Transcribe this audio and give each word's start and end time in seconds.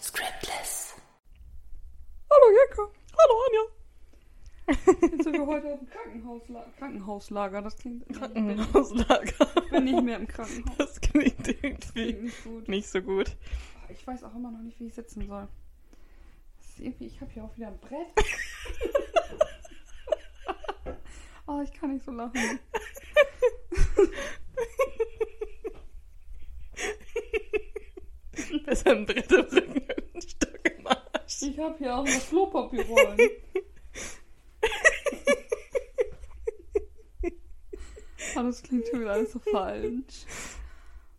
Scriptless. 0.00 0.94
Hallo 2.30 2.46
Jekka. 2.58 2.82
Hallo 3.18 3.34
Anja. 3.46 3.64
Jetzt 5.12 5.24
sind 5.24 5.32
wir 5.34 5.46
heute 5.46 5.68
im 5.68 5.86
Krankenhauslager. 5.88 6.70
Krankenhauslager, 6.78 7.62
das 7.62 7.76
klingt. 7.76 8.08
Krankenhauslager. 8.08 9.46
Ich 9.64 9.70
bin 9.70 9.84
nicht 9.84 10.02
mehr 10.02 10.16
im 10.18 10.26
Krankenhaus. 10.26 10.76
Das 10.78 11.00
klingt 11.00 11.44
Klingt 11.44 11.84
irgendwie 11.94 12.22
nicht 12.24 12.44
gut. 12.44 12.68
nicht 12.68 12.88
so 12.88 13.00
gut. 13.02 13.36
Ich 13.90 14.04
weiß 14.06 14.24
auch 14.24 14.34
immer 14.34 14.50
noch 14.50 14.60
nicht, 14.60 14.78
wie 14.80 14.86
ich 14.86 14.94
sitzen 14.94 15.26
soll. 15.26 15.46
Das 16.58 16.78
ich 17.00 17.20
habe 17.20 17.30
hier 17.32 17.44
auch 17.44 17.54
wieder 17.56 17.68
ein 17.68 17.78
Brett. 17.78 18.08
oh, 21.46 21.60
ich 21.62 21.72
kann 21.72 21.92
nicht 21.92 22.04
so 22.04 22.10
lachen. 22.12 22.58
Ein 28.86 29.06
Brett 29.06 29.30
im 29.30 29.40
Rücken 29.40 29.82
ein 30.14 30.22
Stock 30.22 30.60
im 30.64 30.86
Arsch. 30.86 31.42
Ich 31.42 31.58
habe 31.58 31.76
hier 31.78 31.96
auch 31.96 32.04
noch 32.06 32.28
Klopapierrollen. 32.28 33.18
oh, 38.36 38.42
das 38.42 38.62
klingt 38.62 38.88
schon 38.88 39.00
wieder 39.00 39.12
alles 39.12 39.32
so 39.32 39.38
falsch. 39.38 40.24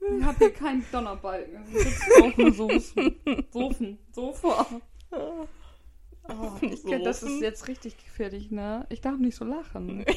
Ich 0.05 0.21
habe 0.21 0.37
hier 0.37 0.51
keinen 0.51 0.85
Donnerbalken. 0.91 1.55
Also 1.55 1.77
ich 1.77 1.83
sitze 1.85 2.23
auf 2.25 2.37
einem 2.37 2.51
Sofen. 2.51 3.15
Sofen. 3.51 3.97
Sofa. 4.11 4.81
Oh, 5.11 5.47
ich, 6.59 6.83
das 7.03 7.23
ist 7.23 7.41
jetzt 7.41 7.69
richtig 7.69 7.97
gefährlich, 7.97 8.51
ne? 8.51 8.85
Ich 8.89 8.99
darf 8.99 9.17
nicht 9.17 9.37
so 9.37 9.45
lachen. 9.45 10.05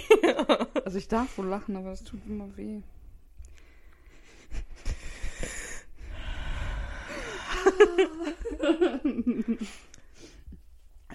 Also 0.84 0.98
ich 0.98 1.06
darf 1.08 1.38
wohl 1.38 1.46
lachen, 1.46 1.76
aber 1.76 1.92
es 1.92 2.02
tut 2.02 2.20
immer 2.26 2.56
weh. 2.56 2.80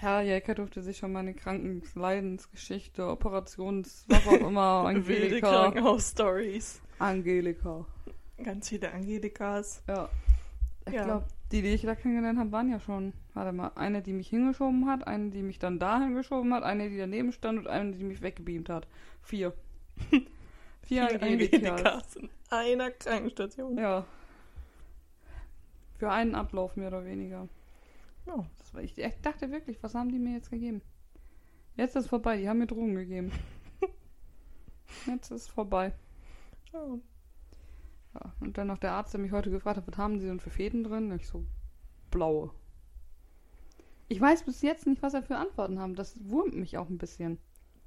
Ja, 0.00 0.20
Jelka 0.20 0.54
durfte 0.54 0.82
sich 0.82 0.98
schon 0.98 1.12
meine 1.12 1.32
Krankenleidensgeschichte, 1.32 3.06
Operations, 3.06 4.04
was 4.08 4.26
auch 4.26 4.32
immer, 4.48 4.84
Wilde 5.06 5.26
Angelika. 5.26 5.48
Krankenhaus-Stories. 5.48 6.82
Angelika. 6.98 7.86
Ganz 8.42 8.68
viele 8.68 8.90
Angelikas. 8.90 9.80
Ja. 9.86 10.08
Ich 10.88 10.94
Ja. 10.94 11.04
glaube, 11.04 11.26
die, 11.52 11.62
die 11.62 11.68
ich 11.68 11.82
da 11.82 11.94
kennengelernt 11.94 12.40
habe, 12.40 12.50
waren 12.50 12.68
ja 12.68 12.80
schon, 12.80 13.12
warte 13.34 13.52
mal, 13.52 13.70
eine, 13.76 14.02
die 14.02 14.12
mich 14.12 14.26
hingeschoben 14.28 14.88
hat, 14.88 15.06
eine, 15.06 15.30
die 15.30 15.42
mich 15.42 15.60
dann 15.60 15.78
dahin 15.78 16.16
geschoben 16.16 16.52
hat, 16.52 16.64
eine, 16.64 16.88
die 16.90 16.98
daneben 16.98 17.30
stand 17.30 17.60
und 17.60 17.68
eine, 17.68 17.92
die 17.92 18.02
mich 18.02 18.22
weggebeamt 18.22 18.70
hat. 18.70 18.88
Vier. 19.22 19.52
Vier 20.82 21.04
Angelikas. 21.22 21.62
Angelikas 21.70 22.16
in 22.16 22.28
einer 22.50 22.90
Krankenstation. 22.90 23.78
Ja. 23.78 24.04
Für 26.02 26.10
einen 26.10 26.34
Ablauf 26.34 26.74
mehr 26.74 26.88
oder 26.88 27.04
weniger. 27.04 27.48
Ja. 28.26 28.44
Das 28.58 28.74
war, 28.74 28.82
ich, 28.82 28.98
ich 28.98 29.20
dachte 29.20 29.52
wirklich, 29.52 29.80
was 29.84 29.94
haben 29.94 30.10
die 30.10 30.18
mir 30.18 30.32
jetzt 30.34 30.50
gegeben? 30.50 30.82
Jetzt 31.76 31.94
ist 31.94 32.08
vorbei, 32.08 32.38
die 32.38 32.48
haben 32.48 32.58
mir 32.58 32.66
Drogen 32.66 32.96
gegeben. 32.96 33.30
Jetzt 35.06 35.30
ist 35.30 35.46
vorbei. 35.46 35.92
Ja. 36.72 36.98
Ja. 38.14 38.32
Und 38.40 38.58
dann 38.58 38.66
noch 38.66 38.78
der 38.78 38.94
Arzt, 38.94 39.14
der 39.14 39.20
mich 39.20 39.30
heute 39.30 39.52
gefragt 39.52 39.76
hat, 39.76 39.86
was 39.86 39.96
haben 39.96 40.18
sie 40.18 40.26
denn 40.26 40.40
für 40.40 40.50
Fäden 40.50 40.82
drin? 40.82 41.12
Ich 41.12 41.28
so, 41.28 41.44
blaue. 42.10 42.50
Ich 44.08 44.20
weiß 44.20 44.42
bis 44.42 44.60
jetzt 44.62 44.88
nicht, 44.88 45.02
was 45.02 45.14
er 45.14 45.22
für 45.22 45.36
Antworten 45.36 45.78
haben. 45.78 45.94
Das 45.94 46.18
wurmt 46.28 46.56
mich 46.56 46.78
auch 46.78 46.88
ein 46.88 46.98
bisschen. 46.98 47.38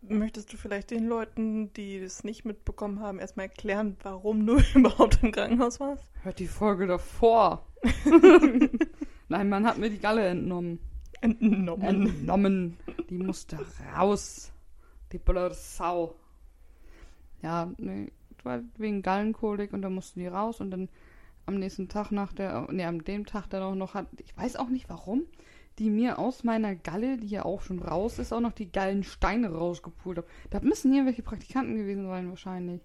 Möchtest 0.08 0.52
du 0.53 0.58
vielleicht 0.58 0.92
den 0.92 1.08
Leuten, 1.08 1.73
die 1.73 1.98
es 1.98 2.23
nicht 2.23 2.45
mitbekommen 2.45 3.00
haben, 3.00 3.20
erstmal 3.20 3.48
erklären, 3.48 3.98
warum 4.03 4.45
du 4.45 4.58
überhaupt 4.75 5.20
im 5.23 5.31
Krankenhaus 5.31 5.80
warst? 5.80 6.03
Hört 6.23 6.39
die 6.39 6.48
Folge 6.48 6.88
davor. 6.88 7.66
Nein, 9.30 9.50
man 9.50 9.66
hat 9.66 9.78
mir 9.78 9.89
die 9.89 10.00
Galle 10.00 10.28
entnommen. 10.28 10.80
Entnommen. 11.22 11.83
Entnommen. 11.83 12.77
Die 13.10 13.16
musste 13.16 13.58
raus. 13.95 14.52
Die 15.11 15.17
blöde 15.17 15.55
Sau. 15.55 16.16
Ja, 17.42 17.72
nee, 17.77 18.11
war 18.43 18.61
wegen 18.77 19.02
Gallenkolik 19.02 19.73
und 19.73 19.82
dann 19.82 19.93
mussten 19.93 20.20
die 20.20 20.27
raus 20.27 20.61
und 20.61 20.72
dann 20.72 20.89
am 21.45 21.55
nächsten 21.55 21.89
Tag 21.89 22.11
nach 22.11 22.33
der, 22.33 22.67
nee, 22.72 22.86
am 22.86 23.04
dem 23.04 23.26
Tag 23.26 23.49
dann 23.49 23.64
auch 23.64 23.76
noch 23.76 23.93
hat, 23.93 24.08
ich 24.17 24.36
weiß 24.36 24.55
auch 24.55 24.70
nicht 24.70 24.89
warum, 24.89 25.23
die 25.80 25.89
mir 25.89 26.19
aus 26.19 26.43
meiner 26.43 26.75
Galle, 26.75 27.17
die 27.17 27.27
ja 27.27 27.45
auch 27.45 27.61
schon 27.61 27.80
raus 27.80 28.19
ist, 28.19 28.31
auch 28.33 28.39
noch 28.39 28.53
die 28.53 28.71
Gallensteine 28.71 29.52
rausgepult 29.52 30.19
haben. 30.19 30.27
Da 30.49 30.59
müssen 30.61 30.93
irgendwelche 30.93 31.23
Praktikanten 31.23 31.75
gewesen 31.75 32.08
sein 32.08 32.30
wahrscheinlich. 32.30 32.81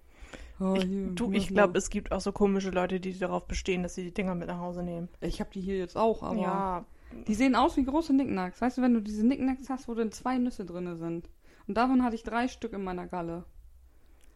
Oh, 0.59 0.75
Ich, 0.75 0.83
hier, 0.83 1.07
du, 1.15 1.31
ich 1.31 1.47
glaube, 1.47 1.77
es 1.77 1.89
gibt 1.89 2.11
auch 2.11 2.21
so 2.21 2.31
komische 2.31 2.69
Leute, 2.69 2.99
die 2.99 3.17
darauf 3.17 3.47
bestehen, 3.47 3.83
dass 3.83 3.95
sie 3.95 4.03
die 4.03 4.13
Dinger 4.13 4.35
mit 4.35 4.47
nach 4.47 4.59
Hause 4.59 4.83
nehmen. 4.83 5.09
Ich 5.21 5.39
habe 5.39 5.49
die 5.51 5.61
hier 5.61 5.77
jetzt 5.77 5.97
auch, 5.97 6.21
aber 6.21 6.39
ja, 6.39 6.85
die 7.27 7.33
sehen 7.33 7.55
aus 7.55 7.77
wie 7.77 7.83
große 7.83 8.13
Nicknacks. 8.13 8.61
Weißt 8.61 8.77
du, 8.77 8.81
wenn 8.81 8.93
du 8.93 9.01
diese 9.01 9.25
Nicknacks 9.25 9.69
hast, 9.69 9.87
wo 9.87 9.95
dann 9.95 10.11
zwei 10.11 10.37
Nüsse 10.37 10.65
drin 10.65 10.95
sind. 10.97 11.29
Und 11.67 11.77
davon 11.77 12.03
hatte 12.03 12.15
ich 12.15 12.23
drei 12.23 12.47
Stück 12.47 12.73
in 12.73 12.83
meiner 12.83 13.07
Galle. 13.07 13.45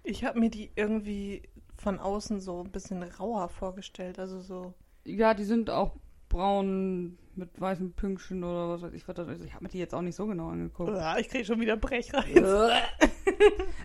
ich 0.04 0.24
habe 0.24 0.40
mir 0.40 0.50
die 0.50 0.72
irgendwie 0.76 1.44
von 1.76 2.00
außen 2.00 2.40
so 2.40 2.62
ein 2.64 2.72
bisschen 2.72 3.04
rauer 3.04 3.50
vorgestellt. 3.50 4.20
Also 4.20 4.42
so. 4.42 4.74
Ja, 5.04 5.34
die 5.34 5.44
sind 5.44 5.70
auch 5.70 5.96
braun 6.30 7.18
mit 7.38 7.60
weißen 7.60 7.94
Pünktchen 7.94 8.44
oder 8.44 8.70
was 8.70 8.82
weiß 8.82 8.94
ich. 8.94 9.08
Was 9.08 9.16
das 9.16 9.28
ist. 9.28 9.44
Ich 9.44 9.54
habe 9.54 9.64
mir 9.64 9.70
die 9.70 9.80
jetzt 9.80 9.94
auch 9.94 10.02
nicht 10.02 10.16
so 10.16 10.26
genau 10.28 10.50
angeguckt. 10.50 10.92
Uah, 10.92 11.18
ich 11.20 11.30
kriege 11.30 11.46
schon 11.46 11.60
wieder 11.60 11.78
Brechreiz. 11.78 12.26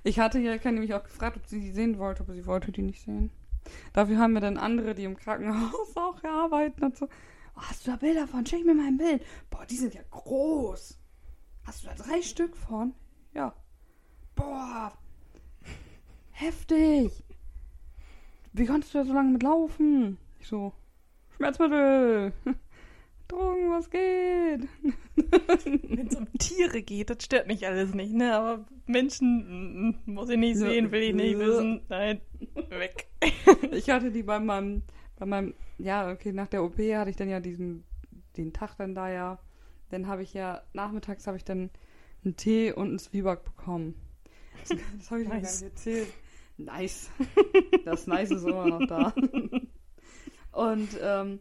Ich 0.03 0.19
hatte 0.19 0.39
ja 0.39 0.57
nämlich 0.71 0.95
auch 0.95 1.03
gefragt, 1.03 1.37
ob 1.37 1.47
sie 1.47 1.61
die 1.61 1.73
sehen 1.73 1.99
wollte, 1.99 2.23
aber 2.23 2.33
sie 2.33 2.47
wollte 2.47 2.73
die 2.73 2.83
nicht 2.83 3.03
sehen. 3.03 3.31
Dafür 3.93 4.19
haben 4.19 4.33
wir 4.33 4.41
dann 4.41 4.57
andere, 4.57 4.95
die 4.95 5.05
im 5.05 5.17
Krankenhaus 5.17 5.95
auch 5.97 6.23
arbeiten 6.25 6.85
und 6.85 6.97
so. 6.97 7.07
Oh, 7.57 7.63
hast 7.63 7.87
du 7.87 7.91
da 7.91 7.97
Bilder 7.97 8.27
von? 8.27 8.47
Schick 8.47 8.65
mir 8.65 8.75
mal 8.75 8.87
ein 8.87 8.97
Bild. 8.97 9.23
Boah, 9.51 9.67
die 9.67 9.77
sind 9.77 9.95
ja 9.95 10.03
groß. 10.11 10.99
Hast 11.65 11.85
du 11.85 11.89
da 11.89 11.95
drei 11.95 12.23
Stück 12.23 12.57
von? 12.57 12.95
Ja. 13.35 13.55
Boah. 14.35 14.93
Heftig. 16.31 17.25
Wie 18.53 18.67
konntest 18.67 18.95
du 18.95 18.99
da 18.99 19.05
so 19.05 19.13
lange 19.13 19.33
mit 19.33 19.43
laufen? 19.43 20.19
Ich 20.39 20.49
so, 20.49 20.73
Schmerzmittel. 21.37 22.33
Drogen, 23.31 23.71
was 23.71 23.91
geht? 23.91 24.69
Wenn 25.89 26.07
es 26.09 26.17
um 26.17 26.27
Tiere 26.39 26.83
geht, 26.83 27.11
das 27.11 27.25
stört 27.25 27.47
mich 27.47 27.67
alles 27.67 27.95
nicht, 27.95 28.13
ne? 28.13 28.35
Aber 28.35 28.65
Menschen 28.87 29.47
mm, 29.47 29.89
mm, 29.89 30.15
muss 30.15 30.29
ich 30.31 30.39
nicht 30.39 30.57
sehen, 30.57 30.91
will 30.91 31.03
ich 31.03 31.15
nicht 31.15 31.39
wissen. 31.39 31.83
Nein, 31.89 32.21
weg. 32.71 33.07
Ich 33.73 33.89
hatte 33.89 34.11
die 34.11 34.23
bei 34.23 34.41
meinem, 34.41 34.83
bei 35.17 35.27
meinem, 35.27 35.55
ja, 35.79 36.11
okay, 36.11 36.33
nach 36.33 36.49
der 36.49 36.65
OP 36.65 36.79
hatte 36.79 37.11
ich 37.11 37.17
dann 37.17 37.29
ja 37.29 37.41
diesen, 37.41 37.85
den 38.37 38.53
Tag 38.53 38.77
dann 38.77 38.95
da 38.95 39.09
ja. 39.09 39.39
Dann 39.91 40.07
habe 40.07 40.23
ich 40.23 40.35
ja, 40.35 40.63
nachmittags 40.73 41.27
habe 41.27 41.37
ich 41.37 41.45
dann 41.45 41.71
einen 42.25 42.37
Tee 42.37 42.73
und 42.73 42.89
einen 42.89 42.99
Zwieback 42.99 43.45
bekommen. 43.45 43.95
Das, 44.61 44.69
das 44.99 45.11
habe 45.11 45.23
ich 45.23 45.29
noch 45.29 45.35
gar 45.35 45.41
Nice. 45.41 45.63
nicht 45.63 45.71
erzählt. 45.71 46.09
Nice. 46.57 47.11
Das 47.85 48.07
Nice 48.07 48.33
ist 48.33 48.45
immer 48.45 48.67
noch 48.67 48.87
da. 48.87 49.15
Und 50.53 50.89
ähm, 51.01 51.41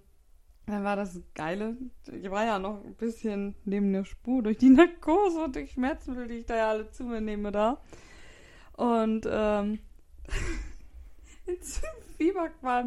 dann 0.71 0.83
war 0.83 0.95
das 0.95 1.19
Geile. 1.35 1.77
Ich 2.11 2.29
war 2.29 2.45
ja 2.45 2.59
noch 2.59 2.83
ein 2.83 2.95
bisschen 2.95 3.55
neben 3.65 3.91
der 3.93 4.05
Spur 4.05 4.43
durch 4.43 4.57
die 4.57 4.69
Narkose 4.69 5.43
und 5.43 5.55
die 5.55 5.67
Schmerzmittel, 5.67 6.27
die 6.27 6.35
ich 6.35 6.45
da 6.45 6.55
ja 6.55 6.69
alle 6.69 6.89
zu 6.91 7.03
mir 7.03 7.21
nehme 7.21 7.51
da. 7.51 7.81
Und 8.73 9.27
ähm, 9.29 9.79
Zwieback 11.61 12.53
war, 12.61 12.85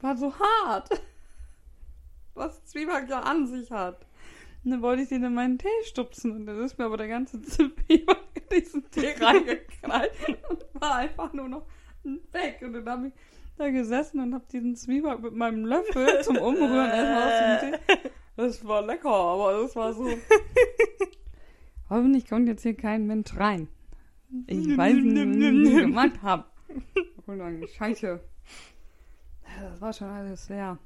war 0.00 0.16
so 0.16 0.32
hart. 0.38 0.88
Was 2.34 2.64
Zwieback 2.64 3.08
ja 3.08 3.20
an 3.20 3.46
sich 3.46 3.70
hat. 3.70 4.06
Und 4.64 4.70
dann 4.70 4.82
wollte 4.82 5.02
ich 5.02 5.08
den 5.08 5.24
in 5.24 5.34
meinen 5.34 5.58
Tee 5.58 5.68
stupsen 5.84 6.30
und 6.30 6.46
dann 6.46 6.60
ist 6.60 6.78
mir 6.78 6.84
aber 6.84 6.96
der 6.96 7.08
ganze 7.08 7.42
Zwieback 7.42 8.18
in 8.34 8.60
diesen 8.60 8.90
Tee 8.90 9.14
reingeknallt 9.20 10.12
und 10.48 10.64
war 10.74 10.96
einfach 10.96 11.32
nur 11.32 11.48
noch 11.48 11.66
weg. 12.04 12.60
Und 12.62 12.74
dann 12.74 12.88
habe 12.88 13.08
ich 13.08 13.14
da 13.56 13.70
gesessen 13.70 14.20
und 14.20 14.34
habe 14.34 14.44
diesen 14.50 14.76
Zwieback 14.76 15.20
mit 15.20 15.34
meinem 15.34 15.64
Löffel 15.64 16.22
zum 16.22 16.36
Umrühren 16.36 16.90
erstmal 16.90 17.22
aus 17.22 17.60
dem 17.60 17.72
Tee. 17.72 18.10
Das 18.34 18.66
war 18.66 18.80
lecker, 18.80 19.10
aber 19.10 19.60
das 19.60 19.76
war 19.76 19.92
so. 19.92 20.08
Hoffentlich 21.90 22.26
kommt 22.26 22.48
jetzt 22.48 22.62
hier 22.62 22.74
kein 22.74 23.06
Mensch 23.06 23.36
rein. 23.36 23.68
Ich 24.46 24.74
weiß 24.74 24.94
nicht, 24.94 25.14
was 25.14 25.68
ich 25.68 25.78
gemacht 25.82 26.22
habe. 26.22 26.44
Und 27.26 27.38
dann 27.38 27.68
Scheiße. 27.68 28.20
Das 29.60 29.80
war 29.82 29.92
schon 29.92 30.08
alles 30.08 30.48
leer. 30.48 30.78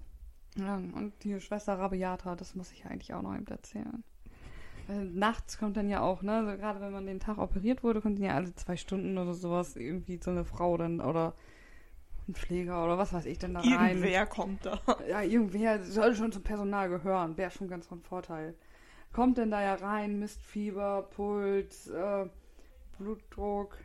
Und 0.56 1.12
die 1.22 1.38
Schwester 1.40 1.78
Rabiata, 1.78 2.34
das 2.34 2.56
muss 2.56 2.72
ich 2.72 2.84
eigentlich 2.86 3.14
auch 3.14 3.22
noch 3.22 3.36
eben 3.36 3.46
erzählen. 3.46 4.02
Weil 4.88 5.04
nachts 5.04 5.58
kommt 5.58 5.76
dann 5.76 5.88
ja 5.88 6.00
auch, 6.00 6.22
ne, 6.22 6.32
also 6.32 6.56
gerade 6.56 6.80
wenn 6.80 6.92
man 6.92 7.06
den 7.06 7.20
Tag 7.20 7.38
operiert 7.38 7.82
wurde, 7.82 8.00
kommt 8.00 8.18
dann 8.18 8.24
ja 8.24 8.34
alle 8.34 8.54
zwei 8.54 8.76
Stunden 8.76 9.18
oder 9.18 9.34
sowas 9.34 9.76
irgendwie 9.76 10.18
so 10.22 10.30
eine 10.30 10.44
Frau 10.44 10.76
dann 10.76 11.00
oder 11.00 11.34
ein 12.28 12.34
Pfleger 12.34 12.84
oder 12.84 12.98
was 12.98 13.12
weiß 13.12 13.26
ich 13.26 13.38
dann 13.38 13.54
da 13.54 13.60
rein. 13.60 13.98
Irgendwer 13.98 14.26
kommt 14.26 14.66
da. 14.66 14.80
Ja, 15.08 15.22
irgendwer 15.22 15.82
soll 15.84 16.14
schon 16.14 16.32
zum 16.32 16.42
Personal 16.42 16.88
gehören, 16.88 17.36
wäre 17.36 17.50
schon 17.50 17.68
ganz 17.68 17.86
von 17.86 18.02
Vorteil. 18.02 18.54
Kommt 19.12 19.38
denn 19.38 19.50
da 19.50 19.62
ja 19.62 19.74
rein, 19.74 20.18
misst 20.18 20.42
Fieber, 20.42 21.08
Puls, 21.14 21.88
äh, 21.88 22.26
Blutdruck. 22.98 23.78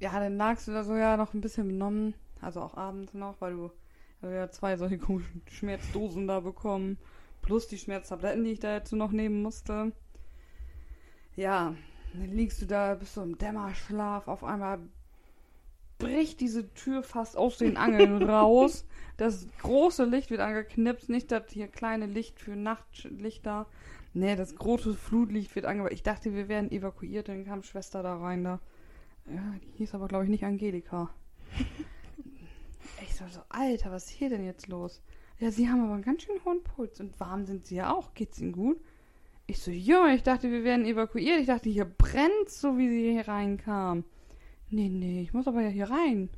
Ja, 0.00 0.18
dann 0.18 0.36
lagst 0.36 0.68
du 0.68 0.72
da 0.72 0.84
so 0.84 0.94
ja 0.96 1.16
noch 1.16 1.34
ein 1.34 1.40
bisschen 1.40 1.68
benommen. 1.68 2.14
Also 2.40 2.60
auch 2.60 2.76
abends 2.76 3.14
noch, 3.14 3.40
weil 3.40 3.52
du 3.52 3.70
wir 4.20 4.30
ja 4.30 4.50
zwei 4.50 4.76
solche 4.76 4.98
komischen 4.98 5.42
Schmerzdosen 5.48 6.26
da 6.26 6.40
bekommen. 6.40 6.98
Plus 7.42 7.68
die 7.68 7.78
Schmerztabletten, 7.78 8.44
die 8.44 8.52
ich 8.52 8.60
da 8.60 8.74
jetzt 8.74 8.92
noch 8.92 9.12
nehmen 9.12 9.42
musste. 9.42 9.92
Ja, 11.36 11.74
dann 12.14 12.32
liegst 12.32 12.60
du 12.60 12.66
da, 12.66 12.94
bist 12.94 13.16
du 13.16 13.22
im 13.22 13.38
Dämmerschlaf. 13.38 14.26
Auf 14.26 14.42
einmal 14.42 14.80
bricht 15.98 16.40
diese 16.40 16.72
Tür 16.74 17.02
fast 17.02 17.36
aus 17.36 17.58
den 17.58 17.76
Angeln 17.76 18.22
raus. 18.30 18.86
Das 19.16 19.46
große 19.62 20.04
Licht 20.04 20.30
wird 20.30 20.40
angeknipst, 20.40 21.08
nicht 21.08 21.30
das 21.30 21.50
hier 21.50 21.68
kleine 21.68 22.06
Licht 22.06 22.40
für 22.40 22.56
Nachtlichter. 22.56 23.66
Nee, 24.14 24.36
das 24.36 24.56
große 24.56 24.94
Flutlicht 24.94 25.54
wird 25.54 25.66
angemacht. 25.66 25.92
Ich 25.92 26.02
dachte, 26.02 26.34
wir 26.34 26.48
werden 26.48 26.70
evakuiert, 26.70 27.28
dann 27.28 27.44
kam 27.44 27.62
Schwester 27.62 28.02
da 28.02 28.16
rein 28.16 28.44
da. 28.44 28.60
Ja, 29.26 29.54
die 29.62 29.78
hieß 29.78 29.94
aber, 29.94 30.08
glaube 30.08 30.24
ich, 30.24 30.30
nicht 30.30 30.44
Angelika. 30.44 31.10
ich 33.02 33.14
so, 33.14 33.24
so, 33.30 33.40
Alter, 33.48 33.90
was 33.90 34.04
ist 34.04 34.10
hier 34.10 34.30
denn 34.30 34.44
jetzt 34.44 34.68
los? 34.68 35.02
Ja, 35.38 35.50
sie 35.50 35.68
haben 35.68 35.84
aber 35.84 35.94
einen 35.94 36.02
ganz 36.02 36.22
schön 36.22 36.42
hohen 36.44 36.62
Puls 36.62 37.00
und 37.00 37.18
warm 37.20 37.44
sind 37.44 37.66
sie 37.66 37.76
ja 37.76 37.94
auch. 37.94 38.14
Geht's 38.14 38.40
ihnen 38.40 38.52
gut? 38.52 38.80
Ich 39.46 39.60
so, 39.60 39.70
ja, 39.70 40.08
ich 40.08 40.22
dachte, 40.22 40.50
wir 40.50 40.64
werden 40.64 40.84
evakuiert. 40.84 41.40
Ich 41.40 41.46
dachte, 41.46 41.70
hier 41.70 41.84
brennt 41.84 42.48
so, 42.48 42.76
wie 42.76 42.88
sie 42.88 43.12
hier 43.12 43.28
reinkam. 43.28 44.04
Nee, 44.70 44.88
nee, 44.88 45.22
ich 45.22 45.32
muss 45.32 45.46
aber 45.46 45.62
ja 45.62 45.68
hier 45.68 45.90
rein. 45.90 46.28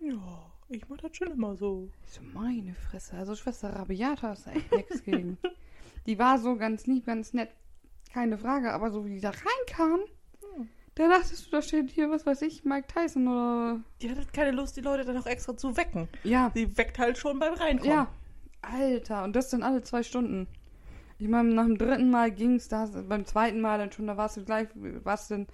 Ja, 0.00 0.52
ich 0.68 0.88
mach 0.88 0.98
das 0.98 1.16
schon 1.16 1.28
immer 1.30 1.56
so. 1.56 1.88
So, 2.06 2.20
meine 2.34 2.74
Fresse. 2.74 3.16
Also 3.16 3.34
Schwester 3.34 3.70
Rabiata 3.70 4.32
ist 4.32 4.46
da 4.46 4.52
echt 4.52 4.70
nichts 4.72 5.02
gegen. 5.04 5.38
Die 6.06 6.18
war 6.18 6.38
so 6.38 6.56
ganz 6.56 6.86
lieb, 6.86 7.06
ganz 7.06 7.32
nett. 7.32 7.50
Keine 8.12 8.38
Frage, 8.38 8.72
aber 8.72 8.90
so 8.90 9.04
wie 9.04 9.14
die 9.14 9.20
da 9.20 9.30
reinkam, 9.30 10.00
Hm. 10.56 10.68
da 10.94 11.08
dachtest 11.08 11.46
du, 11.46 11.50
da 11.50 11.60
steht 11.62 11.90
hier, 11.90 12.10
was 12.10 12.24
weiß 12.24 12.42
ich, 12.42 12.64
Mike 12.64 12.86
Tyson 12.88 13.28
oder. 13.28 13.80
Die 14.00 14.10
hat 14.10 14.16
halt 14.18 14.32
keine 14.32 14.52
Lust, 14.52 14.76
die 14.76 14.80
Leute 14.80 15.04
dann 15.04 15.16
auch 15.18 15.26
extra 15.26 15.56
zu 15.56 15.76
wecken. 15.76 16.08
Ja, 16.24 16.50
Sie 16.54 16.76
weckt 16.78 16.98
halt 16.98 17.18
schon 17.18 17.38
beim 17.38 17.54
Reinkommen. 17.54 17.92
ja. 17.92 18.08
Alter, 18.62 19.22
und 19.24 19.36
das 19.36 19.50
dann 19.50 19.62
alle 19.62 19.82
zwei 19.82 20.02
Stunden. 20.02 20.48
Ich 21.18 21.28
meine, 21.28 21.52
nach 21.54 21.64
dem 21.66 21.78
dritten 21.78 22.10
Mal 22.10 22.30
ging's 22.32 22.68
da, 22.68 22.86
beim 23.08 23.24
zweiten 23.24 23.60
Mal 23.60 23.78
dann 23.78 23.92
schon, 23.92 24.06
da 24.06 24.16
warst 24.16 24.36
du 24.36 24.44
gleich, 24.44 24.68
warst 25.04 25.30
du 25.30 25.34
dann 25.36 25.46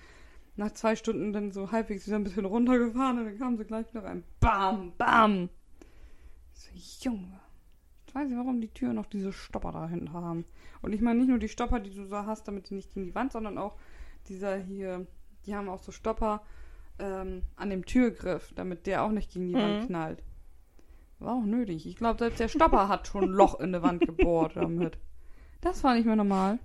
nach 0.57 0.73
zwei 0.73 0.95
Stunden 0.97 1.33
dann 1.33 1.51
so 1.53 1.73
halbwegs 1.73 2.07
wieder 2.07 2.17
ein 2.17 2.25
bisschen 2.25 2.45
runtergefahren 2.45 3.19
und 3.19 3.25
dann 3.25 3.39
kam 3.39 3.57
sie 3.57 3.65
gleich 3.65 3.89
wieder 3.93 4.05
rein. 4.05 4.23
Bam, 4.41 4.93
bam. 4.97 5.49
So, 6.53 6.71
Junge. 7.01 7.41
Ich 8.07 8.15
weiß 8.15 8.29
nicht, 8.29 8.39
warum 8.39 8.61
die 8.61 8.69
Türen 8.69 8.95
noch 8.95 9.07
diese 9.07 9.33
Stopper 9.33 9.73
da 9.73 9.89
hinten 9.89 10.13
haben. 10.13 10.45
Und 10.83 10.93
ich 10.93 11.01
meine 11.01 11.19
nicht 11.19 11.29
nur 11.29 11.39
die 11.39 11.49
Stopper, 11.49 11.81
die 11.81 11.91
du 11.93 12.05
so 12.05 12.17
hast, 12.27 12.47
damit 12.47 12.69
sie 12.69 12.77
nicht 12.77 12.93
gegen 12.95 13.07
die 13.07 13.15
Wand, 13.15 13.33
sondern 13.33 13.59
auch 13.59 13.77
dieser 14.29 14.57
hier, 14.57 15.07
die 15.47 15.57
haben 15.57 15.69
auch 15.69 15.81
so 15.83 15.91
Stopper 15.91 16.43
ähm, 17.01 17.43
an 17.57 17.71
dem 17.71 17.85
Türgriff, 17.85 18.53
damit 18.55 18.87
der 18.87 19.03
auch 19.03 19.11
nicht 19.11 19.33
gegen 19.33 19.49
die 19.49 19.55
Wand 19.55 19.83
Mhm. 19.83 19.87
knallt. 19.87 20.23
War 21.19 21.35
auch 21.35 21.45
nötig. 21.45 21.87
Ich 21.87 21.97
glaube, 21.97 22.19
selbst 22.21 22.39
der 22.39 22.49
Stopper 22.49 22.89
hat 22.89 23.09
schon 23.09 23.25
ein 23.25 23.31
Loch 23.31 23.59
in 23.59 23.73
der 23.73 23.83
Wand 23.83 24.07
gebohrt 24.07 24.57
damit. 24.57 24.99
Das 25.61 25.83
war 25.83 25.95
nicht 25.95 26.05
mehr 26.07 26.17
normal. 26.17 26.59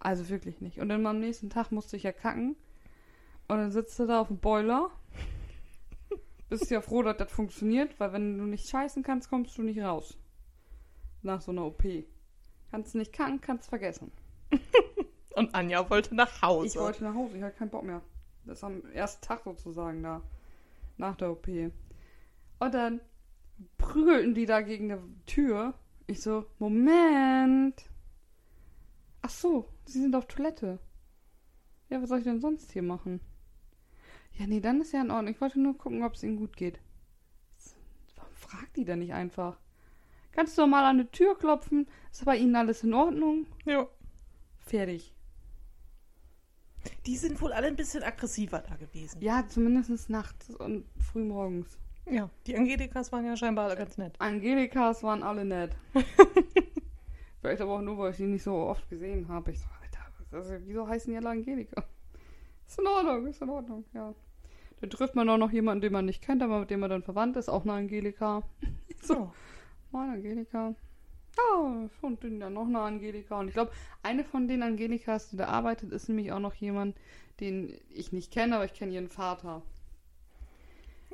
Also 0.00 0.28
wirklich 0.30 0.60
nicht. 0.62 0.78
Und 0.80 0.88
dann 0.88 1.06
am 1.06 1.18
nächsten 1.20 1.50
Tag 1.50 1.72
musste 1.72 1.96
ich 1.96 2.04
ja 2.04 2.12
kacken. 2.12 2.56
Und 3.48 3.56
dann 3.56 3.70
sitzt 3.70 3.98
du 3.98 4.06
da 4.06 4.20
auf 4.20 4.28
dem 4.28 4.38
Boiler. 4.38 4.90
Bist 6.50 6.70
ja 6.70 6.80
froh, 6.80 7.02
dass 7.02 7.16
das 7.16 7.30
funktioniert, 7.30 7.98
weil 7.98 8.12
wenn 8.12 8.38
du 8.38 8.44
nicht 8.44 8.68
scheißen 8.68 9.02
kannst, 9.02 9.28
kommst 9.28 9.56
du 9.58 9.62
nicht 9.62 9.80
raus. 9.80 10.16
Nach 11.22 11.40
so 11.40 11.50
einer 11.50 11.64
OP. 11.64 11.82
Kannst 12.70 12.94
nicht 12.94 13.12
kacken, 13.12 13.40
kannst 13.40 13.68
vergessen. 13.68 14.12
Und 15.34 15.54
Anja 15.54 15.88
wollte 15.88 16.14
nach 16.14 16.42
Hause. 16.42 16.66
Ich 16.66 16.76
wollte 16.76 17.04
nach 17.04 17.14
Hause, 17.14 17.36
ich 17.36 17.42
hatte 17.42 17.56
keinen 17.56 17.70
Bock 17.70 17.84
mehr. 17.84 18.02
Das 18.44 18.58
ist 18.58 18.64
am 18.64 18.84
ersten 18.92 19.24
Tag 19.24 19.44
sozusagen 19.44 20.02
da. 20.02 20.22
Nach 20.96 21.16
der 21.16 21.30
OP. 21.30 21.46
Und 21.48 22.74
dann 22.74 23.00
prügelten 23.76 24.34
die 24.34 24.46
da 24.46 24.62
gegen 24.62 24.88
die 24.88 25.24
Tür. 25.26 25.74
Ich 26.06 26.22
so, 26.22 26.46
Moment. 26.58 27.84
Ach 29.22 29.30
so, 29.30 29.68
sie 29.84 30.00
sind 30.00 30.14
auf 30.14 30.26
Toilette. 30.26 30.78
Ja, 31.90 32.02
was 32.02 32.08
soll 32.08 32.18
ich 32.18 32.24
denn 32.24 32.40
sonst 32.40 32.72
hier 32.72 32.82
machen? 32.82 33.20
Ja, 34.38 34.46
nee, 34.46 34.60
dann 34.60 34.80
ist 34.80 34.92
ja 34.92 35.00
in 35.02 35.10
Ordnung. 35.10 35.34
Ich 35.34 35.40
wollte 35.40 35.60
nur 35.60 35.76
gucken, 35.76 36.04
ob 36.04 36.14
es 36.14 36.22
ihnen 36.22 36.36
gut 36.36 36.56
geht. 36.56 36.78
Warum 38.16 38.34
fragt 38.34 38.76
die 38.76 38.84
denn 38.84 39.00
nicht 39.00 39.12
einfach? 39.12 39.58
Kannst 40.32 40.56
du 40.56 40.66
mal 40.66 40.84
an 40.84 40.98
die 40.98 41.06
Tür 41.06 41.36
klopfen? 41.36 41.88
Ist 42.12 42.24
bei 42.24 42.36
ihnen 42.36 42.54
alles 42.54 42.84
in 42.84 42.94
Ordnung? 42.94 43.46
ja. 43.64 43.86
Fertig. 44.60 45.14
Die 47.06 47.16
sind 47.16 47.40
wohl 47.40 47.52
alle 47.52 47.66
ein 47.66 47.76
bisschen 47.76 48.02
aggressiver 48.02 48.60
da 48.60 48.76
gewesen. 48.76 49.20
Ja, 49.22 49.46
zumindest 49.48 50.10
nachts 50.10 50.50
und 50.50 50.84
frühmorgens. 51.00 51.78
Ja, 52.06 52.30
die 52.46 52.56
Angelikas 52.56 53.10
waren 53.12 53.24
ja 53.24 53.36
scheinbar 53.36 53.66
alle 53.66 53.76
ganz 53.76 53.98
nett. 53.98 54.14
Angelikas 54.18 55.02
waren 55.02 55.22
alle 55.22 55.44
nett. 55.44 55.74
Vielleicht 57.40 57.60
aber 57.60 57.76
auch 57.76 57.80
nur, 57.80 57.98
weil 57.98 58.10
ich 58.10 58.18
die 58.18 58.26
nicht 58.26 58.42
so 58.42 58.54
oft 58.54 58.88
gesehen 58.88 59.26
habe. 59.28 59.50
Ich 59.52 59.60
so, 59.60 59.66
Alter, 59.82 60.36
also, 60.36 60.54
wieso 60.66 60.86
heißen 60.86 61.10
die 61.10 61.16
alle 61.16 61.30
Angelika? 61.30 61.84
Ist 62.66 62.78
in 62.78 62.86
Ordnung, 62.86 63.26
ist 63.26 63.42
in 63.42 63.48
Ordnung, 63.48 63.84
ja. 63.94 64.14
Dann 64.80 64.90
trifft 64.90 65.14
man 65.14 65.28
auch 65.28 65.38
noch 65.38 65.50
jemanden, 65.50 65.82
den 65.82 65.92
man 65.92 66.04
nicht 66.06 66.22
kennt, 66.22 66.42
aber 66.42 66.60
mit 66.60 66.70
dem 66.70 66.80
man 66.80 66.90
dann 66.90 67.02
verwandt 67.02 67.36
ist, 67.36 67.48
auch 67.48 67.62
eine 67.62 67.72
Angelika. 67.72 68.42
So, 69.00 69.14
So. 69.14 69.32
meine 69.92 70.14
Angelika. 70.14 70.74
Ja, 71.36 71.88
und 72.02 72.24
dann 72.24 72.40
ja 72.40 72.50
noch 72.50 72.66
eine 72.66 72.80
Angelika. 72.80 73.38
Und 73.38 73.48
ich 73.48 73.54
glaube, 73.54 73.70
eine 74.02 74.24
von 74.24 74.48
den 74.48 74.62
Angelikas, 74.64 75.30
die 75.30 75.36
da 75.36 75.46
arbeitet, 75.46 75.92
ist 75.92 76.08
nämlich 76.08 76.32
auch 76.32 76.40
noch 76.40 76.54
jemand, 76.54 76.96
den 77.38 77.78
ich 77.90 78.10
nicht 78.12 78.32
kenne, 78.32 78.56
aber 78.56 78.64
ich 78.64 78.74
kenne 78.74 78.92
ihren 78.92 79.08
Vater. 79.08 79.62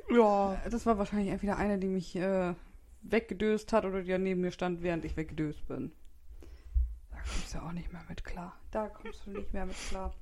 Ja. 0.09 0.59
Das 0.69 0.85
war 0.87 0.97
wahrscheinlich 0.97 1.29
entweder 1.29 1.57
eine, 1.57 1.77
die 1.77 1.87
mich 1.87 2.15
äh, 2.15 2.53
weggedöst 3.03 3.71
hat 3.71 3.85
oder 3.85 4.01
die 4.01 4.17
neben 4.17 4.41
mir 4.41 4.51
stand, 4.51 4.81
während 4.81 5.05
ich 5.05 5.15
weggedöst 5.15 5.67
bin. 5.67 5.91
Da 7.11 7.17
kommst 7.17 7.53
du 7.53 7.59
auch 7.59 7.71
nicht 7.71 7.93
mehr 7.93 8.03
mit 8.09 8.23
klar. 8.23 8.57
Da 8.71 8.87
kommst 8.87 9.25
du 9.25 9.31
nicht 9.31 9.53
mehr 9.53 9.65
mit 9.65 9.77
klar. 9.89 10.13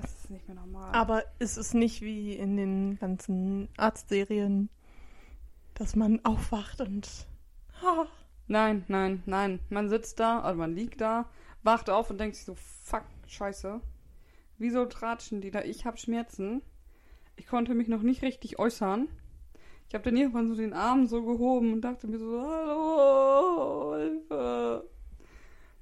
Das 0.00 0.12
ist 0.14 0.30
nicht 0.30 0.46
mehr 0.48 0.56
normal. 0.56 0.92
Aber 0.94 1.24
ist 1.38 1.56
es 1.56 1.74
nicht 1.74 2.02
wie 2.02 2.34
in 2.34 2.56
den 2.56 2.98
ganzen 2.98 3.68
Arztserien, 3.76 4.68
dass 5.74 5.96
man 5.96 6.24
aufwacht 6.24 6.80
und. 6.80 7.26
Ah, 7.82 8.06
Nein, 8.48 8.84
nein, 8.88 9.22
nein. 9.26 9.60
Man 9.70 9.88
sitzt 9.88 10.20
da, 10.20 10.40
also 10.40 10.58
man 10.58 10.74
liegt 10.74 11.00
da, 11.00 11.28
wacht 11.64 11.90
auf 11.90 12.10
und 12.10 12.18
denkt 12.18 12.36
sich 12.36 12.44
so, 12.44 12.54
fuck, 12.54 13.02
scheiße. 13.26 13.80
Wieso 14.58 14.86
tratschen 14.86 15.40
die 15.40 15.50
da? 15.50 15.62
Ich 15.62 15.84
hab 15.84 15.98
Schmerzen. 15.98 16.62
Ich 17.34 17.46
konnte 17.46 17.74
mich 17.74 17.88
noch 17.88 18.02
nicht 18.02 18.22
richtig 18.22 18.58
äußern. 18.58 19.08
Ich 19.88 19.94
habe 19.94 20.04
dann 20.04 20.16
irgendwann 20.16 20.48
so 20.48 20.54
den 20.54 20.72
Arm 20.72 21.06
so 21.06 21.24
gehoben 21.24 21.72
und 21.72 21.80
dachte 21.82 22.06
mir 22.06 22.18
so, 22.18 22.40
hallo, 22.40 23.96
Hilfe. 23.96 24.88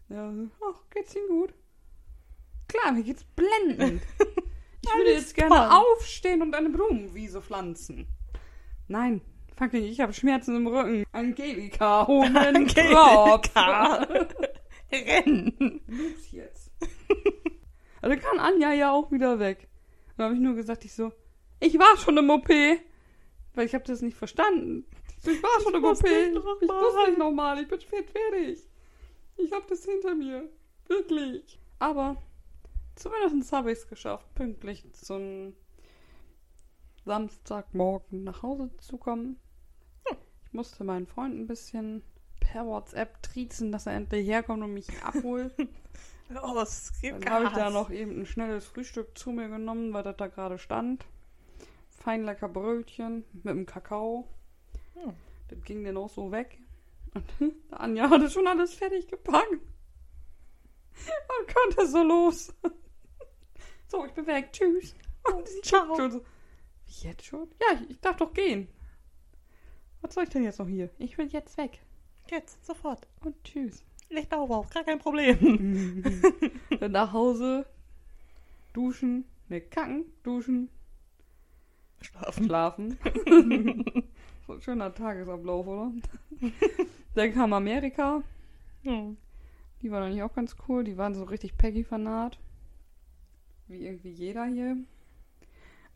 Ja, 0.09 0.33
so, 0.33 0.49
ach, 0.71 0.81
geht's 0.91 1.15
Ihnen 1.15 1.29
gut? 1.29 1.55
Klar, 2.75 2.93
mir 2.93 3.03
geht's 3.03 3.25
blendend. 3.25 4.03
Ich 4.87 4.95
würde 4.95 5.13
jetzt 5.13 5.35
gerne 5.35 5.49
toll. 5.49 5.69
aufstehen 5.71 6.43
und 6.43 6.55
eine 6.55 6.69
Blumenwiese 6.69 7.41
pflanzen. 7.41 8.07
Nein, 8.87 9.23
fucking, 9.57 9.83
ich 9.83 9.99
habe 9.99 10.13
Schmerzen 10.13 10.57
im 10.57 10.67
Rücken. 10.67 11.07
Angelika, 11.11 12.07
hol 12.07 12.29
mir 12.29 12.41
einen. 12.41 12.69
Angelika. 12.69 14.07
Rennen! 14.93 15.81
Los 15.87 16.31
jetzt. 16.33 16.71
Also 18.03 18.17
kann 18.19 18.39
Anja 18.39 18.75
ja 18.75 18.93
auch 18.93 19.11
wieder 19.11 19.39
weg. 19.39 19.69
Dann 20.19 20.25
habe 20.25 20.35
ich 20.35 20.41
nur 20.43 20.55
gesagt, 20.55 20.85
ich 20.85 20.93
so, 20.93 21.13
ich 21.61 21.79
war 21.79 21.97
schon 21.97 22.19
im 22.19 22.29
OP. 22.29 22.51
Weil 22.51 23.65
ich 23.67 23.75
habe 23.75 23.85
das 23.85 24.03
nicht 24.03 24.19
verstanden. 24.19 24.85
Ich, 25.23 25.43
war 25.43 25.61
schon 25.63 25.75
im 25.75 25.85
OP. 25.85 26.03
nicht 26.03 26.61
Ich 26.61 26.69
muss 26.69 27.07
nicht 27.07 27.19
nochmal. 27.19 27.59
Ich 27.63 27.69
bin 27.69 27.81
spät 27.81 28.11
fertig. 28.11 28.59
Ich 29.39 29.51
habe 29.51 29.65
das 29.67 29.83
hinter 29.87 30.15
mir. 30.15 30.47
Wirklich. 30.89 31.59
Aber 31.79 32.19
zumindest 32.95 33.53
habe 33.53 33.73
ich 33.73 33.79
es 33.79 33.89
geschafft, 33.89 34.33
pünktlich 34.35 34.85
zum 34.93 35.55
Samstagmorgen 37.05 38.25
nach 38.25 38.43
Hause 38.43 38.71
zu 38.79 38.97
kommen. 38.97 39.39
Ich 40.47 40.53
musste 40.53 40.85
meinen 40.85 41.07
Freund 41.07 41.35
ein 41.35 41.47
bisschen 41.47 42.03
per 42.41 42.67
WhatsApp 42.67 43.23
triezen, 43.23 43.73
dass 43.73 43.87
er 43.87 43.95
endlich 43.95 44.27
herkommt 44.27 44.63
und 44.63 44.75
mich 44.75 44.89
abholt. 45.03 45.55
Oh, 46.43 46.59
es 46.59 46.91
gibt 47.03 47.27
Dann 47.27 47.35
habe 47.35 47.45
ich 47.45 47.53
da 47.53 47.69
noch 47.69 47.91
eben 47.91 48.21
ein 48.21 48.27
schnelles 48.27 48.65
Frühstück 48.65 49.17
zu 49.17 49.31
mir 49.31 49.49
genommen, 49.49 49.93
weil 49.93 50.03
das 50.03 50.17
da 50.17 50.27
gerade 50.27 50.59
stand. 50.59 51.05
Fein 51.91 52.25
lecker 52.25 52.49
Brötchen 52.49 53.25
mit 53.43 53.55
dem 53.55 53.67
Kakao. 53.67 54.27
Hm. 54.95 55.13
Das 55.49 55.63
ging 55.65 55.85
dann 55.85 55.99
auch 55.99 56.09
so 56.09 56.33
weg. 56.33 56.59
Und 57.13 57.25
Anja 57.71 58.09
hatte 58.09 58.31
schon 58.31 58.47
alles 58.47 58.75
fertig 58.75 59.07
gepackt. 59.07 59.53
Und 59.53 61.55
konnte 61.55 61.87
so 61.87 62.03
los. 62.03 62.55
So, 63.95 64.05
ich 64.07 64.13
bin 64.13 64.27
weg. 64.27 64.49
Tschüss. 64.53 64.95
Und 65.33 65.49
sie 65.49 65.61
Ciao. 65.61 65.95
schon 65.95 66.11
so. 66.11 66.25
Wie 66.87 67.07
jetzt 67.07 67.25
schon? 67.25 67.49
Ja, 67.61 67.79
ich, 67.81 67.91
ich 67.91 68.01
darf 68.01 68.17
doch 68.17 68.33
gehen. 68.33 68.67
Was 70.01 70.15
soll 70.15 70.25
ich 70.25 70.31
denn 70.31 70.43
jetzt 70.43 70.59
noch 70.59 70.67
hier? 70.67 70.91
Ich 70.99 71.17
bin 71.17 71.29
jetzt 71.29 71.57
weg. 71.57 71.81
Jetzt, 72.29 72.65
sofort. 72.67 73.07
Und 73.21 73.43
tschüss. 73.45 73.85
Ich 74.09 74.31
laufe 74.31 74.53
auch, 74.53 74.69
gar 74.71 74.85
kein 74.85 74.99
Problem. 74.99 76.03
Dann 76.81 76.93
nach 76.93 77.13
Hause, 77.13 77.67
duschen, 78.73 79.25
ne, 79.49 79.61
kacken, 79.61 80.05
duschen, 80.23 80.69
Schlafen. 82.01 82.45
Schlafen. 82.45 82.99
so 84.47 84.53
ein 84.55 84.61
schöner 84.61 84.95
Tagesablauf, 84.95 85.67
oder? 85.67 85.93
Dann 87.15 87.33
kam 87.33 87.53
Amerika. 87.55 88.23
Hm. 88.83 89.17
Die 89.81 89.91
war 89.91 90.03
eigentlich 90.03 90.23
auch 90.23 90.35
ganz 90.35 90.55
cool. 90.69 90.85
Die 90.85 90.99
waren 90.99 91.15
so 91.15 91.25
richtig 91.25 91.57
Peggy-Fanat. 91.57 92.39
Wie 93.69 93.87
irgendwie 93.87 94.11
jeder 94.11 94.45
hier. 94.45 94.77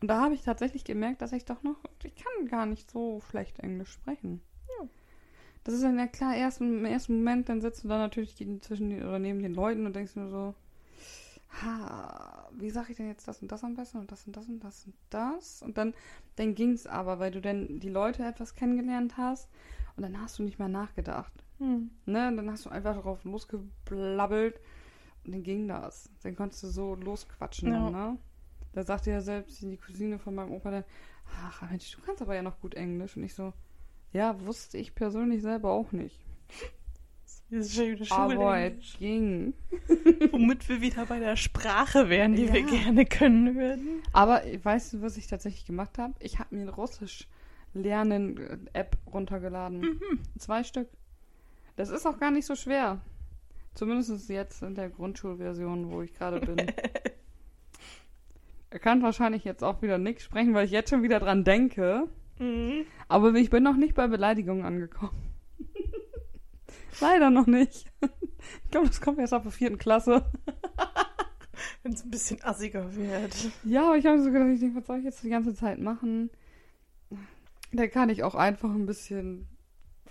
Und 0.01 0.07
da 0.07 0.21
habe 0.21 0.33
ich 0.33 0.41
tatsächlich 0.41 0.83
gemerkt, 0.83 1.21
dass 1.21 1.33
ich 1.33 1.45
doch 1.45 1.61
noch. 1.63 1.77
Ich 2.03 2.15
kann 2.15 2.47
gar 2.47 2.65
nicht 2.65 2.89
so 2.89 3.21
schlecht 3.29 3.59
Englisch 3.59 3.91
sprechen. 3.91 4.41
Ja. 4.79 4.87
Das 5.63 5.73
ist 5.73 5.83
dann 5.83 5.99
ja 5.99 6.07
klar, 6.07 6.35
erst 6.35 6.61
im 6.61 6.85
ersten 6.85 7.17
Moment, 7.17 7.49
dann 7.49 7.61
sitzt 7.61 7.83
du 7.83 7.89
da 7.89 7.97
natürlich 7.97 8.35
zwischen 8.61 8.89
den, 8.89 9.03
oder 9.03 9.19
neben 9.19 9.43
den 9.43 9.53
Leuten 9.53 9.85
und 9.85 9.95
denkst 9.95 10.15
nur 10.15 10.29
so, 10.29 10.55
ha, 11.61 12.49
wie 12.53 12.69
sage 12.69 12.91
ich 12.91 12.97
denn 12.97 13.07
jetzt 13.07 13.27
das 13.27 13.41
und 13.41 13.51
das 13.51 13.63
am 13.63 13.75
besten 13.75 13.97
und 13.99 14.11
das 14.11 14.25
und 14.25 14.35
das 14.35 14.47
und 14.47 14.63
das 14.63 14.85
und 14.85 14.95
das? 15.09 15.61
Und 15.61 15.77
dann, 15.77 15.93
dann 16.37 16.55
ging 16.55 16.71
es 16.71 16.87
aber, 16.87 17.19
weil 17.19 17.31
du 17.31 17.41
dann 17.41 17.79
die 17.79 17.89
Leute 17.89 18.23
etwas 18.23 18.55
kennengelernt 18.55 19.17
hast 19.17 19.49
und 19.97 20.03
dann 20.03 20.19
hast 20.21 20.39
du 20.39 20.43
nicht 20.43 20.59
mehr 20.59 20.69
nachgedacht. 20.69 21.33
Hm. 21.57 21.91
Ne? 22.05 22.33
Dann 22.35 22.49
hast 22.49 22.65
du 22.65 22.69
einfach 22.69 22.95
darauf 22.95 23.23
losgeblabbelt 23.25 24.55
und 24.55 24.61
dann 25.31 25.43
ging 25.43 25.67
das. 25.67 26.09
Dann 26.23 26.35
konntest 26.35 26.63
du 26.63 26.67
so 26.67 26.95
losquatschen. 26.95 27.71
Ja. 27.71 27.89
Ne? 27.89 28.17
Da 28.73 28.83
sagte 28.83 29.11
ja 29.11 29.21
selbst 29.21 29.61
die 29.61 29.77
Cousine 29.77 30.19
von 30.19 30.35
meinem 30.35 30.51
Opa 30.51 30.71
dann, 30.71 30.83
ach 31.43 31.69
Mensch, 31.69 31.91
du 31.95 32.01
kannst 32.01 32.21
aber 32.21 32.35
ja 32.35 32.41
noch 32.41 32.59
gut 32.59 32.75
Englisch. 32.75 33.17
Und 33.17 33.23
ich 33.23 33.33
so, 33.33 33.53
ja, 34.13 34.39
wusste 34.41 34.77
ich 34.77 34.95
persönlich 34.95 35.41
selber 35.41 35.71
auch 35.71 35.91
nicht. 35.91 36.19
Diese 37.51 37.67
schöne 37.67 38.05
Aber 38.11 38.59
es 38.59 38.97
ging. 38.99 39.53
Womit 40.31 40.69
wir 40.69 40.81
wieder 40.81 41.05
bei 41.07 41.17
der 41.19 41.35
Sprache 41.35 42.07
wären, 42.07 42.35
die 42.35 42.51
wir 42.53 42.59
Ja. 42.61 42.65
gerne 42.67 43.05
können 43.05 43.55
würden. 43.55 44.03
Aber 44.13 44.43
weißt 44.61 44.93
du, 44.93 45.01
was 45.01 45.17
ich 45.17 45.25
tatsächlich 45.25 45.65
gemacht 45.65 45.97
habe? 45.97 46.13
Ich 46.19 46.37
habe 46.37 46.53
mir 46.55 46.61
eine 46.61 46.71
Russisch 46.71 47.27
lernen 47.73 48.67
äh, 48.73 48.85
runtergeladen. 49.11 49.79
Mhm. 49.81 50.19
Zwei 50.37 50.63
Stück. 50.63 50.89
Das 51.75 51.89
ist 51.89 52.05
auch 52.05 52.19
gar 52.19 52.29
nicht 52.29 52.45
so 52.45 52.55
schwer. 52.55 53.01
Zumindest 53.73 54.29
jetzt 54.29 54.61
in 54.61 54.75
der 54.75 54.89
Grundschulversion, 54.89 55.91
wo 55.91 56.01
ich 56.01 56.13
gerade 56.13 56.39
bin. 56.39 56.57
er 58.69 58.79
kann 58.79 59.01
wahrscheinlich 59.01 59.43
jetzt 59.43 59.63
auch 59.63 59.81
wieder 59.81 59.97
nichts 59.97 60.23
sprechen, 60.23 60.53
weil 60.53 60.65
ich 60.65 60.71
jetzt 60.71 60.89
schon 60.89 61.03
wieder 61.03 61.19
dran 61.19 61.43
denke. 61.43 62.07
Mhm. 62.39 62.85
Aber 63.07 63.33
ich 63.35 63.49
bin 63.49 63.63
noch 63.63 63.75
nicht 63.75 63.95
bei 63.95 64.07
Beleidigungen 64.07 64.65
angekommen. 64.65 65.33
Leider 66.99 67.29
noch 67.29 67.47
nicht. 67.47 67.85
Ich 68.63 68.71
glaube, 68.71 68.87
das 68.87 69.01
kommt 69.01 69.19
erst 69.19 69.33
ab 69.33 69.43
der 69.43 69.51
vierten 69.51 69.77
Klasse. 69.77 70.25
Wenn 71.83 71.91
es 71.91 72.05
ein 72.05 72.09
bisschen 72.09 72.41
assiger 72.41 72.95
wird. 72.95 73.35
Ja, 73.65 73.87
aber 73.87 73.97
ich 73.97 74.05
habe 74.05 74.21
so 74.21 74.31
gedacht, 74.31 74.47
ich 74.53 74.61
denke, 74.61 74.79
was 74.79 74.87
soll 74.87 74.99
ich 74.99 75.03
jetzt 75.03 75.21
die 75.23 75.29
ganze 75.29 75.53
Zeit 75.53 75.77
machen? 75.77 76.29
Da 77.73 77.87
kann 77.87 78.09
ich 78.09 78.23
auch 78.23 78.35
einfach 78.35 78.73
ein 78.73 78.85
bisschen, 78.85 79.49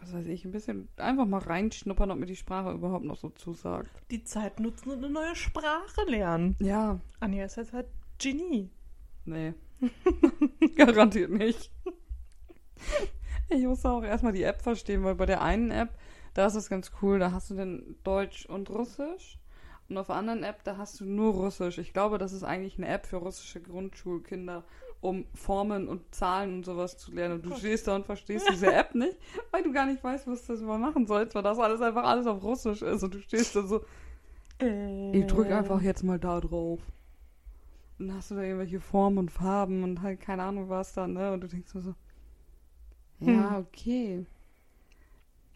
was 0.00 0.12
weiß 0.12 0.26
ich, 0.26 0.45
ein 0.45 0.52
bisschen 0.52 0.88
einfach 0.97 1.26
mal 1.26 1.38
reinschnuppern, 1.38 2.11
ob 2.11 2.19
mir 2.19 2.26
die 2.26 2.37
Sprache 2.37 2.73
überhaupt 2.73 3.05
noch 3.05 3.17
so 3.17 3.31
zusagt. 3.31 3.90
Die 4.11 4.25
Zeit 4.25 4.61
nutzen 4.61 4.90
und 4.90 4.99
eine 4.99 5.11
neue 5.11 5.35
Sprache 5.35 6.02
lernen. 6.07 6.57
Ja, 6.61 7.00
Anja 7.21 7.45
ist 7.45 7.57
jetzt 7.57 7.73
halt 7.73 7.87
Genie. 8.19 8.71
nee. 9.25 9.55
Garantiert 10.76 11.31
nicht. 11.31 11.71
Ich 13.49 13.64
musste 13.64 13.90
auch 13.90 14.02
erstmal 14.02 14.33
die 14.33 14.43
App 14.43 14.61
verstehen, 14.61 15.05
weil 15.05 15.14
bei 15.14 15.26
der 15.26 15.40
einen 15.40 15.71
App, 15.71 15.90
da 16.35 16.47
ist 16.47 16.55
es 16.55 16.69
ganz 16.69 16.90
cool, 17.00 17.19
da 17.19 17.33
hast 17.33 17.50
du 17.50 17.55
dann 17.55 17.97
Deutsch 18.05 18.47
und 18.47 18.71
Russisch. 18.71 19.38
Und 19.88 19.97
auf 19.97 20.09
der 20.09 20.16
anderen 20.16 20.42
App, 20.42 20.62
da 20.64 20.76
hast 20.76 21.00
du 21.00 21.07
nur 21.07 21.33
Russisch. 21.33 21.78
Ich 21.78 21.95
glaube, 21.95 22.18
das 22.18 22.33
ist 22.33 22.45
eigentlich 22.45 22.76
eine 22.76 22.88
App 22.88 23.07
für 23.07 23.16
russische 23.16 23.61
Grundschulkinder, 23.62 24.64
um 25.00 25.25
Formen 25.35 25.88
und 25.88 26.14
Zahlen 26.14 26.57
und 26.57 26.64
sowas 26.66 26.99
zu 26.99 27.11
lernen. 27.12 27.37
Und 27.37 27.47
du 27.47 27.57
stehst 27.57 27.88
da 27.88 27.97
und 27.97 28.04
verstehst 28.04 28.49
diese 28.52 28.73
App 28.73 28.95
nicht, 28.95 29.16
weil 29.50 29.62
du 29.62 29.73
gar 29.73 29.87
nicht 29.87 30.04
weißt, 30.04 30.26
was 30.26 30.47
du 30.47 30.52
das 30.52 30.62
mal 30.62 30.78
machen 30.78 31.07
sollst, 31.07 31.35
weil 31.35 31.42
das 31.42 31.59
alles 31.59 31.80
einfach 31.80 32.04
alles 32.04 32.26
auf 32.26 32.42
Russisch 32.42 32.83
ist. 32.83 33.02
Und 33.02 33.14
du 33.14 33.21
stehst 33.21 33.57
da 33.57 33.62
so, 33.62 33.80
ich 34.61 35.26
drücke 35.26 35.57
einfach 35.57 35.80
jetzt 35.80 36.02
mal 36.02 36.18
da 36.18 36.40
drauf. 36.40 36.80
Und 37.99 38.09
dann 38.09 38.16
hast 38.16 38.30
du 38.30 38.35
da 38.35 38.42
irgendwelche 38.42 38.80
Formen 38.80 39.18
und 39.18 39.30
Farben 39.30 39.83
und 39.85 40.02
halt 40.02 40.21
keine 40.21 40.42
Ahnung 40.42 40.68
was 40.68 40.92
da, 40.92 41.07
ne? 41.07 41.33
Und 41.33 41.40
du 41.40 41.49
denkst 41.49 41.73
nur 41.75 41.83
so, 41.83 41.95
ja, 43.21 43.57
Hm. 43.57 43.66
okay. 43.66 44.26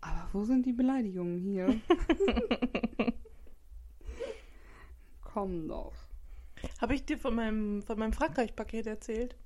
Aber 0.01 0.29
wo 0.33 0.45
sind 0.45 0.65
die 0.67 0.73
Beleidigungen 0.73 1.39
hier? 1.39 1.69
Komm 5.33 5.69
doch. 5.69 5.93
Habe 6.81 6.95
ich 6.95 7.05
dir 7.05 7.19
von 7.19 7.35
meinem, 7.35 7.83
von 7.83 7.99
meinem 7.99 8.13
Frankreich-Paket 8.13 8.87
erzählt? 8.87 9.37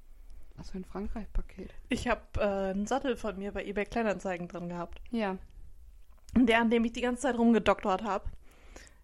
Was 0.57 0.71
für 0.71 0.79
ein 0.79 0.85
Frankreich-Paket. 0.85 1.71
Ich 1.89 2.09
habe 2.09 2.23
äh, 2.39 2.71
einen 2.71 2.87
Sattel 2.87 3.17
von 3.17 3.39
mir 3.39 3.53
bei 3.53 3.65
eBay 3.65 3.85
Kleinanzeigen 3.85 4.49
drin 4.49 4.69
gehabt. 4.69 5.01
Ja. 5.11 5.39
Der, 6.35 6.61
an 6.61 6.71
dem 6.71 6.85
ich 6.85 6.93
die 6.93 7.03
ganze 7.03 7.23
Zeit 7.23 7.39
rumgedoktert 7.39 8.03
habe. 8.03 8.25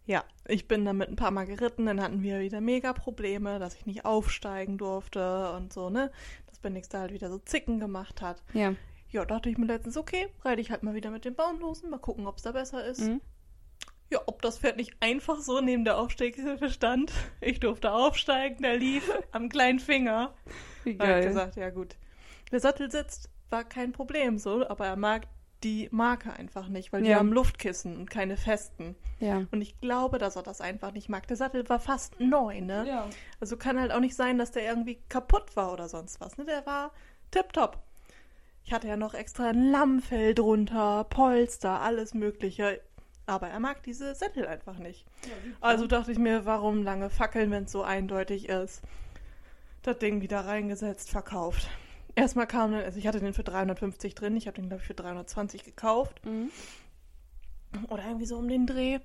Ja, 0.05 0.25
ich 0.49 0.67
bin 0.67 0.85
damit 0.85 1.09
ein 1.09 1.17
paar 1.17 1.31
Mal 1.31 1.47
geritten, 1.47 1.87
dann 1.87 2.01
hatten 2.01 2.23
wir 2.23 2.41
wieder 2.41 2.61
mega 2.61 2.93
Probleme, 2.93 3.61
dass 3.61 3.77
ich 3.77 3.87
nicht 3.87 4.05
aufsteigen 4.05 4.77
durfte 4.77 5.53
und 5.53 5.73
so, 5.73 5.91
ne? 5.91 6.11
Dass 6.49 6.59
Bendix 6.59 6.89
da 6.89 7.01
halt 7.01 7.13
wieder 7.13 7.31
so 7.31 7.39
Zicken 7.39 7.79
gemacht 7.79 8.21
hat. 8.21 8.43
Ja. 8.53 8.75
Ja, 9.11 9.25
dachte 9.25 9.49
ich 9.49 9.59
mir 9.59 9.67
letztens, 9.67 9.97
okay, 9.97 10.29
reite 10.43 10.61
ich 10.61 10.71
halt 10.71 10.83
mal 10.83 10.95
wieder 10.95 11.11
mit 11.11 11.25
den 11.25 11.35
Baumlosen, 11.35 11.91
mal 11.91 11.99
gucken, 11.99 12.27
ob 12.27 12.39
es 12.39 12.43
da 12.43 12.53
besser 12.53 12.85
ist. 12.85 13.03
Mhm. 13.03 13.21
Ja, 14.13 14.21
ob 14.27 14.43
das 14.43 14.59
Pferd 14.59 14.77
nicht 14.77 14.95
einfach 15.01 15.41
so 15.41 15.61
neben 15.63 15.85
der 15.85 15.97
Aufsteigshilfe 15.99 16.69
stand. 16.69 17.13
Ich 17.41 17.61
durfte 17.61 17.93
aufsteigen, 17.93 18.63
der 18.63 18.77
lief 18.77 19.11
am 19.33 19.49
kleinen 19.49 19.79
Finger. 19.81 20.35
Wie 20.85 20.97
Da 20.97 21.05
hab 21.05 21.11
ich 21.11 21.17
geil. 21.23 21.29
gesagt, 21.29 21.57
ja 21.57 21.71
gut. 21.71 21.97
Der 22.51 22.61
Sattel 22.61 22.91
sitzt, 22.91 23.31
war 23.49 23.65
kein 23.65 23.93
Problem 23.93 24.37
so, 24.37 24.69
aber 24.69 24.87
er 24.87 24.97
mag 24.97 25.23
die 25.63 25.89
Marke 25.93 26.31
einfach 26.33 26.69
nicht, 26.69 26.93
weil 26.93 27.03
die 27.03 27.09
Ja. 27.11 27.19
haben 27.19 27.33
Luftkissen 27.33 27.97
und 27.97 28.11
keine 28.11 28.37
festen. 28.37 28.97
Ja. 29.21 29.47
Und 29.51 29.63
ich 29.63 29.81
glaube, 29.81 30.19
dass 30.19 30.37
er 30.37 30.43
das 30.43 30.61
einfach 30.61 30.93
nicht 30.93 31.09
mag. 31.09 31.27
Der 31.29 31.37
Sattel 31.39 31.67
war 31.71 31.79
fast 31.81 32.21
neu, 32.21 32.61
ne? 32.61 32.85
Ja. 32.87 33.09
Also 33.41 33.57
kann 33.57 33.81
halt 33.81 33.93
auch 33.93 34.01
nicht 34.01 34.17
sein, 34.17 34.37
dass 34.39 34.51
der 34.51 34.65
irgendwie 34.65 34.99
kaputt 35.09 35.57
war 35.57 35.73
oder 35.73 35.89
sonst 35.89 36.21
was, 36.21 36.37
ne? 36.37 36.45
Der 36.45 36.67
war 36.67 36.91
tipptopp. 37.31 37.79
Ich 38.65 38.73
hatte 38.73 38.89
ja 38.89 38.97
noch 38.97 39.15
extra 39.15 39.49
ein 39.49 39.71
Lammfell 39.71 40.35
drunter, 40.35 41.05
Polster, 41.05 41.81
alles 41.81 42.13
mögliche. 42.13 42.81
Aber 43.27 43.49
er 43.49 43.61
mag 43.61 43.83
diese 43.85 44.15
Sättel 44.15 44.47
einfach 44.47 44.79
nicht. 44.79 45.05
Also 45.61 45.87
dachte 45.87 46.11
ich 46.13 46.19
mir, 46.19 46.45
warum 46.45 46.83
lange 46.83 47.09
fackeln, 47.09 47.51
wenn 47.51 47.65
es 47.65 47.73
so 47.73 47.83
eindeutig 47.83 48.49
ist? 48.49 48.83
Das 49.83 49.99
Ding 49.99 50.21
wieder 50.23 50.41
reingesetzt, 50.41 51.11
verkauft. 51.11 51.69
Erstmal 52.15 52.47
kam 52.47 52.73
dann, 52.73 52.83
also 52.85 52.99
ich 52.99 53.07
hatte 53.07 53.21
den 53.21 53.33
für 53.33 53.43
350 53.45 54.15
drin, 54.15 54.37
ich 54.37 54.47
habe 54.47 54.57
den 54.57 54.69
glaube 54.69 54.83
ich 54.83 54.87
für 54.87 54.95
320 54.95 55.65
gekauft 55.65 56.21
Mhm. 56.27 56.51
oder 57.89 58.05
irgendwie 58.05 58.27
so 58.27 58.37
um 58.37 58.49
den 58.49 58.67
Dreh. 58.67 58.99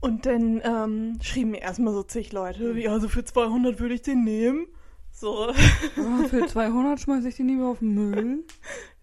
Und 0.00 0.24
dann 0.26 0.60
ähm, 0.64 1.18
schrieben 1.22 1.50
mir 1.52 1.60
erstmal 1.60 1.92
so 1.92 2.02
zig 2.02 2.32
Leute, 2.32 2.72
ja, 2.78 2.90
also 2.90 3.08
für 3.08 3.22
200 3.24 3.78
würde 3.80 3.94
ich 3.94 4.02
den 4.02 4.24
nehmen. 4.24 4.66
So, 5.12 5.50
Oh, 5.50 6.28
für 6.28 6.46
200 6.48 6.98
schmeiße 7.00 7.28
ich 7.28 7.36
den 7.36 7.48
lieber 7.48 7.68
auf 7.68 7.80
den 7.80 7.94
Müll. 7.94 8.44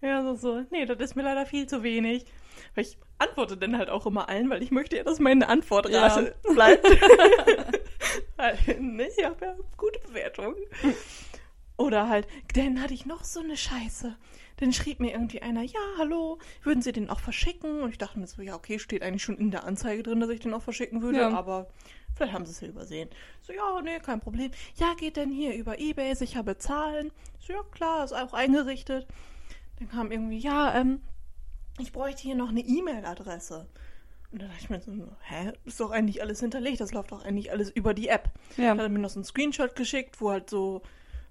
ja, 0.00 0.22
so, 0.22 0.34
so, 0.34 0.64
nee, 0.70 0.84
das 0.86 0.98
ist 0.98 1.14
mir 1.16 1.22
leider 1.22 1.46
viel 1.46 1.66
zu 1.68 1.82
wenig. 1.82 2.26
Weil 2.74 2.84
ich 2.84 2.98
antworte 3.18 3.56
dann 3.56 3.76
halt 3.76 3.90
auch 3.90 4.06
immer 4.06 4.28
allen, 4.28 4.48
weil 4.50 4.62
ich 4.62 4.70
möchte 4.70 4.96
ja, 4.96 5.04
dass 5.04 5.18
meine 5.18 5.48
Antwortrate 5.48 6.34
bleibt. 6.54 6.86
Weil, 8.36 8.58
ne, 8.80 9.08
ich 9.16 9.24
habe 9.24 9.44
ja 9.44 9.56
gute 9.76 9.98
Bewertungen. 10.00 10.54
Oder 11.76 12.08
halt, 12.08 12.26
dann 12.54 12.82
hatte 12.82 12.94
ich 12.94 13.06
noch 13.06 13.24
so 13.24 13.40
eine 13.40 13.56
Scheiße. 13.56 14.16
Dann 14.56 14.72
schrieb 14.72 14.98
mir 14.98 15.12
irgendwie 15.12 15.42
einer, 15.42 15.62
ja, 15.62 15.78
hallo, 15.98 16.38
würden 16.64 16.82
Sie 16.82 16.90
den 16.90 17.08
auch 17.10 17.20
verschicken? 17.20 17.82
Und 17.82 17.90
ich 17.90 17.98
dachte 17.98 18.18
mir 18.18 18.26
so, 18.26 18.42
ja, 18.42 18.56
okay, 18.56 18.80
steht 18.80 19.02
eigentlich 19.02 19.22
schon 19.22 19.38
in 19.38 19.52
der 19.52 19.62
Anzeige 19.64 20.02
drin, 20.02 20.18
dass 20.18 20.30
ich 20.30 20.40
den 20.40 20.52
auch 20.54 20.62
verschicken 20.62 21.02
würde, 21.02 21.18
Ja. 21.20 21.30
aber 21.30 21.68
vielleicht 22.16 22.32
haben 22.32 22.44
Sie 22.44 22.50
es 22.50 22.60
ja 22.60 22.66
übersehen. 22.66 23.08
So, 23.42 23.52
ja, 23.52 23.80
nee, 23.82 24.00
kein 24.00 24.18
Problem. 24.20 24.50
Ja, 24.74 24.94
geht 24.94 25.16
denn 25.16 25.30
hier 25.30 25.54
über 25.54 25.78
Ebay, 25.78 26.14
sicher 26.16 26.42
bezahlen? 26.42 27.12
So, 27.38 27.52
ja, 27.52 27.62
klar, 27.70 28.04
ist 28.04 28.12
auch 28.12 28.32
eingerichtet. 28.32 29.06
Dann 29.78 29.88
kam 29.88 30.10
irgendwie, 30.10 30.38
ja, 30.38 30.74
ähm, 30.74 31.00
ich 31.78 31.92
bräuchte 31.92 32.22
hier 32.22 32.34
noch 32.34 32.48
eine 32.48 32.60
E-Mail-Adresse. 32.60 33.66
Und 34.30 34.42
dann 34.42 34.48
dachte 34.48 34.62
ich 34.62 34.70
mir 34.70 34.80
so, 34.80 34.92
hä, 35.22 35.52
ist 35.64 35.80
doch 35.80 35.90
eigentlich 35.90 36.20
alles 36.20 36.40
hinterlegt, 36.40 36.80
das 36.80 36.92
läuft 36.92 37.12
doch 37.12 37.24
eigentlich 37.24 37.50
alles 37.50 37.70
über 37.70 37.94
die 37.94 38.08
App. 38.08 38.30
Ja. 38.56 38.68
Dann 38.68 38.78
hat 38.78 38.86
er 38.86 38.88
mir 38.90 38.98
noch 38.98 39.10
so 39.10 39.18
einen 39.18 39.24
Screenshot 39.24 39.74
geschickt, 39.74 40.20
wo 40.20 40.30
halt 40.30 40.50
so 40.50 40.82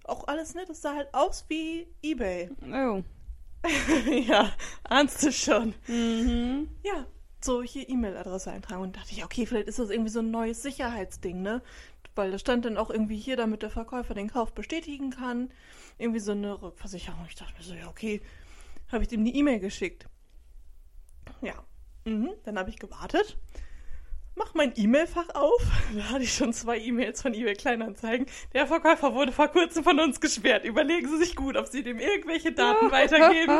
auch 0.03 0.27
alles, 0.27 0.55
ne, 0.55 0.63
das 0.67 0.81
sah 0.81 0.95
halt 0.95 1.13
aus 1.13 1.45
wie 1.49 1.87
Ebay. 2.01 2.49
Oh. 2.63 3.03
ja, 4.27 4.51
ahnst 4.83 5.23
du 5.23 5.31
schon. 5.31 5.75
Mhm. 5.87 6.69
Ja, 6.83 7.05
so 7.43 7.61
hier 7.61 7.87
E-Mail-Adresse 7.87 8.51
eintragen. 8.51 8.81
Und 8.81 8.95
dachte 8.95 9.11
ich, 9.11 9.23
okay, 9.23 9.45
vielleicht 9.45 9.67
ist 9.67 9.79
das 9.79 9.89
irgendwie 9.89 10.11
so 10.11 10.19
ein 10.19 10.31
neues 10.31 10.61
Sicherheitsding, 10.63 11.41
ne? 11.41 11.61
Weil 12.15 12.31
da 12.31 12.39
stand 12.39 12.65
dann 12.65 12.77
auch 12.77 12.89
irgendwie 12.89 13.17
hier, 13.17 13.35
damit 13.37 13.61
der 13.61 13.69
Verkäufer 13.69 14.15
den 14.15 14.29
Kauf 14.29 14.53
bestätigen 14.53 15.11
kann. 15.11 15.51
Irgendwie 15.99 16.19
so 16.19 16.31
eine 16.31 16.61
Rückversicherung. 16.61 17.25
Ich 17.29 17.35
dachte 17.35 17.53
mir 17.57 17.63
so, 17.63 17.75
ja, 17.75 17.87
okay, 17.89 18.21
habe 18.91 19.03
ich 19.03 19.09
dem 19.09 19.23
die 19.23 19.35
E-Mail 19.35 19.59
geschickt. 19.59 20.07
Ja. 21.41 21.55
Mhm. 22.05 22.31
Dann 22.45 22.57
habe 22.57 22.69
ich 22.69 22.77
gewartet. 22.79 23.37
mach 24.35 24.53
mein 24.53 24.73
E-Mail-Fach 24.75 25.29
auf. 25.35 25.61
Da 25.95 26.03
hatte 26.11 26.23
ich 26.23 26.33
schon 26.33 26.53
zwei 26.53 26.77
E-Mails 26.79 27.21
von 27.21 27.33
eBay 27.33 27.53
Kleinanzeigen. 27.55 28.27
Der 28.53 28.67
Verkäufer 28.67 29.13
wurde 29.13 29.31
vor 29.31 29.47
kurzem 29.49 29.83
von 29.83 29.99
uns 29.99 30.19
gesperrt. 30.21 30.63
Überlegen 30.65 31.07
Sie 31.09 31.17
sich 31.17 31.35
gut, 31.35 31.57
ob 31.57 31.67
Sie 31.67 31.83
dem 31.83 31.99
irgendwelche 31.99 32.51
Daten 32.51 32.91
weitergeben. 32.91 33.53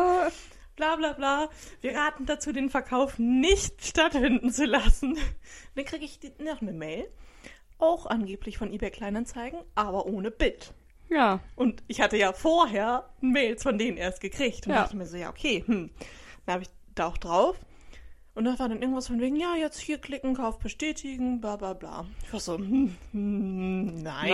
Bla 0.76 0.96
bla 0.96 1.14
bla. 1.14 1.50
Wir 1.82 1.96
raten 1.96 2.26
dazu, 2.28 2.52
den 2.54 2.70
Verkauf 2.70 3.18
nicht 3.18 3.84
stattfinden 3.86 4.52
zu 4.52 4.66
lassen. 4.66 5.18
Dann 5.76 5.86
kriege 5.86 6.06
ich 6.06 6.20
noch 6.40 6.62
eine 6.62 6.74
Mail. 6.74 7.08
Auch 7.80 8.06
angeblich 8.06 8.58
von 8.58 8.72
eBay 8.72 8.90
Kleinanzeigen, 8.92 9.60
aber 9.76 10.06
ohne 10.08 10.32
Bild. 10.32 10.74
ja. 11.10 11.40
Und 11.56 11.84
ich 11.88 12.02
hatte 12.02 12.18
ja 12.18 12.34
vorher 12.34 13.10
Mails 13.22 13.62
von 13.64 13.78
denen 13.78 13.98
erst 13.98 14.20
gekriegt 14.22 14.66
und 14.68 14.74
Ja. 14.74 14.82
dachte 14.84 14.96
mir 14.98 15.06
so, 15.08 15.18
ja, 15.18 15.30
okay, 15.30 15.64
hm. 15.66 15.90
Dann 16.46 16.54
habe 16.54 16.64
ich 16.64 16.70
da 16.96 17.08
auch 17.08 17.18
drauf. 17.18 17.56
Und 18.38 18.46
da 18.46 18.60
war 18.60 18.70
dann 18.70 18.84
irgendwas 18.84 19.08
von 19.08 19.20
wegen, 19.20 19.36
ja, 19.36 19.56
jetzt 19.56 19.80
hier 19.80 19.98
klicken, 19.98 20.36
Kauf 20.36 20.60
bestätigen, 20.60 21.42
bla 21.42 21.56
bla 21.56 21.74
bla. 21.74 22.06
Ich 22.24 22.32
war 22.32 22.40
so, 22.40 22.56
hm, 22.56 22.96
hm, 23.12 24.04
nein. 24.04 24.32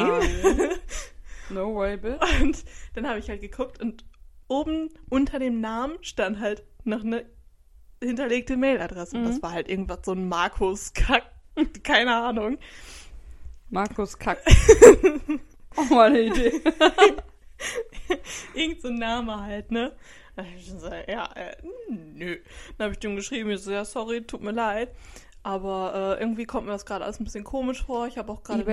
No 1.49 1.73
way, 1.73 1.95
bitch. 1.95 2.19
Und 2.41 2.65
dann 2.95 3.07
habe 3.07 3.19
ich 3.19 3.29
halt 3.29 3.39
geguckt 3.39 3.79
und 3.79 4.03
oben 4.49 4.89
unter 5.09 5.39
dem 5.39 5.61
Namen 5.61 6.03
stand 6.03 6.41
halt 6.41 6.63
noch 6.83 7.01
eine 7.01 7.25
hinterlegte 8.01 8.57
Mailadresse. 8.57 9.15
Und 9.15 9.23
das 9.23 9.41
war 9.41 9.53
halt 9.53 9.69
irgendwas 9.69 9.99
so 10.03 10.11
ein 10.11 10.27
Markus-Kack, 10.27 11.23
keine 11.83 12.13
Ahnung. 12.13 12.57
Markus 13.69 14.19
Kack. 14.19 14.39
Auch 15.77 15.89
mal 15.89 16.09
eine 16.09 16.23
Idee. 16.23 16.61
Irgend 18.53 18.81
so 18.81 18.89
ein 18.89 18.95
Name 18.95 19.39
halt, 19.39 19.71
ne? 19.71 19.93
Dann 20.35 20.45
hab 20.49 20.55
ich 20.55 20.67
schon 20.67 20.79
so, 20.79 20.89
ja, 21.07 21.29
äh, 21.35 21.55
nö. 21.89 22.37
Dann 22.77 22.85
habe 22.85 22.93
ich 22.93 22.99
dem 22.99 23.15
geschrieben, 23.15 23.49
ich 23.51 23.61
so, 23.61 23.71
ja, 23.71 23.85
sorry, 23.85 24.23
tut 24.23 24.41
mir 24.41 24.51
leid. 24.51 24.89
Aber 25.43 26.15
äh, 26.17 26.21
irgendwie 26.21 26.45
kommt 26.45 26.65
mir 26.67 26.71
das 26.71 26.85
gerade 26.85 27.03
alles 27.03 27.19
ein 27.19 27.25
bisschen 27.25 27.43
komisch 27.43 27.83
vor. 27.83 28.07
Ich 28.07 28.17
habe 28.17 28.31
auch 28.31 28.43
gerade 28.43 28.59
eine, 28.61 28.65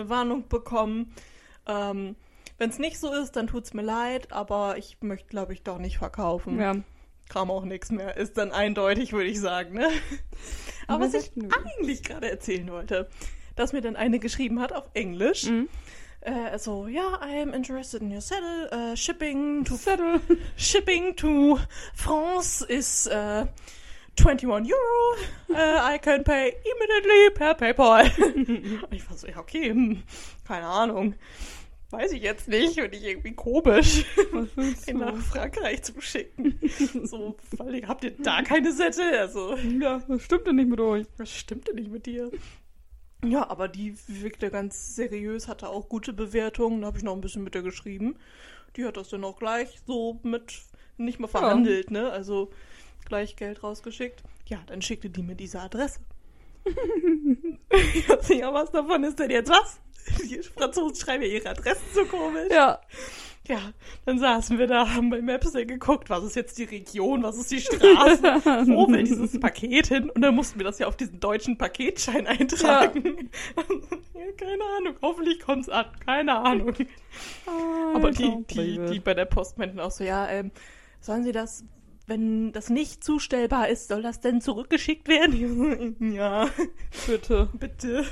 eine 0.00 0.08
Warnung 0.08 0.48
bekommen. 0.48 1.12
Ähm, 1.66 2.16
Wenn 2.56 2.70
es 2.70 2.78
nicht 2.78 2.98
so 2.98 3.12
ist, 3.12 3.36
dann 3.36 3.46
tut's 3.46 3.74
mir 3.74 3.82
leid, 3.82 4.32
aber 4.32 4.78
ich 4.78 4.96
möchte, 5.02 5.28
glaube 5.28 5.52
ich, 5.52 5.62
doch 5.62 5.78
nicht 5.78 5.98
verkaufen. 5.98 6.58
Ja. 6.58 6.76
Kam 7.28 7.50
auch 7.50 7.64
nichts 7.64 7.90
mehr. 7.90 8.16
Ist 8.16 8.38
dann 8.38 8.52
eindeutig, 8.52 9.12
würde 9.12 9.28
ich 9.28 9.40
sagen, 9.40 9.74
ne? 9.74 9.88
Aber 10.86 11.04
was 11.04 11.12
wer 11.12 11.20
ich 11.20 11.36
nö? 11.36 11.48
eigentlich 11.64 12.02
gerade 12.02 12.30
erzählen 12.30 12.70
wollte, 12.70 13.08
dass 13.54 13.72
mir 13.72 13.80
dann 13.80 13.96
eine 13.96 14.18
geschrieben 14.18 14.60
hat 14.60 14.72
auf 14.72 14.90
Englisch. 14.94 15.44
Mhm. 15.44 15.68
Äh, 16.24 16.56
so, 16.58 16.86
ja, 16.86 17.18
I 17.20 17.40
am 17.42 17.52
interested 17.52 18.00
in 18.02 18.12
your 18.12 18.20
saddle. 18.20 18.68
Uh, 18.72 18.94
shipping 18.96 19.64
to 19.64 19.74
Zettel. 19.76 20.20
shipping 20.56 21.16
to 21.16 21.58
France 21.94 22.62
is 22.68 23.08
uh, 23.08 23.46
21 24.16 24.66
Euro. 24.66 25.16
Uh, 25.50 25.80
I 25.82 25.98
can 25.98 26.22
pay 26.22 26.52
immediately 26.64 27.30
per 27.34 27.54
PayPal. 27.54 28.04
Ich 28.92 29.08
war 29.10 29.16
so, 29.16 29.26
ja, 29.26 29.38
okay, 29.38 29.70
hm, 29.70 30.02
keine 30.46 30.66
Ahnung. 30.66 31.14
Weiß 31.90 32.12
ich 32.12 32.22
jetzt 32.22 32.46
nicht. 32.48 32.78
Und 32.80 32.94
ich 32.94 33.02
irgendwie 33.04 33.34
komisch, 33.34 34.04
Was 34.32 34.86
ihn 34.88 34.98
nach? 35.00 35.16
Frankreich 35.16 35.82
zu 35.82 36.00
schicken. 36.00 36.58
so, 37.04 37.36
weil 37.58 37.86
habt 37.88 38.04
ihr 38.04 38.12
da 38.12 38.42
keine 38.42 38.72
Sätze? 38.72 39.02
Also, 39.18 39.56
Ja, 39.56 40.00
das 40.08 40.22
stimmt 40.22 40.46
ja 40.46 40.52
nicht 40.52 40.68
mit 40.68 40.78
euch. 40.80 41.04
was 41.18 41.30
stimmt 41.30 41.66
denn 41.68 41.74
nicht 41.74 41.90
mit 41.90 42.06
dir? 42.06 42.30
Ja, 43.24 43.48
aber 43.48 43.68
die 43.68 43.96
wirkte 44.08 44.50
ganz 44.50 44.96
seriös, 44.96 45.46
hatte 45.46 45.68
auch 45.68 45.88
gute 45.88 46.12
Bewertungen. 46.12 46.80
Da 46.80 46.88
habe 46.88 46.98
ich 46.98 47.04
noch 47.04 47.14
ein 47.14 47.20
bisschen 47.20 47.44
mit 47.44 47.54
ihr 47.54 47.62
geschrieben. 47.62 48.16
Die 48.76 48.84
hat 48.84 48.96
das 48.96 49.10
dann 49.10 49.24
auch 49.24 49.38
gleich 49.38 49.80
so 49.86 50.18
mit 50.22 50.60
nicht 50.96 51.20
mal 51.20 51.28
verhandelt, 51.28 51.90
ne? 51.90 52.10
Also 52.10 52.50
gleich 53.04 53.36
Geld 53.36 53.62
rausgeschickt. 53.62 54.22
Ja, 54.46 54.58
dann 54.66 54.82
schickte 54.82 55.10
die 55.10 55.22
mir 55.22 55.36
diese 55.36 55.60
Adresse. 55.60 56.00
ich 56.64 58.08
weiß 58.08 58.28
nicht, 58.28 58.42
was 58.42 58.70
davon 58.70 59.04
ist 59.04 59.18
denn 59.18 59.30
jetzt 59.30 59.50
was? 59.50 59.80
Die 60.22 60.42
Franzosen 60.42 60.96
schreiben 60.96 61.22
ja 61.22 61.28
ihre 61.28 61.50
Adressen 61.50 61.84
so 61.94 62.04
komisch. 62.04 62.50
Ja. 62.50 62.80
Ja, 63.52 63.72
dann 64.06 64.18
saßen 64.18 64.58
wir 64.58 64.66
da, 64.66 64.88
haben 64.94 65.10
bei 65.10 65.20
Maps 65.20 65.52
geguckt, 65.52 66.08
was 66.08 66.24
ist 66.24 66.36
jetzt 66.36 66.56
die 66.56 66.64
Region, 66.64 67.22
was 67.22 67.36
ist 67.36 67.50
die 67.50 67.60
Straße, 67.60 68.22
wo 68.68 68.88
will 68.88 69.02
dieses 69.04 69.38
Paket 69.38 69.88
hin? 69.88 70.08
Und 70.08 70.22
dann 70.22 70.34
mussten 70.34 70.58
wir 70.58 70.64
das 70.64 70.78
ja 70.78 70.86
auf 70.86 70.96
diesen 70.96 71.20
deutschen 71.20 71.58
Paketschein 71.58 72.26
eintragen. 72.26 73.30
Ja. 74.14 74.32
keine 74.36 74.62
Ahnung, 74.78 74.94
hoffentlich 75.02 75.40
kommt's 75.40 75.68
an, 75.68 75.86
keine 76.06 76.36
Ahnung. 76.36 76.74
Aber 77.94 78.10
die, 78.12 78.44
die, 78.50 78.78
die 78.78 79.00
bei 79.00 79.14
der 79.14 79.24
Post 79.24 79.58
meinten 79.58 79.80
auch 79.80 79.90
so, 79.90 80.04
ja, 80.04 80.28
ähm, 80.28 80.52
sollen 81.00 81.24
sie 81.24 81.32
das, 81.32 81.64
wenn 82.06 82.52
das 82.52 82.70
nicht 82.70 83.02
zustellbar 83.02 83.68
ist, 83.68 83.88
soll 83.88 84.02
das 84.02 84.20
denn 84.20 84.40
zurückgeschickt 84.40 85.08
werden? 85.08 86.12
ja, 86.14 86.48
Bitte. 87.06 87.48
bitte. 87.52 88.04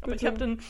Aber 0.00 0.12
ich 0.12 0.20
Bitte. 0.20 0.26
habe 0.28 0.38
dann 0.38 0.60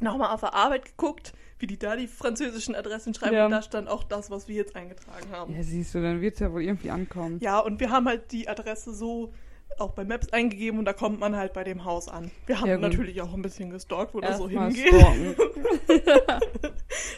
nochmal 0.00 0.34
auf 0.34 0.40
der 0.40 0.54
Arbeit 0.54 0.84
geguckt, 0.84 1.32
wie 1.58 1.66
die 1.66 1.78
da 1.78 1.96
die 1.96 2.06
französischen 2.06 2.74
Adressen 2.74 3.14
schreiben 3.14 3.34
Ja. 3.34 3.44
und 3.46 3.50
da 3.52 3.62
stand 3.62 3.88
auch 3.88 4.04
das, 4.04 4.30
was 4.30 4.48
wir 4.48 4.54
jetzt 4.56 4.76
eingetragen 4.76 5.30
haben. 5.32 5.54
Ja, 5.54 5.62
siehst 5.62 5.94
du, 5.94 6.02
dann 6.02 6.20
wird's 6.20 6.40
ja 6.40 6.52
wohl 6.52 6.62
irgendwie 6.62 6.90
ankommen. 6.90 7.38
Ja, 7.40 7.58
und 7.58 7.80
wir 7.80 7.90
haben 7.90 8.06
halt 8.06 8.30
die 8.32 8.48
Adresse 8.48 8.92
so 8.94 9.32
auch 9.78 9.92
bei 9.92 10.04
Maps 10.04 10.32
eingegeben 10.32 10.78
und 10.78 10.86
da 10.86 10.92
kommt 10.92 11.20
man 11.20 11.36
halt 11.36 11.52
bei 11.52 11.62
dem 11.62 11.84
Haus 11.84 12.08
an. 12.08 12.30
Wir 12.46 12.60
haben 12.60 12.68
Ja, 12.68 12.78
natürlich 12.78 13.20
auch 13.22 13.32
ein 13.34 13.42
bisschen 13.42 13.70
gestalkt, 13.70 14.14
wo 14.14 14.20
das 14.20 14.38
so 14.38 14.48
hingeht. 14.48 14.92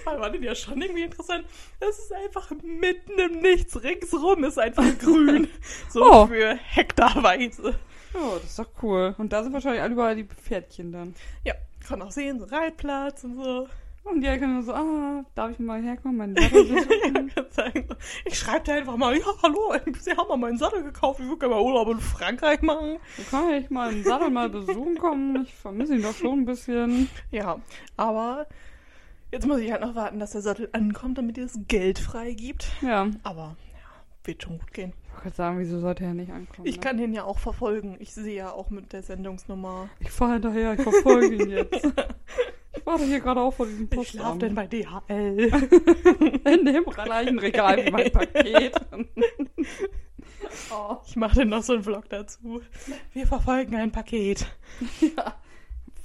Aber 0.05 0.20
war 0.20 0.31
denn 0.31 0.42
ja 0.42 0.55
schon 0.55 0.81
irgendwie 0.81 1.05
interessant. 1.05 1.44
Es 1.79 1.98
ist 1.98 2.12
einfach 2.12 2.50
mitten 2.62 3.18
im 3.18 3.40
Nichts. 3.40 3.83
Ringsrum 3.83 4.44
ist 4.44 4.59
einfach 4.59 4.85
grün. 4.98 5.48
So 5.88 6.03
Oh. 6.05 6.26
für 6.26 6.57
hektarweise. 6.57 7.74
Oh, 8.14 8.35
das 8.35 8.44
ist 8.50 8.59
doch 8.59 8.68
cool. 8.83 9.14
Und 9.18 9.33
da 9.33 9.42
sind 9.42 9.53
wahrscheinlich 9.53 9.83
alle 9.83 9.92
überall 9.92 10.16
die 10.16 10.24
Pferdchen 10.24 10.92
dann. 10.92 11.14
Ja, 11.44 11.55
kann 11.87 12.03
auch 12.03 12.11
sehen, 12.11 12.40
so 12.40 12.46
Reitplatz 12.46 13.22
und 13.24 13.37
so. 13.37 13.68
Und 14.05 14.23
die 14.23 14.39
können 14.39 14.63
so, 14.63 14.73
ah, 14.73 15.25
darf 15.35 15.53
ich 15.53 15.59
mal 15.59 15.83
herkommen, 15.83 16.17
meinen 16.17 16.37
Sattel 16.37 16.65
besuchen? 16.75 17.33
so. 17.51 17.63
Ich 18.25 18.39
schreibe 18.39 18.65
dir 18.65 18.75
einfach 18.75 18.97
mal, 18.97 19.17
ja, 19.17 19.25
hallo, 19.43 19.75
Sie 20.01 20.13
haben 20.13 20.29
mal 20.29 20.37
meinen 20.37 20.59
Sattel 20.59 20.83
gekauft, 20.83 21.21
ich 21.21 21.27
würde 21.27 21.39
gerne 21.39 21.55
mal 21.55 21.61
Urlaub 21.63 21.89
in 21.91 22.01
Frankreich 22.01 22.63
machen. 22.63 22.99
So 23.17 23.23
kann 23.31 23.51
ich 23.55 23.71
mal 23.71 23.91
einen 23.91 24.03
Sattel 24.03 24.31
mal 24.31 24.49
besuchen 24.49 24.97
kommen. 24.99 25.43
Ich 25.45 25.55
vermisse 25.55 25.95
ihn 25.97 26.03
doch 26.03 26.15
schon 26.15 26.41
ein 26.41 26.45
bisschen. 26.45 27.09
Ja, 27.31 27.61
aber 27.97 28.47
jetzt 29.33 29.47
muss 29.47 29.61
ich 29.61 29.71
halt 29.71 29.83
noch 29.83 29.95
warten, 29.95 30.19
dass 30.19 30.33
der 30.33 30.41
Sattel 30.43 30.69
ankommt, 30.73 31.19
damit 31.19 31.37
ihr 31.39 31.45
das 31.45 31.59
Geld 31.69 31.99
freigibt. 31.99 32.73
Ja, 32.81 33.09
Aber 33.23 33.57
ja, 33.73 34.05
wird 34.25 34.43
schon 34.43 34.59
gut 34.59 34.73
gehen. 34.73 34.93
ich 35.19 35.25
wollte 35.25 35.37
sagen, 35.37 35.59
wieso 35.59 35.79
sollte 35.79 36.05
er 36.05 36.15
nicht 36.15 36.33
ankommen? 36.33 36.67
Ich 36.67 36.77
ne? 36.77 36.81
kann 36.81 36.97
den 36.97 37.13
ja 37.13 37.25
auch 37.25 37.39
verfolgen. 37.39 37.97
Ich 38.01 38.13
sehe 38.15 38.35
ja 38.35 38.51
auch 38.51 38.71
mit 38.71 38.93
der 38.93 39.03
Sendungsnummer. 39.03 39.89
Ich 40.01 40.11
fahre 40.11 40.35
hinterher, 40.35 40.75
ich 40.75 40.83
verfolge 40.83 41.35
ihn 41.35 41.51
jetzt. 41.51 41.87
Ich 42.81 42.87
warte 42.87 43.05
hier 43.05 43.21
gerade 43.21 43.40
auch 43.40 43.53
vor 43.53 43.66
diesem 43.66 43.85
Ich 43.85 44.14
laufe 44.14 44.38
Postamt. 44.38 44.43
denn 44.43 44.55
bei 44.55 44.66
DHL. 44.66 45.38
In 46.59 46.64
dem 46.64 46.85
gleichen 46.85 47.38
Regal 47.38 47.85
wie 47.85 47.90
mein 47.90 48.11
Paket. 48.11 48.75
oh. 50.73 50.97
Ich 51.07 51.16
mache 51.16 51.37
dann 51.40 51.49
noch 51.51 51.62
so 51.62 51.75
einen 51.75 51.83
Vlog 51.83 52.09
dazu. 52.09 52.62
Wir 53.12 53.27
verfolgen 53.27 53.77
ein 53.77 53.93
Paket. 53.93 54.47
Ja. 55.16 55.35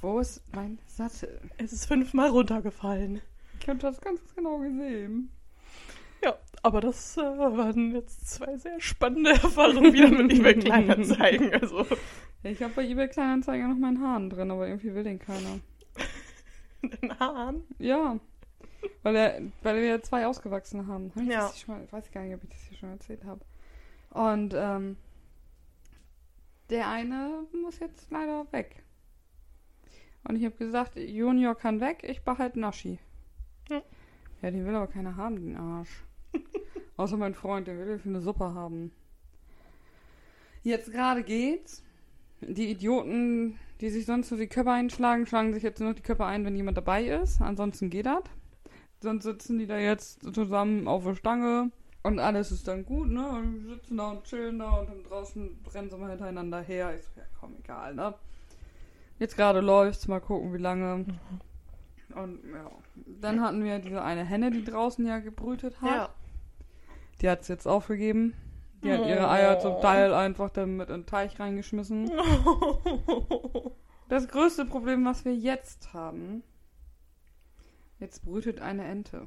Wo 0.02 0.20
ist 0.20 0.42
mein 0.54 0.78
Sattel? 0.86 1.40
Es 1.56 1.72
ist 1.72 1.86
fünfmal 1.86 2.28
runtergefallen. 2.28 3.22
Ich 3.60 3.68
habe 3.68 3.78
das 3.78 4.00
ganz 4.00 4.20
genau 4.34 4.58
gesehen. 4.58 5.30
Ja, 6.22 6.36
aber 6.62 6.80
das 6.80 7.16
äh, 7.16 7.20
waren 7.22 7.94
jetzt 7.94 8.28
zwei 8.28 8.56
sehr 8.58 8.80
spannende 8.80 9.30
Erfahrungen 9.30 9.92
wieder 9.92 10.10
mit 10.10 10.32
eBay 10.32 10.54
Kleinanzeigen. 10.56 11.52
Also 11.54 11.86
Ich 12.42 12.62
habe 12.62 12.74
bei 12.74 12.84
eBay 12.86 13.08
Kleinanzeiger 13.08 13.66
noch 13.68 13.76
meinen 13.78 14.00
Hahn 14.02 14.28
drin, 14.30 14.50
aber 14.50 14.68
irgendwie 14.68 14.94
will 14.94 15.04
den 15.04 15.18
keiner. 15.18 15.60
Den 16.90 17.18
Haaren. 17.18 17.64
Ja. 17.78 18.18
Weil, 19.02 19.16
er, 19.16 19.42
weil 19.62 19.82
wir 19.82 20.02
zwei 20.02 20.26
ausgewachsene 20.26 20.86
haben. 20.86 21.10
Hab 21.14 21.22
ich 21.22 21.28
Ja. 21.28 21.40
das 21.40 21.66
mal, 21.66 21.82
ich 21.84 21.92
weiß 21.92 22.10
gar 22.12 22.22
nicht, 22.22 22.34
ob 22.34 22.44
ich 22.44 22.50
das 22.50 22.60
hier 22.68 22.78
schon 22.78 22.90
erzählt 22.90 23.24
habe. 23.24 23.40
Und 24.10 24.54
ähm, 24.56 24.96
der 26.70 26.88
eine 26.88 27.44
muss 27.62 27.78
jetzt 27.78 28.10
leider 28.10 28.46
weg. 28.52 28.82
Und 30.24 30.36
ich 30.36 30.44
habe 30.44 30.56
gesagt, 30.56 30.96
Junior 30.96 31.54
kann 31.54 31.80
weg, 31.80 32.02
ich 32.02 32.22
behalte 32.22 32.58
Naschi. 32.58 32.98
Ja. 33.68 33.82
Ja, 34.42 34.50
den 34.50 34.66
will 34.66 34.74
aber 34.74 34.88
keiner 34.88 35.16
haben, 35.16 35.36
den 35.36 35.56
Arsch. 35.56 36.04
Außer 36.96 37.16
mein 37.16 37.34
Freund, 37.34 37.66
der 37.68 37.78
will 37.78 37.86
den 37.86 38.00
für 38.00 38.08
eine 38.08 38.20
Suppe 38.20 38.52
haben. 38.54 38.92
Jetzt 40.62 40.90
gerade 40.92 41.22
geht's. 41.22 41.82
Die 42.40 42.70
Idioten, 42.70 43.58
die 43.80 43.90
sich 43.90 44.06
sonst 44.06 44.28
so 44.28 44.36
die 44.36 44.46
Köpfe 44.46 44.70
einschlagen, 44.70 45.26
schlagen 45.26 45.52
sich 45.52 45.62
jetzt 45.62 45.80
nur 45.80 45.90
noch 45.90 45.96
die 45.96 46.02
Köpfe 46.02 46.24
ein, 46.24 46.44
wenn 46.44 46.56
jemand 46.56 46.76
dabei 46.76 47.04
ist. 47.06 47.40
Ansonsten 47.40 47.90
geht 47.90 48.06
das. 48.06 48.22
Sonst 49.00 49.24
sitzen 49.24 49.58
die 49.58 49.66
da 49.66 49.78
jetzt 49.78 50.22
zusammen 50.34 50.88
auf 50.88 51.04
der 51.04 51.14
Stange 51.14 51.70
und 52.02 52.18
alles 52.18 52.50
ist 52.52 52.66
dann 52.66 52.84
gut, 52.84 53.08
ne? 53.08 53.28
Und 53.28 53.66
sitzen 53.66 53.96
da 53.96 54.10
und 54.12 54.24
chillen 54.24 54.58
da 54.58 54.70
und 54.78 54.88
dann 54.88 55.02
draußen 55.04 55.58
rennen 55.74 55.90
sie 55.90 55.96
mal 55.98 56.10
hintereinander 56.10 56.60
her. 56.60 56.94
Ich 56.94 57.02
so, 57.02 57.10
ja 57.16 57.26
komm, 57.38 57.54
egal, 57.58 57.94
ne? 57.94 58.14
Jetzt 59.18 59.36
gerade 59.36 59.60
läuft's, 59.60 60.08
mal 60.08 60.20
gucken, 60.20 60.54
wie 60.54 60.58
lange. 60.58 61.04
Und 62.14 62.40
ja, 62.50 62.70
dann 63.20 63.40
hatten 63.42 63.64
wir 63.64 63.78
diese 63.78 64.02
eine 64.02 64.24
Henne, 64.24 64.50
die 64.50 64.64
draußen 64.64 65.06
ja 65.06 65.18
gebrütet 65.18 65.80
hat. 65.82 65.90
Ja. 65.90 66.08
Die 67.20 67.28
hat's 67.28 67.48
jetzt 67.48 67.66
aufgegeben. 67.66 68.34
Die 68.86 68.92
hat 68.92 69.06
ihre 69.06 69.28
Eier 69.28 69.58
zum 69.58 69.80
Teil 69.80 70.14
einfach 70.14 70.50
dann 70.50 70.76
mit 70.76 70.88
in 70.88 71.02
den 71.02 71.06
Teich 71.06 71.38
reingeschmissen. 71.38 72.10
Das 74.08 74.28
größte 74.28 74.64
Problem, 74.66 75.04
was 75.04 75.24
wir 75.24 75.34
jetzt 75.34 75.92
haben, 75.92 76.44
jetzt 77.98 78.24
brütet 78.24 78.60
eine 78.60 78.84
Ente. 78.84 79.26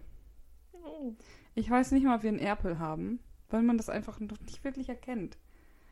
Ich 1.54 1.70
weiß 1.70 1.92
nicht 1.92 2.06
mal, 2.06 2.16
ob 2.16 2.24
wir 2.24 2.30
einen 2.30 2.40
Erpel 2.40 2.80
haben, 2.80 3.20
weil 3.50 3.62
man 3.62 3.76
das 3.76 3.90
einfach 3.90 4.22
noch 4.22 4.40
nicht 4.40 4.64
wirklich 4.64 4.88
erkennt. 4.88 5.38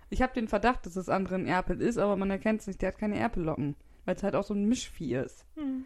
Ich 0.09 0.21
habe 0.21 0.33
den 0.33 0.47
Verdacht, 0.47 0.85
dass 0.85 0.93
das 0.93 1.09
andere 1.09 1.35
ein 1.35 1.47
Erpel 1.47 1.81
ist, 1.81 1.97
aber 1.97 2.15
man 2.15 2.31
erkennt 2.31 2.61
es 2.61 2.67
nicht. 2.67 2.81
Der 2.81 2.89
hat 2.89 2.97
keine 2.97 3.19
Erpellocken, 3.19 3.75
weil 4.05 4.15
es 4.15 4.23
halt 4.23 4.35
auch 4.35 4.45
so 4.45 4.53
ein 4.53 4.69
Mischvieh 4.69 5.15
ist. 5.15 5.45
Hm. 5.55 5.83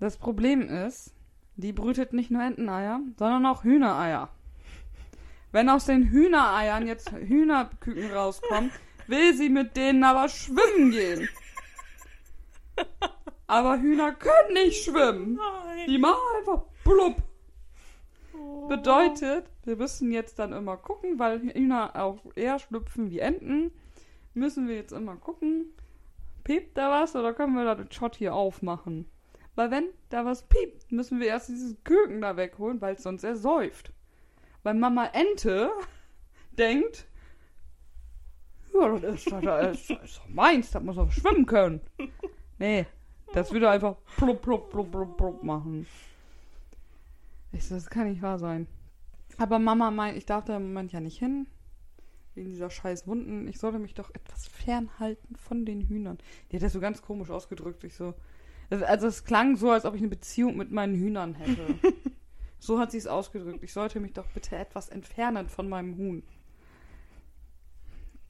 Das 0.00 0.16
Problem 0.16 0.62
ist, 0.62 1.14
die 1.54 1.72
brütet 1.72 2.12
nicht 2.12 2.32
nur 2.32 2.42
Enteneier, 2.42 3.00
sondern 3.16 3.46
auch 3.46 3.62
Hühnereier. 3.62 4.28
Wenn 5.52 5.68
aus 5.68 5.86
den 5.86 6.10
Hühnereiern 6.10 6.86
jetzt 6.86 7.12
Hühnerküken 7.12 8.10
rauskommen, 8.12 8.70
will 9.06 9.34
sie 9.34 9.48
mit 9.48 9.76
denen 9.76 10.04
aber 10.04 10.28
schwimmen 10.28 10.90
gehen. 10.90 11.28
Aber 13.46 13.80
Hühner 13.80 14.12
können 14.12 14.52
nicht 14.52 14.84
schwimmen. 14.84 15.34
Nein. 15.34 15.86
Die 15.88 15.98
machen 15.98 16.20
einfach 16.38 16.64
blub. 16.84 17.16
Oh. 18.34 18.68
Bedeutet, 18.68 19.46
wir 19.64 19.76
müssen 19.76 20.12
jetzt 20.12 20.38
dann 20.38 20.52
immer 20.52 20.76
gucken, 20.76 21.18
weil 21.18 21.40
Hühner 21.40 21.96
auch 21.96 22.18
eher 22.34 22.58
schlüpfen 22.58 23.10
wie 23.10 23.20
Enten. 23.20 23.72
Müssen 24.34 24.68
wir 24.68 24.76
jetzt 24.76 24.92
immer 24.92 25.16
gucken, 25.16 25.72
piept 26.44 26.76
da 26.76 26.90
was 26.90 27.16
oder 27.16 27.32
können 27.32 27.54
wir 27.54 27.64
da 27.64 27.74
den 27.74 27.90
Shot 27.90 28.16
hier 28.16 28.34
aufmachen? 28.34 29.10
Weil 29.54 29.70
wenn 29.70 29.88
da 30.10 30.24
was 30.24 30.42
piept, 30.42 30.92
müssen 30.92 31.18
wir 31.18 31.28
erst 31.28 31.48
dieses 31.48 31.82
Küken 31.84 32.20
da 32.20 32.36
wegholen, 32.36 32.80
weil 32.80 32.94
es 32.94 33.02
sonst 33.02 33.24
ersäuft. 33.24 33.92
Weil 34.68 34.74
Mama 34.74 35.06
Ente 35.14 35.70
denkt, 36.58 37.06
ja, 38.74 38.98
das 38.98 39.14
ist, 39.14 39.32
das 39.32 39.86
das 39.86 40.16
doch 40.16 40.28
meins, 40.28 40.70
das 40.70 40.82
muss 40.82 40.96
doch 40.96 41.10
schwimmen 41.10 41.46
können. 41.46 41.80
Nee, 42.58 42.84
das 43.32 43.50
würde 43.50 43.70
einfach 43.70 43.96
plupp, 44.18 44.42
plupp, 44.42 44.68
plupp, 44.68 44.90
plupp, 44.90 45.16
plupp 45.16 45.42
machen. 45.42 45.86
Ich 47.50 47.66
das 47.66 47.88
kann 47.88 48.10
nicht 48.10 48.20
wahr 48.20 48.38
sein. 48.38 48.66
Aber 49.38 49.58
Mama 49.58 49.90
meint, 49.90 50.18
ich 50.18 50.26
darf 50.26 50.44
da 50.44 50.58
im 50.58 50.64
Moment 50.64 50.92
ja 50.92 51.00
nicht 51.00 51.18
hin. 51.18 51.46
Wegen 52.34 52.50
dieser 52.50 52.68
scheiß 52.68 53.06
Wunden. 53.06 53.48
Ich 53.48 53.58
sollte 53.58 53.78
mich 53.78 53.94
doch 53.94 54.10
etwas 54.10 54.48
fernhalten 54.48 55.34
von 55.36 55.64
den 55.64 55.80
Hühnern. 55.80 56.18
Die 56.52 56.56
hat 56.56 56.62
das 56.62 56.74
so 56.74 56.80
ganz 56.80 57.00
komisch 57.00 57.30
ausgedrückt. 57.30 57.84
Ich 57.84 57.94
so. 57.94 58.12
Also, 58.68 58.84
also 58.84 59.06
es 59.06 59.24
klang 59.24 59.56
so, 59.56 59.70
als 59.70 59.86
ob 59.86 59.94
ich 59.94 60.02
eine 60.02 60.10
Beziehung 60.10 60.58
mit 60.58 60.70
meinen 60.70 60.94
Hühnern 60.94 61.36
hätte. 61.36 61.74
so 62.58 62.78
hat 62.78 62.90
sie 62.90 62.98
es 62.98 63.06
ausgedrückt. 63.06 63.62
Ich 63.62 63.72
sollte 63.72 64.00
mich 64.00 64.12
doch 64.12 64.26
bitte 64.28 64.56
etwas 64.56 64.88
entfernen 64.88 65.48
von 65.48 65.68
meinem 65.68 65.96
Huhn. 65.96 66.22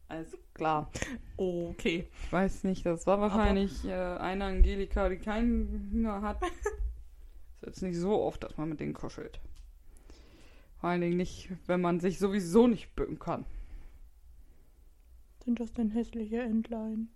Alles 0.09 0.37
klar. 0.55 0.91
Okay. 1.37 2.09
Ich 2.25 2.33
weiß 2.33 2.65
nicht, 2.65 2.87
das 2.87 3.07
war 3.07 3.21
wahrscheinlich 3.21 3.85
äh, 3.85 3.93
eine 3.93 4.47
Angelika, 4.47 5.09
die 5.09 5.19
keinen 5.19 5.91
Hühner 5.91 6.23
hat. 6.23 6.43
ist 6.43 7.67
jetzt 7.67 7.83
nicht 7.83 7.97
so 7.97 8.23
oft, 8.23 8.43
dass 8.43 8.57
man 8.57 8.71
mit 8.71 8.81
denen 8.81 8.95
kuschelt. 8.95 9.41
Vor 10.81 10.91
allen 10.91 11.01
Dingen 11.01 11.17
nicht, 11.17 11.51
wenn 11.67 11.81
man 11.81 12.01
sich 12.01 12.19
sowieso 12.19 12.67
nicht 12.67 12.95
bücken 12.95 13.19
kann. 13.19 13.45
Sind 15.45 15.61
das 15.61 15.73
denn 15.73 15.91
hässliche 15.91 16.41
Entlein? 16.41 17.09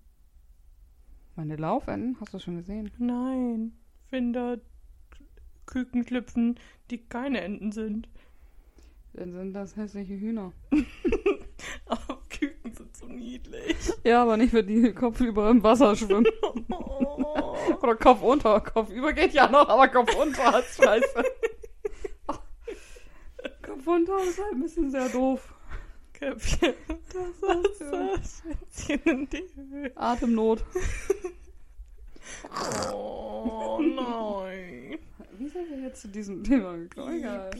Meine 1.35 1.57
Laufenden, 1.57 2.17
hast 2.21 2.35
du 2.35 2.39
schon 2.39 2.57
gesehen? 2.57 2.91
Nein. 2.99 3.73
Wenn 4.11 4.33
da 4.33 4.57
Küken 5.67 6.07
schlüpfen, 6.07 6.59
die 6.91 6.99
keine 6.99 7.41
Enten 7.41 7.73
sind. 7.73 8.09
Dann 9.15 9.33
sind 9.33 9.53
das 9.53 9.77
hässliche 9.77 10.15
Hühner. 10.15 10.53
Aber 11.87 12.21
Küken 12.31 12.73
sind 12.73 12.97
so 12.97 13.07
niedlich. 13.07 13.77
Ja, 14.05 14.23
aber 14.23 14.37
nicht, 14.37 14.53
wenn 14.53 14.67
die 14.67 14.93
Kopf 14.93 15.21
über 15.21 15.51
im 15.51 15.63
Wasser 15.63 15.95
schwimmen. 15.95 16.27
Oh. 16.71 17.57
Oder 17.83 17.97
Kopf 17.97 18.23
unter. 18.23 18.61
Kopf 18.61 18.91
über 18.91 19.13
geht 19.13 19.33
ja 19.33 19.49
noch, 19.49 19.69
aber 19.69 19.89
Kopf 19.89 20.15
unter 20.17 20.59
ist 20.59 20.77
scheiße. 20.77 21.25
Kopf 23.63 23.87
unter 23.87 24.19
ist 24.25 24.39
halt 24.43 24.53
ein 24.53 24.63
bisschen 24.63 24.91
sehr 24.91 25.09
doof. 25.09 25.55
Köpfchen. 26.13 26.75
Das 26.89 27.65
ist 27.71 27.81
ja. 27.81 27.89
Wasser, 27.89 28.21
Schwänzchen 28.23 29.01
in 29.05 29.29
die 29.29 29.49
Höhe. 29.57 29.93
Atemnot. 29.97 30.65
Oh 32.93 33.81
nein. 33.83 34.99
Wie 35.43 35.49
sind 35.49 35.71
wir 35.71 35.81
jetzt 35.81 36.03
zu 36.03 36.09
diesem 36.09 36.45
Thema 36.45 36.77
gekommen? 36.77 37.19
Egal. 37.19 37.51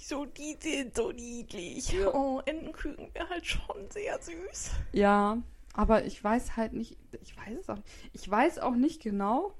So 0.00 0.24
die 0.24 0.56
sind 0.58 0.96
so 0.96 1.12
niedlich. 1.12 1.92
Ja. 1.92 2.12
Oh, 2.12 2.42
Entenküken 2.44 3.14
wäre 3.14 3.28
halt 3.28 3.46
schon 3.46 3.88
sehr 3.90 4.20
süß. 4.20 4.72
Ja, 4.90 5.40
aber 5.72 6.04
ich 6.04 6.22
weiß 6.22 6.56
halt 6.56 6.72
nicht, 6.72 6.98
ich 7.22 7.36
weiß 7.36 7.60
es 7.60 7.68
auch 7.68 7.76
nicht. 7.76 7.88
Ich 8.12 8.28
weiß 8.28 8.58
auch 8.58 8.74
nicht 8.74 9.00
genau, 9.00 9.54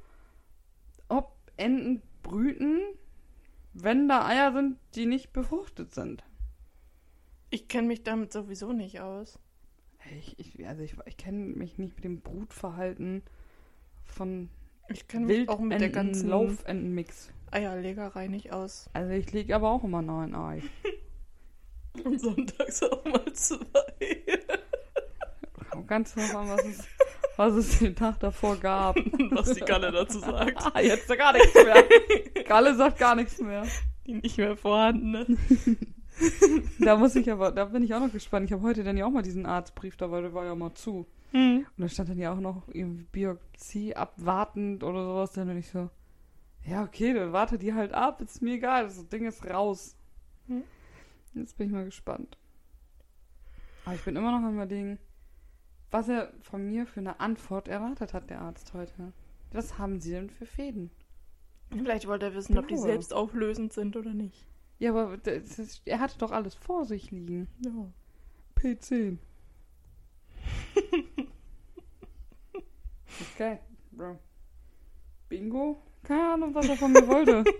ob 1.08 1.36
Enten 1.56 2.02
brüten, 2.24 2.80
wenn 3.74 4.08
da 4.08 4.26
Eier 4.26 4.52
sind, 4.52 4.78
die 4.96 5.06
nicht 5.06 5.32
befruchtet 5.32 5.94
sind. 5.94 6.24
Ich 7.50 7.68
kenne 7.68 7.86
mich 7.86 8.02
damit 8.02 8.32
sowieso 8.32 8.72
nicht 8.72 8.98
aus. 8.98 9.38
Ich, 10.18 10.36
ich, 10.40 10.66
also 10.66 10.82
ich, 10.82 10.96
ich 11.06 11.16
kenne 11.16 11.38
mich 11.38 11.78
nicht 11.78 11.94
mit 11.94 12.04
dem 12.04 12.22
Brutverhalten 12.22 13.22
von 14.04 14.48
Ich 14.88 15.06
kenne 15.06 15.26
mich 15.26 15.48
auch 15.48 15.60
mit 15.60 15.80
der 15.80 15.90
ganzen 15.90 16.28
Laufentenmix. 16.28 17.30
Eierlegerei 17.52 18.28
nicht 18.28 18.52
aus. 18.52 18.88
Also 18.92 19.12
ich 19.12 19.32
lege 19.32 19.54
aber 19.54 19.70
auch 19.70 19.84
immer 19.84 20.02
noch 20.02 20.20
ein 20.20 20.34
Ei. 20.34 20.62
Und 22.04 22.20
sonntags 22.20 22.82
auch 22.82 23.04
mal 23.04 23.32
zwei. 23.32 23.68
Ganz 25.86 26.14
drauf 26.14 26.34
an, 26.36 26.48
was 26.48 26.64
es, 26.66 26.84
was 27.36 27.54
es 27.54 27.78
den 27.78 27.96
Tag 27.96 28.20
davor 28.20 28.56
gab. 28.56 28.96
Was 29.30 29.54
die 29.54 29.60
Galle 29.60 29.90
dazu 29.90 30.18
sagt. 30.18 30.58
Ah, 30.74 30.80
jetzt 30.82 31.08
gar 31.08 31.32
nichts 31.32 31.54
mehr. 31.54 31.84
Galle 32.44 32.74
sagt 32.74 32.98
gar 32.98 33.14
nichts 33.14 33.40
mehr. 33.40 33.64
Die 34.06 34.14
nicht 34.14 34.36
mehr 34.38 34.56
vorhandene. 34.56 35.26
Da 36.80 36.96
muss 36.96 37.14
ich 37.14 37.30
aber, 37.30 37.52
da 37.52 37.66
bin 37.66 37.84
ich 37.84 37.94
auch 37.94 38.00
noch 38.00 38.10
gespannt. 38.10 38.46
Ich 38.46 38.52
habe 38.52 38.62
heute 38.62 38.82
dann 38.82 38.96
ja 38.96 39.06
auch 39.06 39.10
mal 39.10 39.22
diesen 39.22 39.46
Arztbrief 39.46 39.96
dabei, 39.96 40.20
der 40.20 40.34
war 40.34 40.44
ja 40.44 40.56
mal 40.56 40.74
zu. 40.74 41.06
Hm. 41.30 41.58
Und 41.76 41.80
da 41.80 41.88
stand 41.88 42.08
dann 42.08 42.18
ja 42.18 42.32
auch 42.32 42.40
noch 42.40 42.66
irgendwie 42.72 43.04
Biopsie 43.04 43.94
abwartend 43.94 44.82
oder 44.82 45.04
sowas. 45.04 45.32
Dann 45.32 45.46
bin 45.46 45.58
ich 45.58 45.68
so, 45.68 45.90
ja, 46.64 46.84
okay, 46.84 47.14
dann 47.14 47.32
warte 47.32 47.58
die 47.58 47.74
halt 47.74 47.92
ab, 47.92 48.20
ist 48.20 48.42
mir 48.42 48.54
egal, 48.54 48.84
das 48.84 49.08
Ding 49.08 49.26
ist 49.26 49.44
raus. 49.48 49.96
Hm. 50.46 50.62
Jetzt 51.34 51.56
bin 51.56 51.68
ich 51.68 51.72
mal 51.72 51.84
gespannt. 51.84 52.36
Aber 53.84 53.94
ich 53.94 54.04
bin 54.04 54.16
immer 54.16 54.32
noch 54.32 54.46
am 54.46 54.54
überlegen, 54.54 54.98
was 55.90 56.08
er 56.08 56.32
von 56.42 56.66
mir 56.66 56.86
für 56.86 57.00
eine 57.00 57.20
Antwort 57.20 57.68
erwartet 57.68 58.12
hat, 58.12 58.28
der 58.28 58.40
Arzt 58.40 58.74
heute. 58.74 59.12
Was 59.52 59.78
haben 59.78 60.00
Sie 60.00 60.10
denn 60.10 60.28
für 60.28 60.44
Fäden? 60.46 60.90
Vielleicht 61.70 62.06
wollte 62.06 62.26
er 62.26 62.34
wissen, 62.34 62.58
ob 62.58 62.68
die 62.68 62.76
selbst 62.76 63.14
auflösend 63.14 63.72
sind 63.72 63.96
oder 63.96 64.12
nicht. 64.12 64.46
Ja, 64.78 64.90
aber 64.90 65.14
ist, 65.26 65.82
er 65.84 66.00
hatte 66.00 66.18
doch 66.18 66.30
alles 66.30 66.54
vor 66.54 66.84
sich 66.84 67.10
liegen. 67.10 67.48
Ja. 67.64 67.90
P10. 68.56 69.18
okay, 73.34 73.58
Bro. 73.90 74.18
Bingo? 75.28 75.82
Keine 76.08 76.32
Ahnung, 76.32 76.54
was 76.54 76.66
er 76.66 76.76
von 76.76 76.90
mir 76.92 77.06
wollte. 77.06 77.44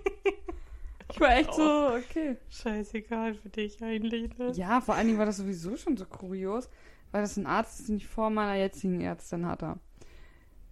Ich 1.11 1.19
war 1.21 1.37
echt 1.37 1.55
so, 1.55 1.95
okay. 1.97 2.37
Scheißegal 2.51 3.33
für 3.35 3.49
dich 3.49 3.83
eigentlich, 3.83 4.37
ne? 4.37 4.53
Ja, 4.53 4.83
vor 4.83 4.95
allen 4.95 5.07
Dingen 5.07 5.19
war 5.19 5.25
das 5.25 5.39
sowieso 5.39 5.75
schon 5.75 5.97
so 5.97 6.05
kurios, 6.05 6.69
weil 7.13 7.23
das 7.23 7.39
ein 7.39 7.47
Arzt 7.47 7.81
ist, 7.81 7.89
den 7.89 7.97
ich 7.97 8.07
vor 8.07 8.29
meiner 8.29 8.57
jetzigen 8.57 9.01
Ärztin 9.01 9.47
hatte. 9.47 9.79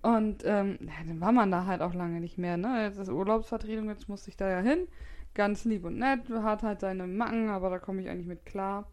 Und 0.02 0.42
ähm, 0.44 0.78
ja, 0.82 0.92
dann 1.06 1.22
war 1.22 1.32
man 1.32 1.50
da 1.50 1.64
halt 1.64 1.80
auch 1.80 1.94
lange 1.94 2.20
nicht 2.20 2.36
mehr, 2.36 2.58
ne? 2.58 2.84
Jetzt 2.84 2.98
ist 2.98 3.08
Urlaubsvertretung, 3.08 3.88
jetzt 3.88 4.10
musste 4.10 4.28
ich 4.28 4.36
da 4.36 4.50
ja 4.50 4.60
hin. 4.60 4.86
Ganz 5.32 5.64
lieb 5.64 5.86
und 5.86 5.98
nett, 5.98 6.28
hat 6.28 6.62
halt 6.62 6.80
seine 6.80 7.06
Macken, 7.06 7.48
aber 7.48 7.70
da 7.70 7.78
komme 7.78 8.02
ich 8.02 8.10
eigentlich 8.10 8.26
mit 8.26 8.44
klar. 8.44 8.86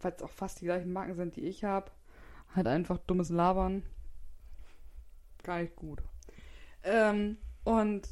Weil 0.00 0.12
es 0.16 0.22
auch 0.22 0.30
fast 0.30 0.60
die 0.60 0.66
gleichen 0.66 0.92
Macken 0.92 1.16
sind, 1.16 1.34
die 1.34 1.42
ich 1.42 1.64
habe. 1.64 1.90
Halt 2.54 2.68
einfach 2.68 2.98
dummes 2.98 3.30
Labern. 3.30 3.82
Gar 5.42 5.62
nicht 5.62 5.74
gut. 5.74 6.02
Ähm, 6.84 7.36
und 7.64 8.08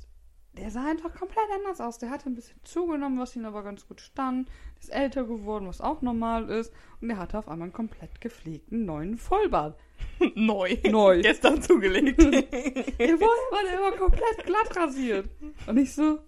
der 0.54 0.70
sah 0.70 0.84
einfach 0.84 1.14
komplett 1.14 1.46
anders 1.54 1.80
aus. 1.80 1.98
Der 1.98 2.10
hatte 2.10 2.28
ein 2.28 2.34
bisschen 2.34 2.60
zugenommen, 2.62 3.18
was 3.18 3.34
ihn 3.36 3.46
aber 3.46 3.62
ganz 3.62 3.86
gut 3.88 4.00
stand. 4.00 4.50
Ist 4.78 4.92
älter 4.92 5.24
geworden, 5.24 5.66
was 5.66 5.80
auch 5.80 6.02
normal 6.02 6.50
ist. 6.50 6.72
Und 7.00 7.08
der 7.08 7.16
hatte 7.18 7.38
auf 7.38 7.48
einmal 7.48 7.66
einen 7.66 7.72
komplett 7.72 8.20
gepflegten 8.20 8.84
neuen 8.84 9.16
Vollbart. 9.16 9.78
Neu. 10.34 10.76
Neu. 10.90 11.22
Gestern 11.22 11.62
zugelegt. 11.62 12.18
Der 12.22 13.18
vorher 13.18 13.50
war 13.50 13.62
der 13.64 13.78
immer 13.78 13.96
komplett 13.96 14.44
glatt 14.44 14.76
rasiert. 14.76 15.28
Und 15.66 15.78
ich 15.78 15.94
so, 15.94 16.18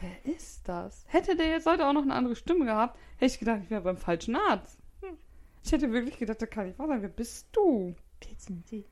wer 0.00 0.34
ist 0.34 0.68
das? 0.68 1.04
Hätte 1.08 1.34
der 1.34 1.48
jetzt 1.48 1.66
heute 1.66 1.86
auch 1.86 1.92
noch 1.92 2.02
eine 2.02 2.14
andere 2.14 2.36
Stimme 2.36 2.66
gehabt, 2.66 2.98
hätte 3.16 3.32
ich 3.32 3.38
gedacht, 3.38 3.60
ich 3.64 3.70
wäre 3.70 3.80
beim 3.80 3.96
falschen 3.96 4.36
Arzt. 4.36 4.78
Ich 5.64 5.72
hätte 5.72 5.92
wirklich 5.92 6.18
gedacht, 6.18 6.42
da 6.42 6.46
kann 6.46 6.68
ich 6.68 6.78
wahr 6.78 6.88
sein. 6.88 7.02
Wer 7.02 7.08
bist 7.08 7.46
du? 7.52 7.94
Wer 8.20 8.36
sind 8.36 8.66
Sie? 8.68 8.84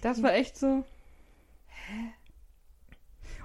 Das 0.00 0.22
war 0.22 0.32
echt 0.32 0.56
so. 0.56 0.82
Hä? 1.66 2.14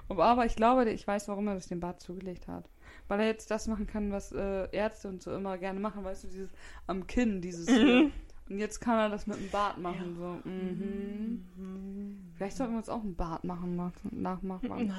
Aber 0.08 0.46
ich 0.46 0.56
glaube, 0.56 0.88
ich 0.90 1.06
weiß, 1.06 1.28
warum 1.28 1.48
er 1.48 1.58
sich 1.58 1.68
den 1.68 1.80
Bart 1.80 2.00
zugelegt 2.00 2.46
hat. 2.48 2.68
weil 3.08 3.20
er 3.20 3.26
jetzt 3.26 3.50
das 3.50 3.66
machen 3.68 3.86
kann, 3.86 4.10
was 4.12 4.32
äh, 4.32 4.68
Ärzte 4.72 5.08
und 5.08 5.22
so 5.22 5.32
immer 5.34 5.58
gerne 5.58 5.78
machen, 5.80 6.02
weißt 6.04 6.24
du, 6.24 6.28
dieses 6.28 6.50
am 6.86 7.06
Kinn, 7.06 7.40
dieses 7.40 7.68
Mhm. 7.68 7.74
hier. 7.86 8.10
Und 8.48 8.58
jetzt 8.58 8.80
kann 8.80 8.96
er 8.98 9.08
das 9.10 9.26
mit 9.26 9.38
dem 9.38 9.50
Bart 9.50 9.78
machen, 9.78 10.14
so. 10.16 10.38
Mhm. 10.48 12.22
Vielleicht 12.36 12.56
sollten 12.56 12.74
wir 12.74 12.78
uns 12.78 12.88
auch 12.88 13.02
einen 13.02 13.16
Bart 13.16 13.42
machen, 13.44 13.74
nach- 13.76 13.92
nachmachen. 14.12 14.92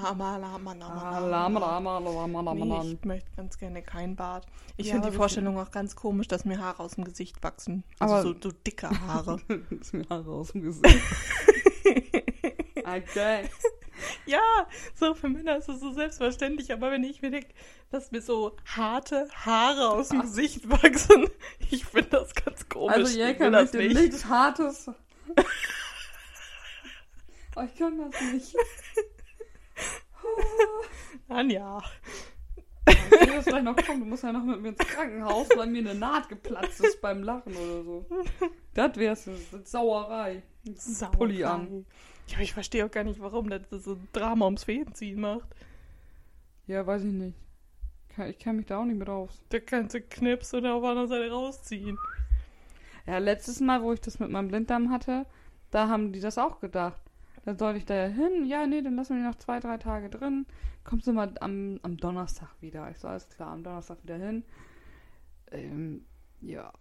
Nee, 2.84 2.92
ich 2.94 3.06
möchte 3.06 3.30
ganz 3.38 3.58
gerne 3.58 3.82
keinen 3.82 4.16
Bart. 4.18 4.46
Ich 4.76 4.88
Ja, 4.88 4.94
finde 4.96 5.12
die 5.12 5.16
Vorstellung 5.16 5.58
auch 5.58 5.72
ganz 5.72 5.96
komisch, 5.96 6.28
dass 6.28 6.44
mir 6.46 6.60
Haare 6.60 6.84
aus 6.84 6.96
dem 6.96 7.04
Gesicht 7.06 7.42
wachsen. 7.44 7.84
Also 8.00 8.16
Aber- 8.16 8.24
so, 8.24 8.36
so 8.42 8.52
dicke 8.52 8.90
Haare. 8.90 9.40
Das 9.70 9.80
ist 9.80 9.94
mir 9.94 10.06
Haare 10.10 10.30
aus 10.32 10.52
dem 10.52 10.62
Gesicht. 10.64 10.86
okay. 12.78 13.50
ja, 14.26 14.42
so 14.96 15.14
für 15.14 15.30
Männer 15.30 15.58
ist 15.58 15.70
es 15.70 15.80
so 15.80 15.92
selbstverständlich, 15.92 16.72
aber 16.74 16.92
wenn 16.92 17.04
ich 17.04 17.22
mir 17.22 17.32
denke, 17.32 17.50
dass 17.92 18.12
mir 18.12 18.22
so 18.22 18.56
harte 18.66 19.28
Haare 19.34 19.90
aus 19.90 20.10
dem 20.10 20.22
Gesicht 20.22 20.70
wachsen, 20.70 21.30
ich 21.72 21.86
finde 21.86 22.10
das 22.10 22.34
ganz 22.36 22.68
komisch. 22.70 22.96
Also 22.96 23.18
Jäger 23.18 23.46
will 23.46 23.52
das 23.52 23.74
möchte 23.74 24.02
nichts 24.02 24.26
Hartes. 24.26 24.90
oh, 27.56 27.62
ich 27.66 27.76
kann 27.78 27.98
das 27.98 28.22
nicht. 28.34 28.56
Anja. 31.30 31.82
Ich 32.90 33.30
das 33.32 33.46
gleich 33.46 33.64
noch 33.64 33.76
kommen. 33.76 34.00
Du 34.00 34.06
musst 34.06 34.24
ja 34.24 34.32
noch 34.32 34.44
mit 34.44 34.62
mir 34.62 34.70
ins 34.70 34.80
Krankenhaus, 34.80 35.48
weil 35.56 35.68
mir 35.68 35.80
eine 35.80 35.96
Naht 35.96 36.30
geplatzt 36.30 36.80
ist 36.80 37.02
beim 37.02 37.22
Lachen 37.24 37.56
oder 37.56 37.84
so. 37.84 38.06
Das 38.74 38.96
wär's. 38.96 39.26
Das 39.26 39.36
ist 39.36 39.72
Sauerei. 39.72 40.44
Pulli 41.18 41.44
an. 41.44 41.86
Ja, 42.28 42.36
aber 42.36 42.44
ich 42.44 42.54
verstehe 42.54 42.86
auch 42.86 42.92
gar 42.92 43.04
nicht, 43.04 43.20
warum 43.20 43.50
das 43.50 43.62
so 43.70 43.94
ein 43.94 44.08
Drama 44.12 44.46
ums 44.46 44.66
Fädenziehen 44.66 45.20
macht. 45.20 45.48
Ja, 46.68 46.86
weiß 46.86 47.04
ich 47.04 47.14
nicht. 47.14 47.38
Ich 48.30 48.40
kenne 48.40 48.58
mich 48.58 48.66
da 48.66 48.80
auch 48.80 48.86
nicht 48.86 48.98
mit 48.98 49.10
aus. 49.10 49.42
Da 49.50 49.60
kannst 49.60 49.94
du 49.94 50.02
Knips 50.02 50.54
und 50.54 50.66
auf 50.66 50.82
der 50.82 50.90
anderen 50.90 51.08
Seite 51.08 51.32
rausziehen. 51.32 51.98
Ja, 53.06 53.20
letztes 53.20 53.60
Mal, 53.60 53.82
wo 53.84 53.94
ich 53.94 54.02
das 54.02 54.20
mit 54.20 54.30
meinem 54.30 54.48
Blinddarm 54.50 54.90
hatte, 54.90 55.26
da 55.72 55.88
haben 55.88 56.12
die 56.12 56.20
das 56.20 56.38
auch 56.38 56.60
gedacht. 56.60 57.02
Da 57.46 57.56
sollte 57.56 57.78
ich 57.78 57.86
da 57.86 57.96
ja 57.96 58.08
hin. 58.08 58.46
Ja, 58.46 58.68
nee, 58.68 58.82
dann 58.82 58.96
lassen 58.96 59.16
wir 59.16 59.22
die 59.22 59.28
noch 59.28 59.38
zwei, 59.38 59.60
drei 59.60 59.78
Tage 59.78 60.10
drin. 60.10 60.46
Kommst 60.84 61.08
du 61.08 61.14
mal 61.14 61.34
am, 61.40 61.80
am 61.84 61.96
Donnerstag 61.96 62.50
wieder. 62.60 62.90
Ich 62.92 62.98
so, 62.98 63.08
alles 63.08 63.30
klar, 63.30 63.52
am 63.52 63.64
Donnerstag 63.64 64.04
wieder 64.04 64.18
hin. 64.18 64.44
Ähm, 65.52 66.06
ja. 66.42 66.74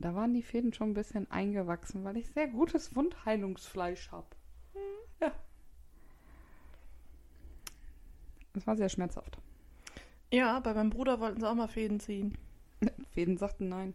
Da 0.00 0.14
waren 0.14 0.32
die 0.32 0.42
Fäden 0.42 0.72
schon 0.72 0.90
ein 0.90 0.94
bisschen 0.94 1.30
eingewachsen, 1.30 2.04
weil 2.04 2.16
ich 2.16 2.30
sehr 2.30 2.48
gutes 2.48 2.96
Wundheilungsfleisch 2.96 4.10
habe. 4.10 4.26
Ja. 5.20 5.30
Es 8.56 8.66
war 8.66 8.76
sehr 8.76 8.88
schmerzhaft. 8.88 9.38
Ja, 10.32 10.58
bei 10.60 10.72
meinem 10.72 10.88
Bruder 10.88 11.20
wollten 11.20 11.40
sie 11.40 11.48
auch 11.48 11.54
mal 11.54 11.68
Fäden 11.68 12.00
ziehen. 12.00 12.38
Fäden 13.12 13.36
sagten 13.36 13.68
nein. 13.68 13.94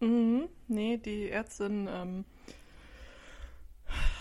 Mhm. 0.00 0.48
Nee, 0.66 0.96
die 0.96 1.30
Ärztin 1.30 1.88
ähm, 1.88 2.24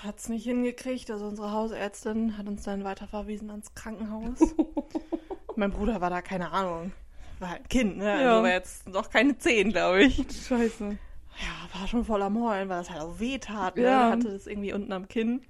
hat 0.04 0.19
es 0.19 0.30
nicht 0.30 0.43
hingekriegt. 0.43 1.10
Also 1.10 1.26
unsere 1.26 1.52
Hausärztin 1.52 2.38
hat 2.38 2.48
uns 2.48 2.62
dann 2.62 2.84
weiterverwiesen 2.84 3.50
ans 3.50 3.74
Krankenhaus. 3.74 4.56
mein 5.56 5.72
Bruder 5.72 6.00
war 6.00 6.12
da, 6.12 6.22
keine 6.22 6.52
Ahnung. 6.52 6.91
War 7.39 7.50
halt 7.50 7.62
ein 7.63 7.69
Kind, 7.69 7.98
ne? 7.98 8.06
Ja. 8.06 8.34
Also 8.34 8.43
war 8.43 8.52
jetzt 8.52 8.88
noch 8.88 9.10
keine 9.10 9.36
zehn, 9.39 9.72
glaube 9.72 10.04
ich. 10.04 10.24
Scheiße. 10.48 11.00
Ja, 11.39 11.80
war 11.80 11.88
schon 11.88 12.06
voll 12.06 12.22
am 12.22 12.41
Heulen, 12.41 12.69
weil 12.69 12.80
das 12.80 12.89
halt 12.89 13.02
auch 13.02 13.19
weh 13.19 13.38
tat. 13.39 13.76
Ne? 13.76 13.84
Ja. 13.84 14.12
Hatte 14.12 14.32
das 14.32 14.48
irgendwie 14.48 14.74
unten 14.74 14.91
am 14.93 15.08
Kinn. 15.08 15.41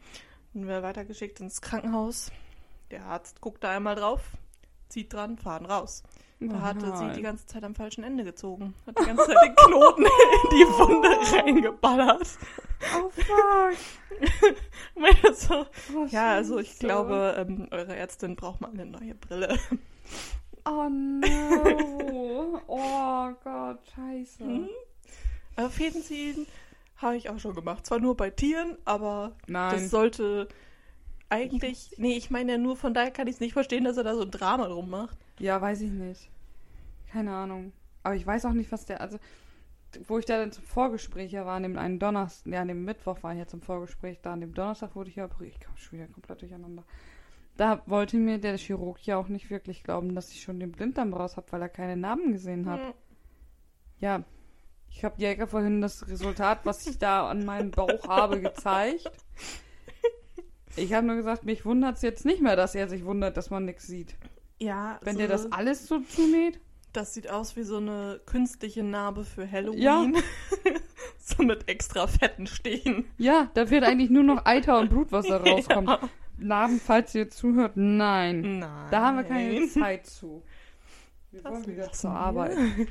Dann 0.54 0.67
wir 0.67 0.84
weitergeschickt 0.84 1.39
ins 1.39 1.62
Krankenhaus. 1.62 2.32
Der 2.91 3.06
Arzt 3.06 3.41
guckt 3.41 3.63
da 3.63 3.72
einmal 3.72 3.96
drauf, 3.96 4.22
zieht 4.89 5.12
dran, 5.13 5.38
fahren 5.38 5.65
raus. 5.65 6.04
Da 6.39 6.56
Oh 6.58 6.62
hatte 6.62 6.98
sie 6.98 7.10
die 7.13 7.22
ganze 7.22 7.46
Zeit 7.46 7.63
am 7.63 7.74
falschen 7.74 8.04
Ende 8.04 8.26
gezogen. 8.26 8.74
Hat 8.86 9.00
die 9.00 9.06
ganze 9.06 9.26
Zeit 9.28 9.38
den 9.46 9.56
Knoten 9.56 10.04
in 10.43 10.50
die 10.52 10.65
Wunde 10.78 11.10
reingeballert. 11.38 12.38
Oh 13.02 13.10
fuck. 13.10 13.78
Ich 14.19 14.56
meine 14.96 15.34
so, 15.36 15.65
Oh, 15.96 16.06
ja, 16.10 16.34
also 16.34 16.60
ich 16.60 16.67
Scheiße. 16.67 16.80
glaube, 16.80 17.36
ähm, 17.38 17.67
eure 17.72 17.96
Ärztin 17.96 18.36
braucht 18.36 18.60
mal 18.60 18.72
eine 18.72 18.86
neue 18.86 19.15
Brille. 19.15 19.58
Oh 20.65 20.89
no. 20.89 22.62
Oh 22.67 23.30
Gott, 23.43 23.80
scheiße. 23.96 24.43
Mhm. 24.43 24.69
Aber 25.56 25.70
Fäden 25.70 26.02
ziehen 26.02 26.48
habe 26.98 27.18
ich 27.18 27.30
auch 27.30 27.39
schon 27.39 27.56
gemacht. 27.56 27.86
Zwar 27.86 28.00
nur 28.00 28.16
bei 28.16 28.30
Tieren, 28.30 28.78
aber 28.86 29.36
Nein. 29.48 29.74
das 29.74 29.89
sollte 29.89 30.48
eigentlich. 31.30 31.92
Nee, 31.98 32.16
ich 32.18 32.30
meine 32.30 32.54
ja 32.54 32.58
nur, 32.58 32.78
von 32.78 32.94
daher 32.94 33.12
kann 33.12 33.28
ich 33.28 33.36
es 33.36 33.39
nicht 33.39 33.54
verstehen, 33.54 33.84
dass 33.84 33.98
er 33.98 34.04
da 34.04 34.16
so 34.16 34.22
ein 34.22 34.32
Drama 34.32 34.68
drum 34.68 34.89
macht. 34.89 35.18
Ja, 35.39 35.62
weiß 35.62 35.82
ich 35.82 35.92
nicht. 35.92 36.30
Keine 37.12 37.34
Ahnung. 37.34 37.74
Aber 38.04 38.16
ich 38.16 38.26
weiß 38.26 38.46
auch 38.46 38.54
nicht, 38.54 38.72
was 38.72 38.86
der, 38.86 39.02
also, 39.02 39.18
wo 40.08 40.20
ich 40.20 40.26
da 40.26 40.38
dann 40.38 40.52
zum 40.52 40.63
Vorgespräch 40.63 41.32
ja 41.32 41.46
war, 41.46 41.56
an 41.56 41.63
dem 41.63 41.78
einen 41.78 42.00
Donnerstag, 42.00 42.52
ja, 42.52 42.62
an 42.62 42.68
dem 42.68 42.84
Mittwoch 42.84 43.22
war 43.24 43.34
ich 43.34 43.39
ja 43.39 43.48
zum 43.48 43.62
Vorgespräch, 43.62 44.20
da 44.22 44.34
an 44.34 44.42
dem 44.42 44.54
Donnerstag 44.54 44.96
wurde 44.96 45.10
ich 45.10 45.16
ja, 45.16 45.26
ich 45.26 45.60
komme 45.60 45.78
schon 45.78 46.00
wieder 46.00 46.08
komplett 46.08 46.42
durcheinander. 46.42 46.84
Da 47.56 47.84
wollte 47.86 48.18
mir 48.18 48.39
der 48.39 48.58
Chirurg 48.58 49.06
ja 49.06 49.18
auch 49.18 49.28
nicht 49.28 49.50
wirklich 49.52 49.84
glauben, 49.84 50.16
dass 50.16 50.32
ich 50.32 50.42
schon 50.42 50.60
den 50.60 50.72
Blinddarm 50.72 51.13
raus 51.13 51.38
habe, 51.38 51.52
weil 51.52 51.62
er 51.62 51.70
keine 51.70 51.96
Narben 51.96 52.32
gesehen 52.32 52.68
hat. 52.68 52.82
Hm. 52.82 52.94
Ja, 54.00 54.24
ich 54.96 55.04
habe 55.04 55.16
Jäger 55.20 55.48
vorhin 55.48 55.82
das 55.82 56.08
Resultat, 56.08 56.60
was 56.66 56.86
ich 56.88 56.98
da 56.98 57.30
an 57.30 57.46
meinem 57.46 57.72
Bauch 57.72 58.08
habe, 58.08 58.40
gezeigt. 58.40 59.12
Ich 60.76 60.94
habe 60.94 61.06
nur 61.06 61.16
gesagt, 61.16 61.44
mich 61.46 61.66
wundert 61.66 61.98
es 61.98 62.02
jetzt 62.02 62.26
nicht 62.26 62.42
mehr, 62.42 62.56
dass 62.56 62.74
er 62.74 62.88
sich 62.88 63.06
wundert, 63.06 63.38
dass 63.38 63.50
man 63.50 63.66
nichts 63.66 63.86
sieht. 63.86 64.16
Ja, 64.60 65.00
Wenn 65.04 65.14
so, 65.14 65.20
der 65.20 65.28
das 65.28 65.52
alles 65.52 65.88
so 65.88 66.00
zunäht. 66.00 66.60
das 66.94 67.14
sieht 67.14 67.30
aus 67.30 67.56
wie 67.56 67.64
so 67.64 67.78
eine 67.78 68.22
künstliche 68.26 68.82
Narbe 68.84 69.24
für 69.24 69.50
Halloween. 69.50 69.82
Ja. 69.82 70.06
so 71.20 71.44
mit 71.44 71.68
extra 71.70 72.08
fetten 72.08 72.48
Stehen. 72.48 73.06
Ja, 73.18 73.50
da 73.54 73.70
wird 73.70 73.84
eigentlich 73.84 74.10
nur 74.10 74.24
noch 74.24 74.46
Eiter 74.46 74.80
und 74.80 74.90
Blutwasser 74.90 75.38
rauskommen. 75.46 75.88
Ja. 75.88 76.00
Narben, 76.38 76.80
falls 76.80 77.14
ihr 77.14 77.30
zuhört, 77.30 77.74
nein. 77.76 78.60
Nein. 78.60 78.88
Da 78.90 79.02
haben 79.02 79.18
wir 79.18 79.24
keine 79.26 79.68
Zeit 79.70 80.08
zu. 80.08 80.44
Wir 81.32 81.42
Das 81.42 81.52
wollen 81.52 81.68
wieder 81.68 81.92
zur. 81.92 82.12
Arbeit. 82.12 82.58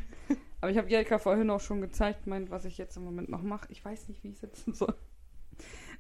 Aber 0.63 0.71
ich 0.71 0.79
habe 0.79 0.89
Jelka 0.89 1.19
vorhin 1.19 1.51
auch 1.51 1.61
schon 1.61 1.81
gezeigt, 1.81 2.29
meint, 2.29 2.53
was 2.53 2.65
ich 2.65 2.79
jetzt 2.79 2.97
im 2.97 3.03
Moment 3.03 3.29
noch 3.29 3.43
mache. 3.43 3.67
Ich 3.71 3.85
weiß 3.85 4.09
nicht, 4.09 4.23
wie 4.23 4.29
ich 4.29 4.39
sitzen 4.39 4.73
soll. 4.75 4.95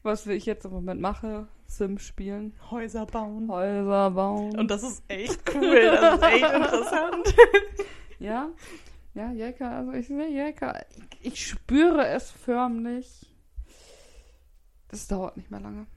Was 0.04 0.24
ich 0.28 0.46
jetzt 0.46 0.64
im 0.64 0.70
Moment 0.70 1.00
mache, 1.00 1.48
Sims 1.66 2.02
spielen, 2.02 2.54
Häuser 2.70 3.04
bauen. 3.06 3.50
Häuser 3.50 4.12
bauen. 4.12 4.56
Und 4.56 4.70
das 4.70 4.84
ist 4.84 5.02
echt 5.08 5.42
cool. 5.54 5.82
Das 5.82 6.14
ist 6.14 6.22
echt 6.22 6.54
interessant. 6.54 7.34
ja, 8.20 8.50
ja, 9.14 9.32
Jelka, 9.32 9.78
also 9.78 9.92
ich 9.94 10.06
sehe 10.06 10.28
Jelka, 10.28 10.80
ich, 11.20 11.32
ich 11.32 11.46
spüre 11.48 12.06
es 12.06 12.30
förmlich. 12.30 13.34
Das 14.86 15.08
dauert 15.08 15.36
nicht 15.36 15.50
mehr 15.50 15.60
lange. 15.60 15.88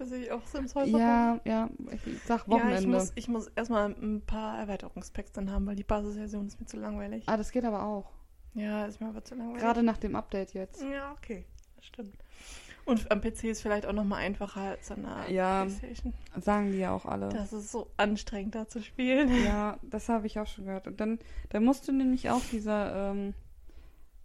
Bis 0.00 0.12
ich 0.12 0.32
auch 0.32 0.46
Sims 0.46 0.74
Häuser. 0.74 0.98
Ja, 0.98 1.40
ja, 1.44 1.68
ich 1.92 2.00
sag 2.24 2.46
Ja, 2.48 2.56
ich 2.56 2.62
Wochenende. 2.62 2.88
muss, 2.88 3.12
ich 3.16 3.28
muss 3.28 3.48
erstmal 3.48 3.90
ein 3.90 4.22
paar 4.24 4.58
Erweiterungspacks 4.58 5.32
dann 5.32 5.50
haben, 5.52 5.66
weil 5.66 5.76
die 5.76 5.84
Basisversion 5.84 6.46
ist 6.46 6.58
mir 6.58 6.64
zu 6.66 6.78
langweilig. 6.78 7.24
ah, 7.26 7.36
das 7.36 7.52
geht 7.52 7.64
aber 7.66 7.82
auch. 7.82 8.10
Ja, 8.54 8.86
ist 8.86 8.98
mir 9.02 9.08
aber 9.08 9.22
zu 9.22 9.34
langweilig. 9.34 9.60
Gerade 9.60 9.82
nach 9.82 9.98
dem 9.98 10.16
Update 10.16 10.54
jetzt. 10.54 10.82
Ja, 10.82 11.12
okay. 11.12 11.44
Das 11.76 11.84
stimmt. 11.84 12.16
Und 12.86 13.12
am 13.12 13.20
PC 13.20 13.44
ist 13.44 13.60
vielleicht 13.60 13.84
auch 13.84 13.92
nochmal 13.92 14.20
einfacher 14.22 14.62
als 14.62 14.90
an 14.90 15.02
der 15.02 15.30
Ja. 15.30 15.64
Playstation. 15.66 16.14
Sagen 16.40 16.72
die 16.72 16.78
ja 16.78 16.92
auch 16.92 17.04
alle. 17.04 17.28
Das 17.28 17.52
ist 17.52 17.70
so 17.70 17.90
anstrengend, 17.98 18.54
da 18.54 18.66
zu 18.66 18.82
spielen. 18.82 19.44
Ja, 19.44 19.78
das 19.82 20.08
habe 20.08 20.26
ich 20.26 20.40
auch 20.40 20.46
schon 20.46 20.64
gehört. 20.64 20.86
Und 20.86 20.98
dann, 20.98 21.18
dann 21.50 21.62
musst 21.62 21.86
du 21.86 21.92
nämlich 21.92 22.30
auch 22.30 22.40
dieser 22.50 23.10
ähm, 23.10 23.34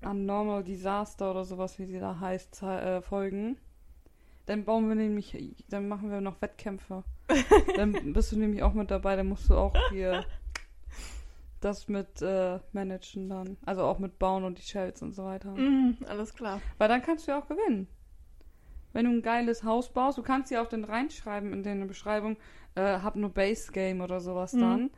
Unnormal 0.02 0.64
Disaster 0.64 1.32
oder 1.32 1.44
sowas, 1.44 1.78
wie 1.80 1.86
sie 1.86 2.00
da 2.00 2.18
heißt, 2.20 2.64
äh, 2.64 3.02
folgen. 3.02 3.58
Dann 4.46 4.64
bauen 4.64 4.88
wir 4.88 4.96
nämlich, 4.96 5.56
dann 5.70 5.88
machen 5.88 6.12
wir 6.12 6.22
noch 6.22 6.42
Wettkämpfe. 6.42 7.04
dann 7.76 8.14
bist 8.14 8.32
du 8.32 8.38
nämlich 8.38 8.62
auch 8.62 8.74
mit 8.74 8.92
dabei, 8.92 9.16
dann 9.16 9.28
musst 9.28 9.50
du 9.50 9.56
auch 9.56 9.76
hier 9.90 10.24
das 11.62 11.88
mit 11.88 12.22
äh, 12.22 12.60
managen 12.74 13.28
dann. 13.30 13.58
Also 13.66 13.84
auch 13.84 13.98
mit 13.98 14.20
bauen 14.20 14.44
und 14.44 14.60
die 14.60 14.62
Shells 14.64 15.02
und 15.02 15.14
so 15.14 15.26
weiter. 15.26 15.52
Mhm, 15.52 15.98
alles 16.08 16.34
klar. 16.36 16.62
Weil 16.78 16.90
dann 16.90 17.02
kannst 17.02 17.28
du 17.28 17.32
ja 17.32 17.40
auch 17.40 17.48
gewinnen. 17.48 17.88
Wenn 18.94 19.06
du 19.06 19.12
ein 19.12 19.22
geiles 19.24 19.64
Haus 19.64 19.90
baust, 19.90 20.18
du 20.18 20.22
kannst 20.24 20.52
ja 20.52 20.62
auch 20.62 20.70
dann 20.70 20.84
reinschreiben 20.84 21.52
in 21.52 21.64
deine 21.64 21.86
Beschreibung, 21.86 22.38
äh, 22.76 23.00
hab 23.00 23.16
nur 23.16 23.30
Base 23.30 23.72
Game 23.72 24.02
oder 24.02 24.22
sowas 24.22 24.54
Mhm. 24.54 24.60
dann. 24.62 24.90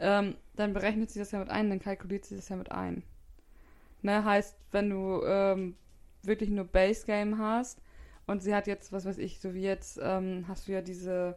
Ähm, 0.00 0.34
dann 0.56 0.72
berechnet 0.72 1.10
sie 1.10 1.18
das 1.18 1.30
ja 1.30 1.38
mit 1.38 1.50
ein, 1.50 1.68
dann 1.68 1.78
kalkuliert 1.78 2.24
sie 2.24 2.36
das 2.36 2.48
ja 2.48 2.56
mit 2.56 2.72
ein. 2.72 3.04
Ne, 4.02 4.24
heißt, 4.24 4.56
wenn 4.72 4.90
du 4.90 5.22
ähm, 5.24 5.76
wirklich 6.22 6.50
nur 6.50 6.64
Base 6.64 7.06
Game 7.06 7.38
hast 7.38 7.80
und 8.26 8.42
sie 8.42 8.54
hat 8.54 8.66
jetzt, 8.66 8.92
was 8.92 9.04
weiß 9.04 9.18
ich, 9.18 9.40
so 9.40 9.54
wie 9.54 9.62
jetzt, 9.62 9.98
ähm, 10.02 10.44
hast 10.48 10.68
du 10.68 10.72
ja 10.72 10.80
diese, 10.80 11.36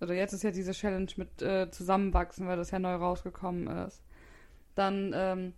oder 0.00 0.14
jetzt 0.14 0.32
ist 0.32 0.42
ja 0.42 0.50
diese 0.50 0.72
Challenge 0.72 1.10
mit 1.16 1.42
äh, 1.42 1.70
Zusammenwachsen, 1.70 2.46
weil 2.46 2.56
das 2.56 2.70
ja 2.70 2.78
neu 2.78 2.94
rausgekommen 2.94 3.68
ist. 3.86 4.02
Dann, 4.74 5.12
ähm, 5.14 5.52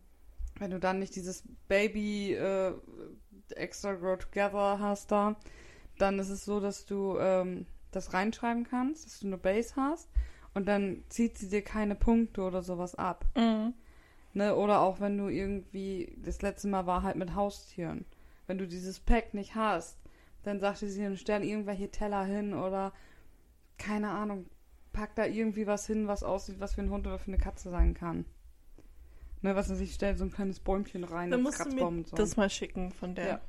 wenn 0.59 0.71
du 0.71 0.79
dann 0.79 0.99
nicht 0.99 1.17
dieses 1.17 1.45
Baby 1.69 2.35
äh, 2.35 2.73
extra 3.55 3.95
grow 3.95 4.19
together 4.19 4.79
hast 4.79 5.11
da, 5.11 5.37
dann 5.99 6.19
ist 6.19 6.31
es 6.31 6.45
so, 6.45 6.61
dass 6.61 6.85
du 6.85 7.19
ähm, 7.19 7.67
das 7.91 8.13
reinschreiben 8.13 8.65
kannst, 8.65 9.07
dass 9.07 9.21
du 9.21 9.27
eine 9.27 9.39
Base 9.39 9.75
hast 9.77 10.09
Und 10.55 10.67
dann 10.69 11.03
zieht 11.09 11.39
sie 11.39 11.49
dir 11.49 11.63
keine 11.63 11.95
Punkte 11.95 12.43
oder 12.43 12.63
sowas 12.63 12.95
ab. 12.95 13.25
Mhm. 13.37 13.75
Ne? 14.35 14.55
Oder 14.55 14.81
auch 14.81 15.01
wenn 15.01 15.17
du 15.17 15.29
irgendwie, 15.29 16.15
das 16.23 16.43
letzte 16.43 16.69
Mal 16.69 16.87
war 16.87 17.03
halt 17.03 17.17
mit 17.17 17.35
Haustieren. 17.35 18.05
Wenn 18.47 18.59
du 18.59 18.67
dieses 18.67 19.01
Pack 19.01 19.33
nicht 19.33 19.55
hast, 19.55 19.99
dann 20.47 20.61
sagte 20.61 20.89
sie, 20.89 21.03
dann 21.03 21.17
stell 21.17 21.45
irgendwelche 21.45 21.91
Teller 21.91 22.25
hin 22.25 22.55
oder 22.55 22.93
keine 23.79 24.11
Ahnung, 24.11 24.47
pack 24.93 25.15
da 25.15 25.27
irgendwie 25.27 25.67
was 25.67 25.87
hin, 25.87 26.07
was 26.09 26.23
aussieht, 26.23 26.61
was 26.61 26.75
für 26.75 26.83
ein 26.83 26.91
Hund 26.91 27.07
oder 27.07 27.19
für 27.19 27.29
eine 27.29 27.39
Katze 27.39 27.71
sein 27.71 27.95
kann. 27.95 28.25
Ne, 29.43 29.55
was 29.55 29.69
weiß 29.69 29.81
ich, 29.81 29.95
stell 29.95 30.17
so 30.17 30.25
ein 30.25 30.33
kleines 30.33 30.61
Bäumchen 30.61 31.05
rein, 31.05 31.31
Dann 31.31 31.43
musst 31.43 31.61
du 31.61 31.65
Kratzbaum 31.65 31.95
mir 31.95 31.99
und 32.01 32.09
so. 32.09 32.17
das 32.17 32.37
mal 32.37 32.49
schicken 32.49 32.91
von 32.93 33.15
der. 33.15 33.27
Ja. 33.27 33.41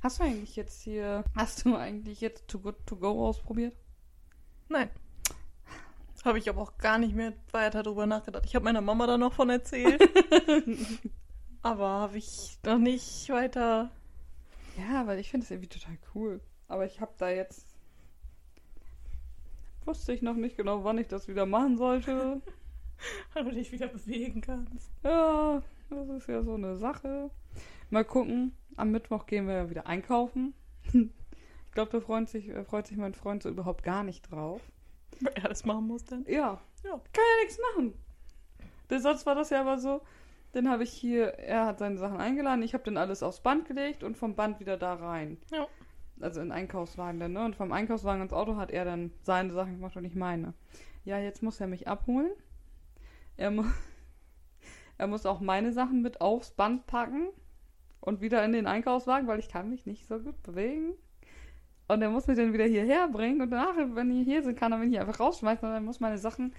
Hast 0.00 0.18
du 0.18 0.24
eigentlich 0.24 0.54
jetzt 0.56 0.82
hier, 0.82 1.24
hast 1.34 1.64
du 1.64 1.74
eigentlich 1.74 2.20
jetzt 2.20 2.46
Too 2.46 2.60
Good 2.60 2.86
To 2.86 2.96
Go 2.96 3.26
ausprobiert? 3.26 3.74
Nein. 4.68 4.90
Habe 6.24 6.38
ich 6.38 6.48
aber 6.50 6.60
auch 6.60 6.76
gar 6.76 6.98
nicht 6.98 7.14
mehr 7.14 7.32
weiter 7.52 7.82
drüber 7.82 8.06
nachgedacht. 8.06 8.44
Ich 8.44 8.54
habe 8.54 8.64
meiner 8.64 8.82
Mama 8.82 9.06
da 9.06 9.16
noch 9.16 9.32
von 9.32 9.48
erzählt. 9.48 10.02
aber 11.62 11.88
habe 11.88 12.18
ich 12.18 12.58
noch 12.64 12.78
nicht 12.78 13.30
weiter. 13.30 13.90
Ja, 14.78 15.06
weil 15.06 15.18
ich 15.18 15.30
finde 15.30 15.44
es 15.44 15.50
irgendwie 15.50 15.68
total 15.68 15.98
cool. 16.14 16.40
Aber 16.68 16.86
ich 16.86 17.00
habe 17.00 17.12
da 17.18 17.28
jetzt. 17.30 17.66
Wusste 19.84 20.12
ich 20.12 20.22
noch 20.22 20.34
nicht 20.34 20.56
genau, 20.56 20.84
wann 20.84 20.98
ich 20.98 21.08
das 21.08 21.28
wieder 21.28 21.46
machen 21.46 21.76
sollte. 21.76 22.42
Weil 23.32 23.44
du 23.44 23.52
dich 23.52 23.72
wieder 23.72 23.86
bewegen 23.88 24.40
kannst. 24.40 24.90
Ja, 25.02 25.62
das 25.88 26.08
ist 26.08 26.28
ja 26.28 26.42
so 26.42 26.54
eine 26.54 26.76
Sache. 26.76 27.30
Mal 27.90 28.04
gucken. 28.04 28.54
Am 28.76 28.90
Mittwoch 28.90 29.26
gehen 29.26 29.46
wir 29.46 29.54
ja 29.54 29.70
wieder 29.70 29.86
einkaufen. 29.86 30.54
Ich 31.66 31.72
glaube, 31.74 31.92
da 31.92 32.00
freut 32.00 32.28
sich, 32.28 32.48
äh, 32.48 32.64
freut 32.64 32.88
sich 32.88 32.96
mein 32.96 33.14
Freund 33.14 33.42
so 33.42 33.50
überhaupt 33.50 33.84
gar 33.84 34.02
nicht 34.02 34.22
drauf. 34.32 34.60
Weil 35.20 35.32
er 35.34 35.48
das 35.50 35.64
machen 35.64 35.86
muss 35.86 36.02
dann. 36.04 36.24
Ja, 36.26 36.60
Ja. 36.82 36.90
kann 36.90 37.24
ja 37.24 37.44
nichts 37.44 37.60
machen. 37.72 37.94
Denn 38.90 39.00
sonst 39.00 39.26
war 39.26 39.36
das 39.36 39.50
ja 39.50 39.60
aber 39.60 39.78
so. 39.78 40.00
Dann 40.52 40.68
habe 40.68 40.82
ich 40.82 40.90
hier, 40.90 41.34
er 41.34 41.66
hat 41.66 41.78
seine 41.78 41.98
Sachen 41.98 42.18
eingeladen, 42.18 42.62
ich 42.62 42.74
habe 42.74 42.84
dann 42.84 42.96
alles 42.96 43.22
aufs 43.22 43.40
Band 43.40 43.66
gelegt 43.66 44.02
und 44.02 44.16
vom 44.16 44.34
Band 44.34 44.60
wieder 44.60 44.76
da 44.76 44.94
rein. 44.94 45.38
Ja. 45.52 45.66
Also 46.20 46.40
in 46.40 46.48
den 46.48 46.52
Einkaufswagen 46.52 47.20
dann, 47.20 47.32
ne? 47.32 47.44
Und 47.44 47.54
vom 47.54 47.72
Einkaufswagen 47.72 48.22
ins 48.22 48.32
Auto 48.32 48.56
hat 48.56 48.70
er 48.70 48.84
dann 48.84 49.12
seine 49.22 49.52
Sachen 49.52 49.74
gemacht 49.74 49.96
und 49.96 50.04
ich 50.04 50.14
meine. 50.14 50.54
Ja, 51.04 51.18
jetzt 51.18 51.42
muss 51.42 51.60
er 51.60 51.68
mich 51.68 51.86
abholen. 51.86 52.32
Er, 53.36 53.50
mu 53.50 53.64
er 54.98 55.06
muss 55.06 55.26
auch 55.26 55.40
meine 55.40 55.72
Sachen 55.72 56.02
mit 56.02 56.20
aufs 56.20 56.50
Band 56.50 56.86
packen 56.86 57.28
und 58.00 58.20
wieder 58.20 58.44
in 58.44 58.52
den 58.52 58.66
Einkaufswagen, 58.66 59.28
weil 59.28 59.38
ich 59.38 59.48
kann 59.48 59.70
mich 59.70 59.86
nicht 59.86 60.06
so 60.06 60.18
gut 60.18 60.42
bewegen. 60.42 60.94
Und 61.88 62.02
er 62.02 62.10
muss 62.10 62.26
mich 62.26 62.36
dann 62.36 62.52
wieder 62.52 62.66
hierher 62.66 63.08
bringen 63.08 63.40
und 63.40 63.50
danach, 63.50 63.74
wenn 63.76 64.10
die 64.10 64.22
hier 64.22 64.42
sind, 64.42 64.58
kann 64.58 64.72
er 64.72 64.78
mich 64.78 64.90
nicht 64.90 65.00
einfach 65.00 65.20
rausschmeißen, 65.20 65.60
sondern 65.60 65.82
er 65.82 65.86
muss 65.86 66.00
meine 66.00 66.18
Sachen 66.18 66.52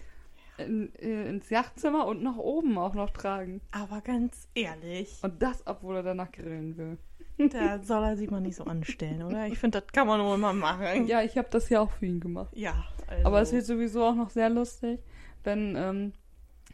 in, 0.66 0.94
äh, 0.96 1.30
ins 1.30 1.50
Yachtzimmer 1.50 2.06
und 2.08 2.22
nach 2.24 2.38
oben 2.38 2.78
auch 2.78 2.94
noch 2.94 3.10
tragen. 3.10 3.62
Aber 3.72 4.02
ganz 4.02 4.48
ehrlich, 4.56 5.20
Und 5.22 5.42
das, 5.42 5.66
obwohl 5.66 5.98
er 5.98 6.04
danach 6.04 6.32
grillen 6.32 6.78
will. 6.78 6.98
da 7.50 7.82
soll 7.82 8.04
er 8.04 8.18
sich 8.18 8.30
mal 8.30 8.42
nicht 8.42 8.56
so 8.56 8.66
anstellen, 8.66 9.24
oder? 9.24 9.48
Ich 9.48 9.58
finde, 9.60 9.82
das 9.82 9.92
kann 9.92 10.08
man 10.08 10.22
wohl 10.24 10.38
mal 10.38 10.54
machen. 10.54 11.08
Ja, 11.08 11.22
ich 11.22 11.38
habe 11.38 11.48
das 11.50 11.70
ja 11.70 11.80
auch 11.82 11.92
für 11.92 12.06
ihn 12.06 12.20
gemacht. 12.20 12.56
Ja, 12.56 12.86
also. 13.08 13.26
Aber 13.26 13.42
es 13.42 13.52
wird 13.52 13.66
sowieso 13.66 14.04
auch 14.06 14.16
noch 14.16 14.30
sehr 14.30 14.50
lustig, 14.50 15.00
wenn, 15.44 15.76
ähm, 15.76 16.14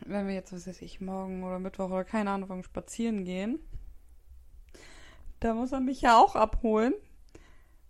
wenn 0.06 0.28
wir 0.28 0.34
jetzt, 0.34 0.52
was 0.54 0.68
weiß 0.68 0.82
ich, 0.82 1.02
morgen 1.02 1.44
oder 1.44 1.60
Mittwoch 1.60 1.90
oder 1.90 2.04
keine 2.04 2.32
Ahnung, 2.32 2.50
wann 2.50 2.64
spazieren 2.64 3.26
gehen. 3.26 3.60
Da 5.40 5.54
muss 5.54 5.72
er 5.72 5.80
mich 5.82 6.02
ja 6.02 6.18
auch 6.18 6.36
abholen, 6.36 6.94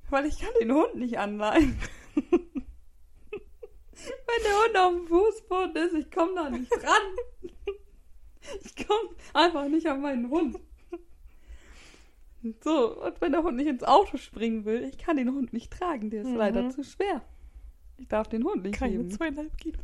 weil 0.10 0.26
ich 0.26 0.40
kann 0.40 0.50
den 0.60 0.72
Hund 0.74 0.96
nicht 0.96 1.18
anleihen. 1.20 1.78
Wenn 3.96 4.44
der 4.44 4.54
Hund 4.64 4.78
auf 4.78 4.94
dem 4.94 5.08
Fußboden 5.08 5.76
ist, 5.76 5.94
ich 5.94 6.12
komme 6.12 6.36
da 6.36 6.50
nicht 6.50 6.72
ran. 6.72 7.52
Ich 8.64 8.76
komme 8.88 9.10
einfach 9.34 9.68
nicht 9.68 9.88
an 9.88 10.02
meinen 10.02 10.30
Hund. 10.30 10.60
So, 12.64 13.02
und 13.02 13.20
wenn 13.22 13.32
der 13.32 13.42
Hund 13.42 13.58
nicht 13.58 13.68
ins 13.68 13.84
Auto 13.84 14.18
springen 14.18 14.66
will, 14.66 14.84
ich 14.84 15.00
kann 15.00 15.18
den 15.18 15.34
Hund 15.34 15.52
nicht 15.52 15.74
tragen, 15.74 16.12
der 16.12 16.22
ist 16.22 16.30
Mhm. 16.30 16.36
leider 16.36 16.70
zu 16.70 16.84
schwer. 16.84 17.24
Ich 17.98 18.08
darf 18.08 18.28
den 18.28 18.44
Hund 18.44 18.62
nicht 18.64 18.76
keine 18.76 18.94
heben. 18.94 19.10
zweieinhalb 19.10 19.58
Kilo. 19.58 19.80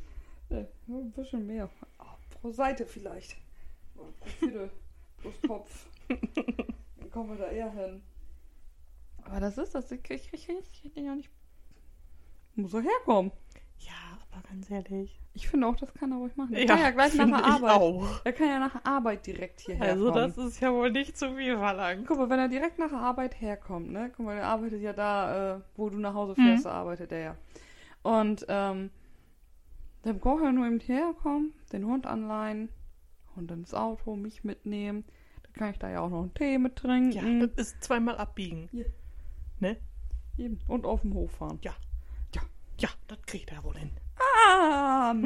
Ja, 0.50 0.68
nur 0.86 1.02
ein 1.02 1.12
bisschen 1.12 1.48
mehr. 1.48 1.70
Oh, 2.00 2.04
pro 2.40 2.52
Seite 2.52 2.86
vielleicht. 2.86 3.36
Oder 3.96 4.12
pro 4.20 4.30
Viertel. 4.30 4.70
Plus 5.18 5.34
Kopf. 5.48 5.88
Dann 6.08 7.10
kommen 7.12 7.30
wir 7.32 7.38
da 7.46 7.52
eher 7.52 7.72
hin. 7.72 8.04
Aber 9.24 9.40
das 9.40 9.58
ist 9.58 9.74
das. 9.74 9.92
Ich 9.92 10.04
krieg, 10.04 10.22
ich 10.32 10.46
krieg, 10.46 10.58
ich 10.72 10.82
krieg 10.82 10.94
den 10.94 11.06
ja 11.06 11.16
nicht. 11.16 11.30
Muss 12.56 12.74
er 12.74 12.82
herkommen. 12.82 13.32
Ja, 14.32 14.38
aber 14.38 14.48
ganz 14.50 14.70
ehrlich. 14.72 15.20
Ich 15.34 15.48
finde 15.48 15.68
auch, 15.68 15.76
das 15.78 15.94
kann 15.94 16.12
er 16.12 16.18
ruhig 16.18 16.36
machen. 16.36 16.54
Er 16.54 16.66
kann 16.66 16.80
ja 16.80 16.90
gleich 16.92 17.14
nach 17.16 17.26
der 17.28 17.46
Arbeit. 17.46 17.72
Auch. 17.72 18.22
Er 18.26 18.34
kann 18.34 18.48
ja 18.48 18.60
nach 18.60 18.74
der 18.74 18.86
Arbeit 18.86 19.26
direkt 19.26 19.62
hierher 19.62 19.92
Also, 19.94 20.12
kommen. 20.12 20.16
das 20.36 20.38
ist 20.38 20.60
ja 20.60 20.74
wohl 20.74 20.92
nicht 20.92 21.18
zu 21.18 21.36
viel 21.36 21.58
verlangt. 21.58 22.06
Guck 22.08 22.18
mal, 22.18 22.30
wenn 22.30 22.40
er 22.40 22.50
direkt 22.50 22.80
nach 22.80 22.90
der 22.90 23.00
Arbeit 23.00 23.40
herkommt, 23.40 23.92
ne? 23.92 24.12
Guck 24.16 24.26
mal, 24.26 24.36
der 24.36 24.46
arbeitet 24.48 24.82
ja 24.82 24.92
da, 24.94 25.56
äh, 25.58 25.62
wo 25.78 25.90
du 25.90 25.98
nach 26.00 26.14
Hause 26.14 26.34
Mhm. 26.38 26.46
fährst, 26.46 26.66
da 26.66 26.72
arbeitet 26.72 27.12
er 27.14 27.20
ja. 27.20 27.38
Und, 28.04 28.46
ähm, 28.50 28.90
dann 30.04 30.20
braucht 30.20 30.44
er 30.44 30.52
nur 30.52 30.66
eben 30.66 30.80
herkommen, 30.80 31.54
den 31.72 31.86
Hund 31.86 32.08
anleihen, 32.08 32.70
Hund 33.36 33.52
ins 33.52 33.74
Auto, 33.74 34.16
mich 34.16 34.44
mitnehmen. 34.44 35.06
Dann 35.44 35.54
kann 35.54 35.70
ich 35.72 35.80
da 35.80 35.90
ja 35.90 36.02
auch 36.02 36.10
noch 36.10 36.22
einen 36.24 36.34
Tee 36.34 36.58
mit 36.58 36.76
trinken. 36.76 37.12
Ja, 37.42 37.48
das 37.48 37.56
ist 37.68 37.84
zweimal 37.84 38.18
abbiegen. 38.18 38.68
Ja. 38.72 38.86
Ne? 39.60 39.78
Eben. 40.38 40.60
Und 40.68 40.86
auf 40.86 41.02
dem 41.02 41.14
Hof 41.14 41.32
fahren. 41.32 41.60
Ja. 41.62 41.74
Ja, 42.34 42.42
ja, 42.80 42.90
das 43.08 43.20
kriegt 43.28 43.52
er 43.52 43.64
wohl 43.64 43.78
hin. 43.78 43.92
Ah! 44.18 45.12
Hm, 45.12 45.24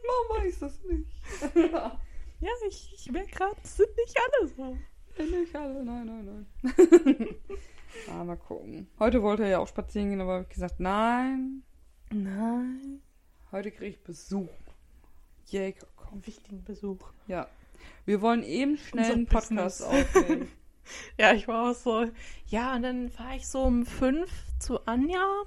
Warum 0.00 0.44
weiß 0.44 0.58
das 0.60 0.82
nicht? 0.84 1.10
Ja, 2.40 2.50
ich, 2.68 2.92
ich 2.94 3.10
merke 3.10 3.32
gerade, 3.32 3.56
es 3.64 3.76
sind 3.76 3.88
nicht 3.96 4.16
alle 4.16 4.48
so. 4.48 4.76
nicht 5.24 5.56
alle, 5.56 5.84
nein, 5.84 6.06
nein, 6.06 6.46
nein. 6.62 7.34
ah, 8.12 8.22
mal 8.22 8.36
gucken. 8.36 8.88
Heute 9.00 9.22
wollte 9.24 9.42
er 9.42 9.48
ja 9.48 9.58
auch 9.58 9.66
spazieren 9.66 10.10
gehen, 10.10 10.20
aber 10.20 10.34
habe 10.34 10.42
ich 10.44 10.54
gesagt, 10.54 10.78
nein, 10.78 11.64
Nein. 12.10 13.02
Heute 13.52 13.70
kriege 13.70 13.90
ich 13.90 14.02
Besuch. 14.02 14.48
Jacob 15.46 15.94
kommt. 15.96 16.12
Einen 16.12 16.26
wichtigen 16.26 16.64
Besuch. 16.64 17.12
Ja. 17.26 17.48
Wir 18.06 18.20
wollen 18.22 18.42
eben 18.42 18.78
schnell 18.78 19.12
einen 19.12 19.26
Podcast 19.26 19.82
aufnehmen. 19.84 20.50
Ja, 21.18 21.34
ich 21.34 21.48
war 21.48 21.70
auch 21.70 21.74
so. 21.74 22.06
Ja, 22.46 22.74
und 22.74 22.82
dann 22.82 23.10
fahre 23.10 23.36
ich 23.36 23.46
so 23.46 23.62
um 23.62 23.84
fünf 23.84 24.30
zu 24.58 24.86
Anja. 24.86 25.42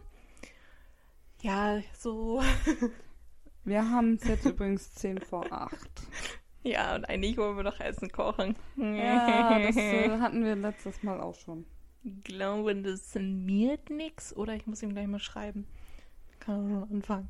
Ja, 1.41 1.81
so. 1.97 2.41
Wir 3.63 3.89
haben 3.89 4.15
es 4.15 4.27
jetzt 4.27 4.45
übrigens 4.45 4.93
10 4.95 5.19
vor 5.21 5.51
8. 5.51 5.75
Ja, 6.63 6.95
und 6.95 7.05
eigentlich 7.05 7.37
wollen 7.37 7.57
wir 7.57 7.63
doch 7.63 7.79
Essen 7.79 8.11
kochen. 8.11 8.55
Ja, 8.77 9.59
das 9.59 9.75
äh, 9.75 10.19
hatten 10.19 10.43
wir 10.43 10.55
letztes 10.55 11.01
Mal 11.01 11.19
auch 11.19 11.35
schon. 11.35 11.65
Ich 12.03 12.23
glaube, 12.23 12.75
das 12.75 13.15
miert 13.15 13.89
nix. 13.89 14.35
Oder 14.35 14.55
ich 14.55 14.67
muss 14.67 14.83
ihm 14.83 14.91
gleich 14.91 15.07
mal 15.07 15.19
schreiben. 15.19 15.67
Kann 16.39 16.69
er 16.69 16.81
schon 16.81 16.91
anfangen. 16.91 17.29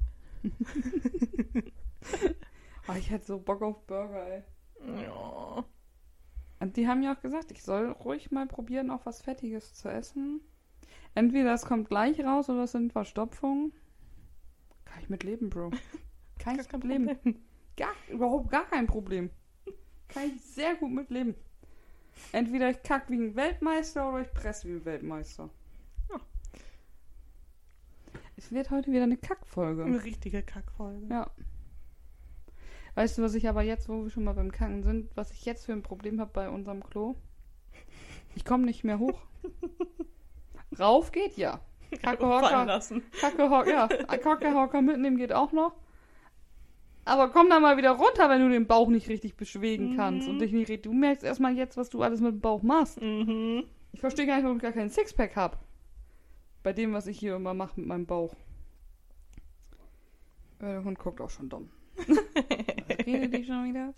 Aber 2.88 2.98
ich 3.00 3.10
hätte 3.10 3.26
so 3.26 3.40
Bock 3.40 3.62
auf 3.62 3.86
Burger, 3.86 4.28
ey. 4.28 4.44
Ja. 5.04 5.64
Und 6.60 6.78
die 6.78 6.88
haben 6.88 7.02
ja 7.02 7.16
auch 7.16 7.22
gesagt, 7.22 7.52
ich 7.52 7.64
soll 7.64 7.92
ruhig 7.92 8.32
mal 8.32 8.48
probieren, 8.48 8.92
auch 8.92 9.06
was 9.06 9.22
Fettiges 9.22 9.74
zu 9.74 9.90
essen. 9.90 10.42
Entweder 11.16 11.54
es 11.54 11.66
kommt 11.66 11.90
gleich 11.90 12.24
raus 12.24 12.50
oder 12.50 12.64
es 12.64 12.72
sind 12.74 12.92
Verstopfungen. 12.92 13.74
Kann 14.92 15.04
ich 15.04 15.10
mit 15.10 15.24
leben, 15.24 15.50
Bro. 15.50 15.72
Kann 16.40 16.60
ich 16.60 16.72
mit 16.72 16.84
leben. 16.84 17.06
Problem. 17.08 17.40
Gar, 17.78 17.94
überhaupt 18.10 18.52
gar 18.52 18.66
kein 18.66 18.88
Problem. 18.88 19.30
Kann 20.10 20.24
ich 20.36 20.42
sehr 20.42 20.76
gut 20.76 20.92
mit 20.92 21.10
leben. 21.10 21.36
Entweder 22.34 22.70
ich 22.70 22.84
kack 22.84 23.10
wie 23.10 23.16
ein 23.16 23.36
Weltmeister 23.36 24.10
oder 24.10 24.22
ich 24.22 24.34
presse 24.34 24.68
wie 24.68 24.74
ein 24.74 24.86
Weltmeister. 24.86 25.50
Ja. 26.10 26.20
Es 28.36 28.52
wird 28.52 28.70
heute 28.70 28.92
wieder 28.92 29.04
eine 29.04 29.18
Kackfolge. 29.18 29.86
Eine 29.86 30.04
richtige 30.04 30.44
Kackfolge. 30.44 31.08
Ja. 31.10 31.32
Weißt 32.96 33.18
du, 33.18 33.22
was 33.22 33.36
ich 33.36 33.48
aber 33.48 33.62
jetzt, 33.62 33.88
wo 33.88 34.04
wir 34.04 34.10
schon 34.10 34.26
mal 34.26 34.34
beim 34.34 34.52
Kacken 34.52 34.84
sind, 34.84 35.16
was 35.16 35.32
ich 35.32 35.46
jetzt 35.46 35.66
für 35.66 35.72
ein 35.72 35.84
Problem 35.84 36.20
habe 36.20 36.32
bei 36.34 36.50
unserem 36.50 36.84
Klo? 36.84 37.16
Ich 38.36 38.44
komme 38.44 38.66
nicht 38.66 38.84
mehr 38.84 39.00
hoch. 39.00 39.22
Rauf 40.80 41.14
geht 41.14 41.38
ja. 41.38 41.62
Kacke 42.02 42.26
Hocker. 42.26 42.80
Kacke 43.20 43.50
Hocker, 43.50 43.70
ja. 43.72 43.88
Kacke 44.18 44.54
Hocker 44.54 44.82
mitnehmen 44.82 45.18
geht 45.18 45.34
auch 45.34 45.52
noch. 45.52 45.74
Aber 47.04 47.30
komm 47.30 47.50
da 47.50 47.60
mal 47.60 47.78
wieder 47.78 47.92
runter, 47.92 48.30
wenn 48.30 48.42
du 48.42 48.50
den 48.50 48.68
Bauch 48.68 48.88
nicht 48.88 49.10
richtig 49.10 49.36
beschwegen 49.36 49.96
kannst 49.96 50.28
Mhm. 50.28 50.34
und 50.36 50.40
dich 50.40 50.52
nicht. 50.52 50.86
Du 50.86 50.94
merkst 50.94 51.24
erstmal 51.24 51.56
jetzt, 51.58 51.76
was 51.76 51.90
du 51.90 52.02
alles 52.04 52.22
mit 52.22 52.34
dem 52.34 52.42
Bauch 52.42 52.62
machst. 52.62 53.02
Mhm. 53.02 53.64
Ich 53.92 54.00
verstehe 54.00 54.26
gar 54.28 54.36
nicht, 54.36 54.44
warum 54.44 54.58
ich 54.58 54.64
gar 54.64 54.72
keinen 54.72 54.90
Sixpack 54.90 55.36
habe. 55.36 55.58
Bei 56.64 56.74
dem, 56.74 56.94
was 56.94 57.08
ich 57.08 57.18
hier 57.20 57.36
immer 57.36 57.54
mache 57.56 57.80
mit 57.80 57.88
meinem 57.90 58.06
Bauch. 58.06 58.34
Äh, 60.60 60.66
Der 60.66 60.84
Hund 60.84 61.00
guckt 61.00 61.20
auch 61.22 61.30
schon 61.30 61.50
dumm. 61.50 61.70
Redet 63.06 63.34
die 63.34 63.44
schon 63.46 63.66
wieder? 63.66 63.94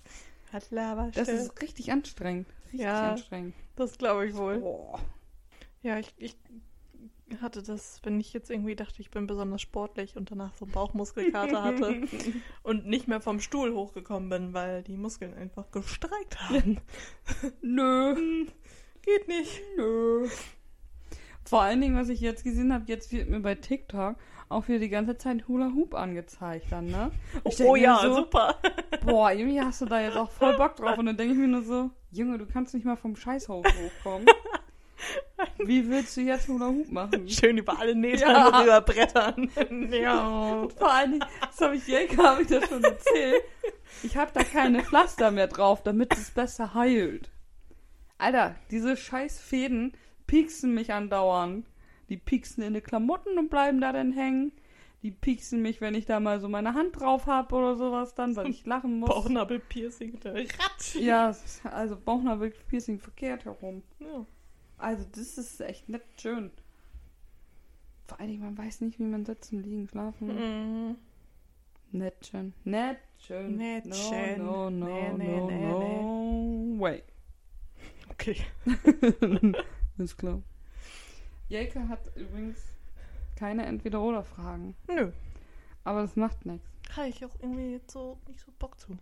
Hat 0.51 0.67
Das 1.15 1.27
ist 1.27 1.61
richtig 1.61 1.91
anstrengend. 1.91 2.47
Richtig 2.65 2.81
Ja. 2.81 3.11
anstrengend. 3.11 3.53
Das 3.75 3.97
glaube 3.97 4.27
ich 4.27 4.35
wohl. 4.35 4.59
Boah. 4.59 4.99
Ja, 5.81 5.99
ich, 5.99 6.13
ich 6.17 6.37
hatte 7.41 7.63
das, 7.63 7.99
wenn 8.03 8.19
ich 8.19 8.33
jetzt 8.33 8.49
irgendwie 8.49 8.75
dachte, 8.75 9.01
ich 9.01 9.11
bin 9.11 9.27
besonders 9.27 9.61
sportlich 9.61 10.15
und 10.15 10.31
danach 10.31 10.53
so 10.55 10.65
Bauchmuskelkater 10.65 11.63
hatte 11.63 12.01
und 12.63 12.87
nicht 12.87 13.07
mehr 13.07 13.21
vom 13.21 13.39
Stuhl 13.39 13.73
hochgekommen 13.73 14.29
bin, 14.29 14.53
weil 14.53 14.83
die 14.83 14.97
Muskeln 14.97 15.33
einfach 15.33 15.71
gestreikt 15.71 16.39
haben. 16.49 16.79
Nö. 17.61 18.15
Hm, 18.15 18.47
Geht 19.01 19.27
nicht. 19.27 19.61
Nö. 19.75 20.27
Vor 21.45 21.61
allen 21.61 21.81
Dingen, 21.81 21.97
was 21.97 22.09
ich 22.09 22.21
jetzt 22.21 22.43
gesehen 22.43 22.73
habe, 22.73 22.85
jetzt 22.87 23.11
wird 23.11 23.29
mir 23.29 23.41
bei 23.41 23.55
TikTok 23.55 24.15
auch 24.49 24.67
wieder 24.67 24.79
die 24.79 24.89
ganze 24.89 25.17
Zeit 25.17 25.47
Hula 25.47 25.71
Hoop 25.73 25.93
angezeigt 25.93 26.67
dann, 26.71 26.85
ne? 26.87 27.11
Oh 27.43 27.73
mir 27.73 27.81
ja, 27.81 27.99
so, 28.01 28.15
super. 28.15 28.55
Boah, 29.05 29.31
irgendwie 29.31 29.59
hast 29.59 29.81
du 29.81 29.85
da 29.85 29.99
jetzt 29.99 30.15
auch 30.15 30.31
voll 30.31 30.55
Bock 30.55 30.75
drauf. 30.75 30.97
Und 30.97 31.05
dann 31.07 31.17
denke 31.17 31.33
ich 31.33 31.39
mir 31.39 31.47
nur 31.47 31.63
so, 31.63 31.89
Junge, 32.11 32.37
du 32.37 32.45
kannst 32.45 32.73
nicht 32.73 32.85
mal 32.85 32.95
vom 32.95 33.15
Scheißhof 33.15 33.65
hochkommen. 33.65 34.27
Wie 35.65 35.89
willst 35.89 36.15
du 36.17 36.21
jetzt 36.21 36.47
Hula 36.47 36.67
Hoop 36.67 36.91
machen? 36.91 37.27
Schön 37.29 37.57
über 37.57 37.79
alle 37.79 37.95
Nähte 37.95 38.23
Ja. 38.23 38.47
rüber 38.61 38.81
brettern. 38.81 39.49
ja. 39.91 40.27
Und 40.61 40.73
vor 40.73 40.91
allen 40.91 41.11
Dingen, 41.13 41.25
das 41.41 41.61
habe 41.61 41.75
ich 41.75 41.87
Jelka, 41.87 42.23
habe 42.23 42.41
ich 42.43 42.47
das 42.47 42.67
schon 42.67 42.83
erzählt. 42.83 43.43
Ich 44.03 44.17
habe 44.17 44.31
da 44.33 44.43
keine 44.43 44.83
Pflaster 44.83 45.31
mehr 45.31 45.47
drauf, 45.47 45.83
damit 45.83 46.13
es 46.13 46.31
besser 46.31 46.73
heilt. 46.73 47.29
Alter, 48.17 48.55
diese 48.71 48.95
scheiß 48.97 49.39
Fäden 49.39 49.93
pieksen 50.27 50.73
mich 50.73 50.93
andauernd. 50.93 51.65
Die 52.09 52.17
pieksen 52.17 52.63
in 52.63 52.73
die 52.73 52.81
Klamotten 52.81 53.37
und 53.37 53.49
bleiben 53.49 53.81
da 53.81 53.91
dann 53.91 54.11
hängen. 54.11 54.51
Die 55.01 55.11
pieksen 55.11 55.61
mich, 55.61 55.81
wenn 55.81 55.95
ich 55.95 56.05
da 56.05 56.21
mal 56.21 56.39
so 56.39 56.47
meine 56.47 56.73
Hand 56.75 56.99
drauf 56.99 57.25
habe 57.27 57.53
oder 57.55 57.75
sowas 57.75 58.15
dann, 58.15 58.35
weil 58.37 58.49
ich 58.49 58.65
lachen 58.65 58.99
muss. 58.99 59.09
Bauchnabelpiercing. 59.09 60.17
Ratsch. 60.23 60.95
Ja, 60.95 61.35
also 61.65 61.97
Bauchnabelpiercing 61.97 62.99
verkehrt 62.99 63.43
herum. 63.43 63.83
Ja. 63.99 64.25
Also 64.77 65.05
das 65.11 65.37
ist 65.37 65.61
echt 65.61 65.89
nicht 65.89 66.03
schön. 66.19 66.51
Vor 68.05 68.19
allen 68.19 68.29
Dingen, 68.29 68.43
man 68.43 68.57
weiß 68.57 68.81
nicht, 68.81 68.99
wie 68.99 69.03
man 69.03 69.25
sitzen, 69.25 69.63
liegen, 69.63 69.87
schlafen. 69.87 70.27
Mhm. 70.27 70.97
Nicht 71.91 72.27
schön. 72.27 72.53
Nicht 72.63 72.99
schön. 73.19 73.55
Nicht 73.55 73.85
no, 73.85 73.95
schön. 73.95 74.45
No, 74.45 74.69
no, 74.69 74.85
Nee, 74.85 75.13
nee, 75.13 75.37
no, 75.37 75.47
nee, 75.47 76.01
no 76.01 76.79
way. 76.79 77.03
Okay. 78.11 78.37
Ist 79.97 80.17
klar. 80.17 80.41
Jelke 81.49 81.87
hat 81.87 82.15
übrigens 82.15 82.59
keine 83.35 83.65
Entweder-Oder-Fragen. 83.65 84.75
Nö. 84.87 85.11
Aber 85.83 86.01
das 86.01 86.15
macht 86.15 86.45
nichts. 86.45 86.67
Habe 86.95 87.09
ich 87.09 87.23
auch 87.25 87.35
irgendwie 87.41 87.73
jetzt 87.73 87.91
so 87.91 88.17
nicht 88.27 88.39
so 88.39 88.51
Bock 88.57 88.79
zu. 88.79 88.97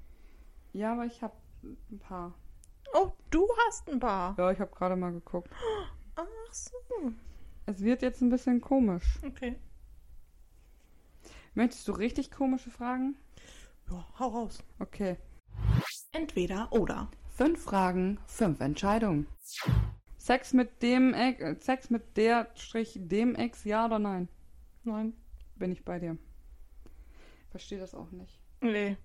Ja, 0.73 0.93
aber 0.93 1.05
ich 1.05 1.21
habe 1.21 1.33
ein 1.63 1.99
paar. 1.99 2.33
Oh, 2.93 3.11
du 3.29 3.47
hast 3.67 3.89
ein 3.89 3.99
paar. 3.99 4.35
Ja, 4.37 4.51
ich 4.51 4.59
habe 4.59 4.75
gerade 4.75 4.95
mal 4.95 5.11
geguckt. 5.11 5.49
Ach 6.15 6.25
so. 6.51 6.71
Es 7.65 7.81
wird 7.81 8.01
jetzt 8.01 8.21
ein 8.21 8.29
bisschen 8.29 8.59
komisch. 8.59 9.19
Okay. 9.25 9.55
Möchtest 11.53 11.87
du 11.87 11.93
richtig 11.93 12.31
komische 12.31 12.69
Fragen? 12.69 13.15
Ja, 13.89 14.05
hau 14.19 14.27
raus. 14.27 14.63
Okay. 14.79 15.17
Entweder 16.11 16.71
oder. 16.71 17.09
Fünf 17.29 17.63
Fragen, 17.63 18.19
fünf 18.25 18.59
Entscheidungen. 18.59 19.27
Sex 20.17 20.53
mit 20.53 20.81
dem 20.83 21.13
Ex, 21.13 21.41
äh, 21.41 21.55
Sex 21.59 21.89
mit 21.89 22.17
der 22.17 22.49
Strich 22.55 22.93
dem 22.95 23.35
Ex, 23.35 23.63
ja 23.63 23.85
oder 23.85 23.99
nein? 23.99 24.27
Nein. 24.83 25.13
Bin 25.55 25.71
ich 25.71 25.83
bei 25.85 25.99
dir. 25.99 26.17
Verstehe 27.49 27.79
das 27.79 27.95
auch 27.95 28.11
nicht. 28.11 28.39
Nee. 28.61 28.97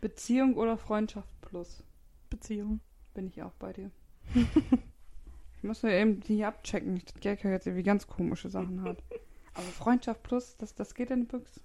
Beziehung 0.00 0.56
oder 0.56 0.76
Freundschaft 0.76 1.28
plus? 1.40 1.82
Beziehung. 2.30 2.80
Bin 3.14 3.26
ich 3.26 3.42
auch 3.42 3.52
bei 3.58 3.72
dir. 3.72 3.90
ich 4.34 5.62
muss 5.62 5.82
ja 5.82 5.90
eben 5.90 6.20
die 6.20 6.36
hier 6.36 6.48
abchecken, 6.48 6.94
nicht, 6.94 7.14
dass 7.14 7.20
Gerke 7.20 7.50
jetzt 7.50 7.66
irgendwie 7.66 7.82
ganz 7.82 8.06
komische 8.06 8.48
Sachen 8.48 8.82
hat. 8.82 9.02
Aber 9.54 9.64
Freundschaft 9.66 10.22
plus, 10.22 10.56
das, 10.56 10.74
das 10.74 10.94
geht 10.94 11.10
in 11.10 11.20
die 11.22 11.26
Büchse. 11.26 11.60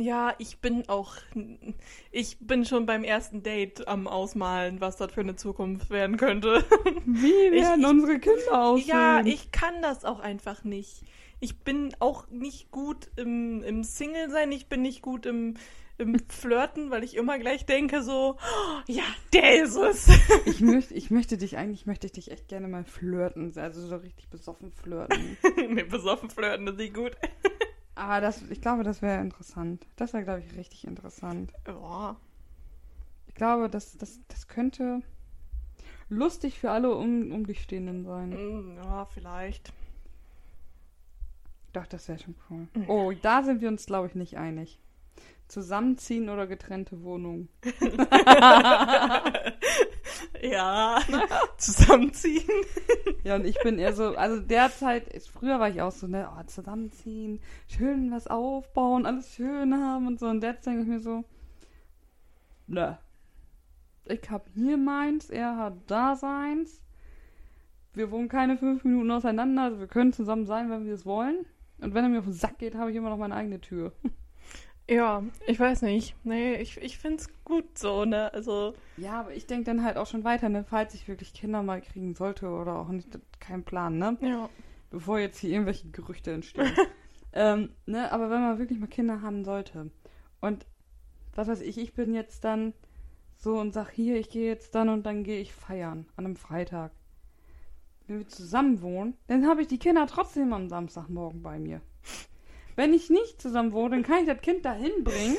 Ja, 0.00 0.32
ich 0.38 0.60
bin 0.60 0.88
auch. 0.88 1.16
Ich 2.12 2.38
bin 2.38 2.64
schon 2.64 2.86
beim 2.86 3.02
ersten 3.02 3.42
Date 3.42 3.88
am 3.88 4.06
Ausmalen, 4.06 4.80
was 4.80 4.96
das 4.96 5.10
für 5.12 5.22
eine 5.22 5.34
Zukunft 5.34 5.90
werden 5.90 6.16
könnte. 6.16 6.64
Wie 7.04 7.50
werden 7.52 7.80
ich- 7.80 7.86
unsere 7.86 8.20
Kinder 8.20 8.62
aussehen? 8.64 8.88
Ja, 8.88 9.22
ich 9.24 9.50
kann 9.50 9.82
das 9.82 10.04
auch 10.04 10.20
einfach 10.20 10.62
nicht. 10.62 11.02
Ich 11.40 11.58
bin 11.60 11.94
auch 11.98 12.28
nicht 12.30 12.70
gut 12.70 13.10
im, 13.16 13.62
im 13.64 13.82
Single-Sein, 13.82 14.52
ich 14.52 14.68
bin 14.68 14.82
nicht 14.82 15.02
gut 15.02 15.26
im, 15.26 15.54
im 15.98 16.16
Flirten, 16.28 16.90
weil 16.90 17.02
ich 17.04 17.16
immer 17.16 17.38
gleich 17.38 17.66
denke 17.66 18.02
so, 18.02 18.36
"Oh, 18.38 18.80
ja, 18.86 19.02
der 19.32 19.62
ist 19.64 19.76
es. 19.76 20.08
Ich 20.46 20.60
möchte, 20.60 20.94
ich 20.94 21.10
möchte 21.10 21.36
dich 21.36 21.56
eigentlich, 21.56 21.86
möchte 21.86 22.06
ich 22.06 22.12
dich 22.12 22.30
echt 22.30 22.48
gerne 22.48 22.68
mal 22.68 22.84
flirten. 22.84 23.52
Also 23.58 23.86
so 23.86 23.96
richtig 23.96 24.28
besoffen 24.28 24.72
flirten. 24.72 25.36
nee, 25.68 25.82
besoffen 25.82 26.30
flirten, 26.30 26.66
das 26.66 26.74
ist 26.76 26.80
nicht 26.80 26.94
gut. 26.94 27.16
Aber 27.94 28.20
das, 28.20 28.42
ich 28.50 28.60
glaube, 28.60 28.84
das 28.84 29.02
wäre 29.02 29.20
interessant. 29.20 29.86
Das 29.96 30.12
wäre, 30.12 30.24
glaube 30.24 30.40
ich, 30.46 30.56
richtig 30.56 30.86
interessant. 30.86 31.52
Ja. 31.66 32.16
Ich 33.26 33.34
glaube, 33.34 33.68
das, 33.68 33.96
das, 33.98 34.20
das 34.28 34.46
könnte 34.48 35.02
lustig 36.08 36.58
für 36.58 36.70
alle 36.70 36.94
um, 36.94 37.32
um 37.32 37.46
dich 37.46 37.60
Stehenden 37.62 38.04
sein. 38.04 38.30
Mm, 38.30 38.76
Ja, 38.76 39.04
vielleicht. 39.06 39.72
Doch, 41.72 41.86
das 41.86 42.08
wäre 42.08 42.18
schon 42.18 42.34
cool. 42.50 42.66
Oh, 42.88 43.12
da 43.22 43.42
sind 43.42 43.60
wir 43.60 43.68
uns, 43.68 43.84
glaube 43.86 44.06
ich, 44.08 44.14
nicht 44.14 44.36
einig. 44.38 44.78
Zusammenziehen 45.48 46.28
oder 46.28 46.46
getrennte 46.46 47.02
Wohnungen? 47.02 47.48
Ja, 50.42 50.98
zusammenziehen. 51.58 52.46
Ja, 53.24 53.34
und 53.36 53.44
ich 53.44 53.58
bin 53.62 53.78
eher 53.78 53.92
so, 53.92 54.14
also 54.16 54.40
derzeit, 54.40 55.08
ist- 55.08 55.28
früher 55.28 55.58
war 55.60 55.68
ich 55.68 55.82
auch 55.82 55.90
so, 55.90 56.06
ne, 56.06 56.28
oh, 56.38 56.42
zusammenziehen, 56.46 57.40
schön 57.66 58.10
was 58.10 58.26
aufbauen, 58.26 59.04
alles 59.06 59.34
schön 59.34 59.74
haben 59.74 60.06
und 60.06 60.18
so. 60.20 60.28
Und 60.28 60.42
jetzt 60.42 60.66
denke 60.66 60.82
ich 60.82 60.88
mir 60.88 61.00
so, 61.00 61.24
ne. 62.66 62.98
Ich 64.06 64.30
hab 64.30 64.48
hier 64.54 64.76
meins, 64.78 65.28
er 65.30 65.56
hat 65.56 65.74
da 65.88 66.14
seins. 66.16 66.80
Wir 67.92 68.10
wohnen 68.10 68.28
keine 68.28 68.56
fünf 68.56 68.84
Minuten 68.84 69.10
auseinander, 69.10 69.62
also 69.64 69.80
wir 69.80 69.88
können 69.88 70.12
zusammen 70.12 70.46
sein, 70.46 70.70
wenn 70.70 70.86
wir 70.86 70.94
es 70.94 71.04
wollen. 71.04 71.44
Und 71.80 71.92
wenn 71.94 72.04
er 72.04 72.10
mir 72.10 72.18
auf 72.20 72.24
den 72.24 72.32
Sack 72.32 72.58
geht, 72.58 72.76
habe 72.76 72.90
ich 72.90 72.96
immer 72.96 73.10
noch 73.10 73.18
meine 73.18 73.34
eigene 73.34 73.60
Tür. 73.60 73.92
Ja, 74.88 75.22
ich 75.46 75.60
weiß 75.60 75.82
nicht. 75.82 76.14
Nee, 76.24 76.54
ich, 76.56 76.78
ich 76.78 76.98
finde 76.98 77.18
es 77.18 77.28
gut 77.44 77.76
so, 77.78 78.04
ne? 78.06 78.32
Also, 78.32 78.74
Ja, 78.96 79.20
aber 79.20 79.34
ich 79.34 79.46
denke 79.46 79.64
dann 79.64 79.82
halt 79.84 79.96
auch 79.98 80.06
schon 80.06 80.24
weiter, 80.24 80.48
ne, 80.48 80.64
falls 80.64 80.94
ich 80.94 81.06
wirklich 81.08 81.34
Kinder 81.34 81.62
mal 81.62 81.80
kriegen 81.82 82.14
sollte 82.14 82.48
oder 82.48 82.76
auch 82.78 82.88
nicht, 82.88 83.14
das- 83.14 83.20
kein 83.38 83.64
Plan, 83.64 83.98
ne? 83.98 84.16
ja. 84.20 84.48
bevor 84.90 85.18
jetzt 85.18 85.38
hier 85.38 85.50
irgendwelche 85.50 85.88
Gerüchte 85.90 86.32
entstehen. 86.32 86.70
ähm, 87.34 87.70
ne, 87.86 88.10
aber 88.12 88.30
wenn 88.30 88.40
man 88.40 88.58
wirklich 88.58 88.78
mal 88.78 88.86
Kinder 88.86 89.20
haben 89.20 89.44
sollte 89.44 89.90
und 90.40 90.66
was 91.34 91.48
weiß 91.48 91.60
ich, 91.60 91.76
ich 91.78 91.92
bin 91.94 92.14
jetzt 92.14 92.44
dann 92.44 92.72
so 93.36 93.58
und 93.60 93.72
sag 93.74 93.90
hier, 93.90 94.16
ich 94.18 94.30
gehe 94.30 94.48
jetzt 94.48 94.74
dann 94.74 94.88
und 94.88 95.04
dann 95.04 95.22
gehe 95.22 95.40
ich 95.40 95.52
feiern 95.52 96.06
an 96.16 96.24
einem 96.24 96.36
Freitag. 96.36 96.90
Wenn 98.06 98.18
wir 98.20 98.26
zusammen 98.28 98.80
wohnen, 98.80 99.14
dann 99.26 99.46
habe 99.46 99.60
ich 99.60 99.68
die 99.68 99.78
Kinder 99.78 100.06
trotzdem 100.06 100.52
am 100.54 100.68
Samstagmorgen 100.70 101.42
bei 101.42 101.58
mir. 101.58 101.82
Wenn 102.78 102.94
ich 102.94 103.10
nicht 103.10 103.42
zusammen 103.42 103.72
wohne, 103.72 103.96
dann 103.96 104.04
kann 104.04 104.20
ich 104.20 104.26
das 104.26 104.40
Kind 104.40 104.64
dahin 104.64 105.02
bringen. 105.02 105.36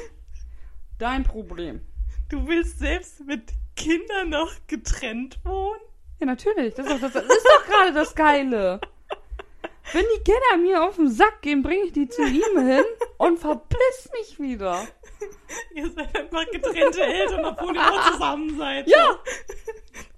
Dein 0.97 1.23
Problem. 1.23 1.79
Du 2.27 2.45
willst 2.49 2.79
selbst 2.79 3.25
mit 3.25 3.53
Kindern 3.77 4.27
noch 4.27 4.51
getrennt 4.67 5.39
wohnen? 5.45 5.79
Ja, 6.19 6.25
natürlich. 6.25 6.73
Das 6.73 6.87
ist 6.87 6.95
doch, 6.95 6.99
das, 6.99 7.13
das 7.13 7.23
ist 7.23 7.45
doch 7.45 7.65
gerade 7.65 7.93
das 7.93 8.13
Geile. 8.13 8.81
Wenn 9.91 10.05
die 10.15 10.23
Kinder 10.23 10.57
mir 10.61 10.83
auf 10.83 10.95
den 10.95 11.09
Sack 11.09 11.41
gehen, 11.41 11.63
bringe 11.63 11.85
ich 11.85 11.93
die 11.93 12.07
zu 12.07 12.21
ihm 12.21 12.67
hin 12.67 12.85
und 13.17 13.39
verpiss 13.39 14.09
mich 14.13 14.39
wieder. 14.39 14.87
Ihr 15.73 15.89
seid 15.89 16.15
einfach 16.15 16.45
getrennte 16.51 17.01
Eltern, 17.01 17.45
obwohl 17.45 17.75
ihr 17.75 17.81
noch 17.81 18.11
zusammen 18.11 18.57
seid. 18.57 18.87
Ja. 18.87 19.19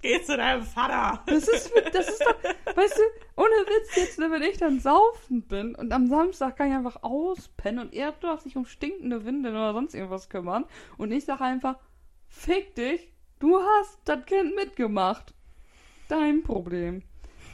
Geh 0.02 0.22
zu 0.22 0.36
deinem 0.36 0.62
Vater. 0.62 1.22
Das 1.26 1.48
ist, 1.48 1.72
das 1.92 2.08
ist 2.08 2.20
doch, 2.20 2.76
weißt 2.76 2.98
du, 2.98 3.02
ohne 3.40 3.50
Witz 3.50 3.96
jetzt, 3.96 4.18
ne, 4.18 4.30
wenn 4.30 4.42
ich 4.42 4.58
dann 4.58 4.80
saufen 4.80 5.42
bin 5.42 5.74
und 5.74 5.92
am 5.92 6.08
Samstag 6.08 6.56
kann 6.56 6.68
ich 6.68 6.74
einfach 6.74 7.02
auspennen 7.02 7.86
und 7.86 7.94
er 7.94 8.12
darf 8.12 8.40
sich 8.40 8.56
um 8.56 8.66
stinkende 8.66 9.24
Windeln 9.24 9.54
oder 9.54 9.72
sonst 9.72 9.94
irgendwas 9.94 10.28
kümmern 10.28 10.64
und 10.98 11.12
ich 11.12 11.24
sage 11.24 11.44
einfach, 11.44 11.76
fick 12.28 12.74
dich, 12.74 13.08
du 13.38 13.60
hast 13.60 14.00
das 14.04 14.24
Kind 14.26 14.54
mitgemacht. 14.56 15.34
Dein 16.08 16.42
Problem. 16.42 17.02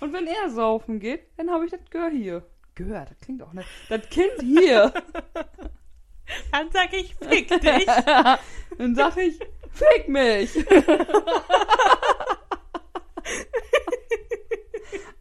Und 0.01 0.13
wenn 0.13 0.27
er 0.27 0.51
saufen 0.51 1.01
geht, 1.01 1.23
dann 1.37 1.51
habe 1.51 1.65
ich 1.65 1.71
das 1.71 1.81
Gör 1.91 2.11
hier. 2.11 2.45
Gör, 2.75 3.05
das 3.05 3.19
klingt 3.21 3.43
auch 3.43 3.53
nicht. 3.53 3.69
Das 3.89 4.09
Kind 4.09 4.41
hier. 4.41 4.93
Dann 6.53 6.71
sag 6.71 6.93
ich, 6.93 7.15
fick 7.15 7.49
dich. 7.49 7.87
dann 8.79 8.95
sage 8.95 9.23
ich, 9.23 9.39
fick 9.73 10.09
mich. 10.09 10.51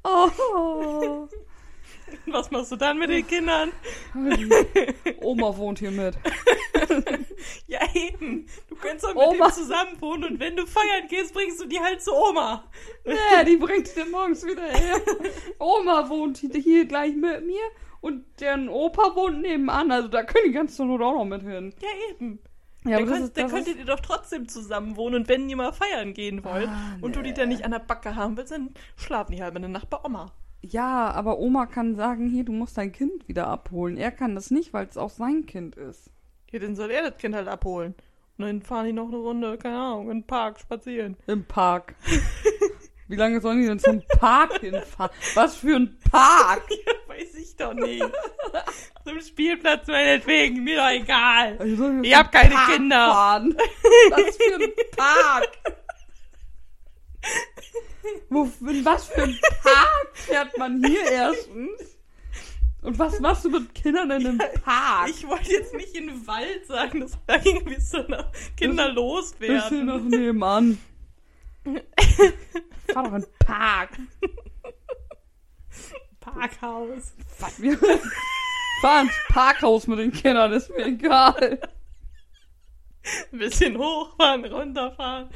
oh. 0.03 1.29
Was 2.27 2.51
machst 2.51 2.71
du 2.71 2.75
dann 2.75 2.99
mit 2.99 3.09
den 3.09 3.25
Kindern? 3.25 3.71
Oma 5.21 5.57
wohnt 5.57 5.79
hier 5.79 5.91
mit. 5.91 6.17
Ja, 7.67 7.79
eben. 7.93 8.47
Du 8.69 8.75
könntest 8.75 9.05
doch 9.05 9.13
mit 9.13 9.23
Oma. 9.23 9.51
zusammen 9.51 10.01
wohnen 10.01 10.23
und 10.23 10.39
wenn 10.39 10.55
du 10.55 10.65
feiern 10.65 11.07
gehst, 11.09 11.33
bringst 11.33 11.61
du 11.61 11.65
die 11.65 11.79
halt 11.79 12.01
zu 12.01 12.11
Oma. 12.13 12.63
Ja, 13.05 13.43
die 13.43 13.57
bringt 13.57 13.95
dir 13.95 14.05
morgens 14.05 14.45
wieder 14.45 14.63
her. 14.63 15.01
Oma 15.59 16.09
wohnt 16.09 16.37
hier 16.37 16.85
gleich 16.85 17.15
mit 17.15 17.45
mir 17.45 17.61
und 18.01 18.25
deren 18.39 18.69
Opa 18.69 19.15
wohnt 19.15 19.41
nebenan. 19.41 19.91
Also 19.91 20.07
da 20.07 20.23
können 20.23 20.45
die 20.47 20.51
ganz 20.51 20.75
zur 20.75 20.85
Not 20.85 21.01
auch 21.01 21.13
noch 21.13 21.25
mit 21.25 21.43
hin. 21.43 21.73
Ja, 21.81 21.89
eben. 22.09 22.39
Ja, 22.85 22.97
dann 22.99 23.07
könnt, 23.07 23.25
ist, 23.25 23.37
dann 23.37 23.49
könntet 23.49 23.73
ist, 23.75 23.79
ihr 23.79 23.85
doch 23.85 23.99
trotzdem 23.99 24.47
zusammen 24.47 24.95
wohnen 24.95 25.15
und 25.15 25.29
wenn 25.29 25.49
ihr 25.49 25.57
mal 25.57 25.73
feiern 25.73 26.13
gehen 26.13 26.43
wollt 26.43 26.69
Ah, 26.69 26.97
und 27.01 27.15
du 27.15 27.21
die 27.21 27.29
nee. 27.29 27.35
dann 27.35 27.49
nicht 27.49 27.65
an 27.65 27.71
der 27.71 27.79
Backe 27.79 28.15
haben 28.15 28.37
willst, 28.37 28.51
dann 28.51 28.73
schlafen 28.95 29.33
die 29.33 29.43
halbe 29.43 29.59
Nacht 29.59 29.89
bei 29.89 29.97
Oma. 30.03 30.31
Ja, 30.61 31.11
aber 31.11 31.39
Oma 31.39 31.65
kann 31.65 31.95
sagen, 31.95 32.27
hier, 32.29 32.43
du 32.43 32.51
musst 32.51 32.77
dein 32.77 32.91
Kind 32.91 33.27
wieder 33.27 33.47
abholen. 33.47 33.97
Er 33.97 34.11
kann 34.11 34.35
das 34.35 34.51
nicht, 34.51 34.73
weil 34.73 34.87
es 34.87 34.97
auch 34.97 35.09
sein 35.09 35.45
Kind 35.45 35.75
ist. 35.75 36.09
Ja, 36.51 36.59
dann 36.59 36.75
soll 36.75 36.91
er 36.91 37.09
das 37.09 37.17
Kind 37.19 37.35
halt 37.35 37.47
abholen. 37.47 37.95
Und 38.37 38.45
dann 38.45 38.61
fahren 38.61 38.85
die 38.85 38.93
noch 38.93 39.07
eine 39.07 39.17
Runde, 39.17 39.57
keine 39.57 39.77
Ahnung, 39.77 40.11
in 40.11 40.19
den 40.19 40.27
Park 40.27 40.59
spazieren. 40.59 41.17
Im 41.27 41.43
Park. 41.45 41.95
Wie 43.09 43.15
lange 43.15 43.39
sollen 43.39 43.61
die 43.61 43.67
denn 43.67 43.79
zum 43.79 44.03
Park 44.19 44.59
hinfahren? 44.59 45.11
Was 45.33 45.55
für 45.55 45.75
ein 45.77 45.97
Park? 46.11 46.63
Ja, 46.69 46.93
weiß 47.15 47.35
ich 47.35 47.55
doch 47.55 47.73
nicht. 47.73 48.03
Zum 49.05 49.19
Spielplatz 49.21 49.87
meinetwegen, 49.87 50.63
mir 50.63 50.75
doch 50.77 50.89
egal. 50.89 51.57
Also 51.57 52.01
Ich 52.01 52.15
hab 52.15 52.31
keine 52.31 52.53
Park 52.53 52.73
Kinder. 52.73 52.95
Fahren? 53.07 53.57
Was 54.11 54.37
für 54.37 54.55
ein 54.55 54.71
Park? 54.95 55.76
Wo, 58.29 58.49
in 58.61 58.85
was 58.85 59.07
für 59.07 59.23
ein 59.23 59.39
Park 59.63 60.09
fährt 60.13 60.57
man 60.57 60.83
hier 60.85 61.03
erstens? 61.11 61.97
Und 62.81 62.99
was 62.99 63.19
machst 63.19 63.43
du 63.45 63.49
mit 63.49 63.73
Kindern 63.73 64.11
in 64.11 64.27
einem 64.27 64.41
Park? 64.63 65.09
Ich 65.09 65.27
wollte 65.27 65.51
jetzt 65.51 65.73
nicht 65.73 65.95
in 65.95 66.07
den 66.07 66.27
Wald 66.27 66.65
sagen, 66.67 67.01
dass 67.01 67.17
da 67.25 67.35
irgendwie 67.35 67.81
so 67.81 68.03
Kinder 68.03 68.23
Bist 68.55 68.59
hier 68.59 68.93
loswerden. 68.93 69.85
noch 69.85 69.99
nebenan. 69.99 70.77
Fahr 72.87 73.03
doch 73.03 73.13
in 73.13 73.21
den 73.21 73.25
Park. 73.39 73.89
Parkhaus. 76.19 77.13
Was, 77.39 77.61
wir 77.61 77.77
fahren 78.81 79.07
ins 79.07 79.15
Parkhaus 79.29 79.87
mit 79.87 79.99
den 79.99 80.11
Kindern, 80.11 80.53
ist 80.53 80.69
mir 80.69 80.85
egal. 80.85 81.59
Ein 83.31 83.39
bisschen 83.39 83.77
hochfahren, 83.77 84.45
runterfahren. 84.45 85.29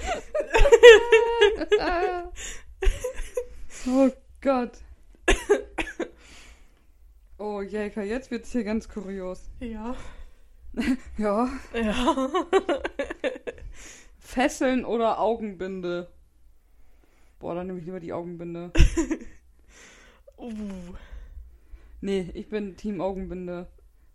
Oh 3.88 4.10
Gott. 4.42 4.78
Oh, 7.38 7.62
Jäger, 7.62 8.04
jetzt 8.04 8.30
wird's 8.30 8.52
hier 8.52 8.64
ganz 8.64 8.88
kurios. 8.88 9.50
Ja. 9.60 9.96
Ja. 11.18 11.50
Ja. 11.74 12.30
Fesseln 14.20 14.86
oder 14.86 15.20
Augenbinde? 15.20 16.10
Boah, 17.40 17.56
dann 17.56 17.68
nehme 17.68 17.80
ich 17.80 17.86
lieber 17.86 18.00
die 18.00 18.14
Augenbinde. 18.14 18.72
Uh. 20.38 20.96
Nee, 22.00 22.32
ich 22.34 22.50
bin 22.50 22.76
Team 22.76 23.00
Augenbinde. 23.00 23.68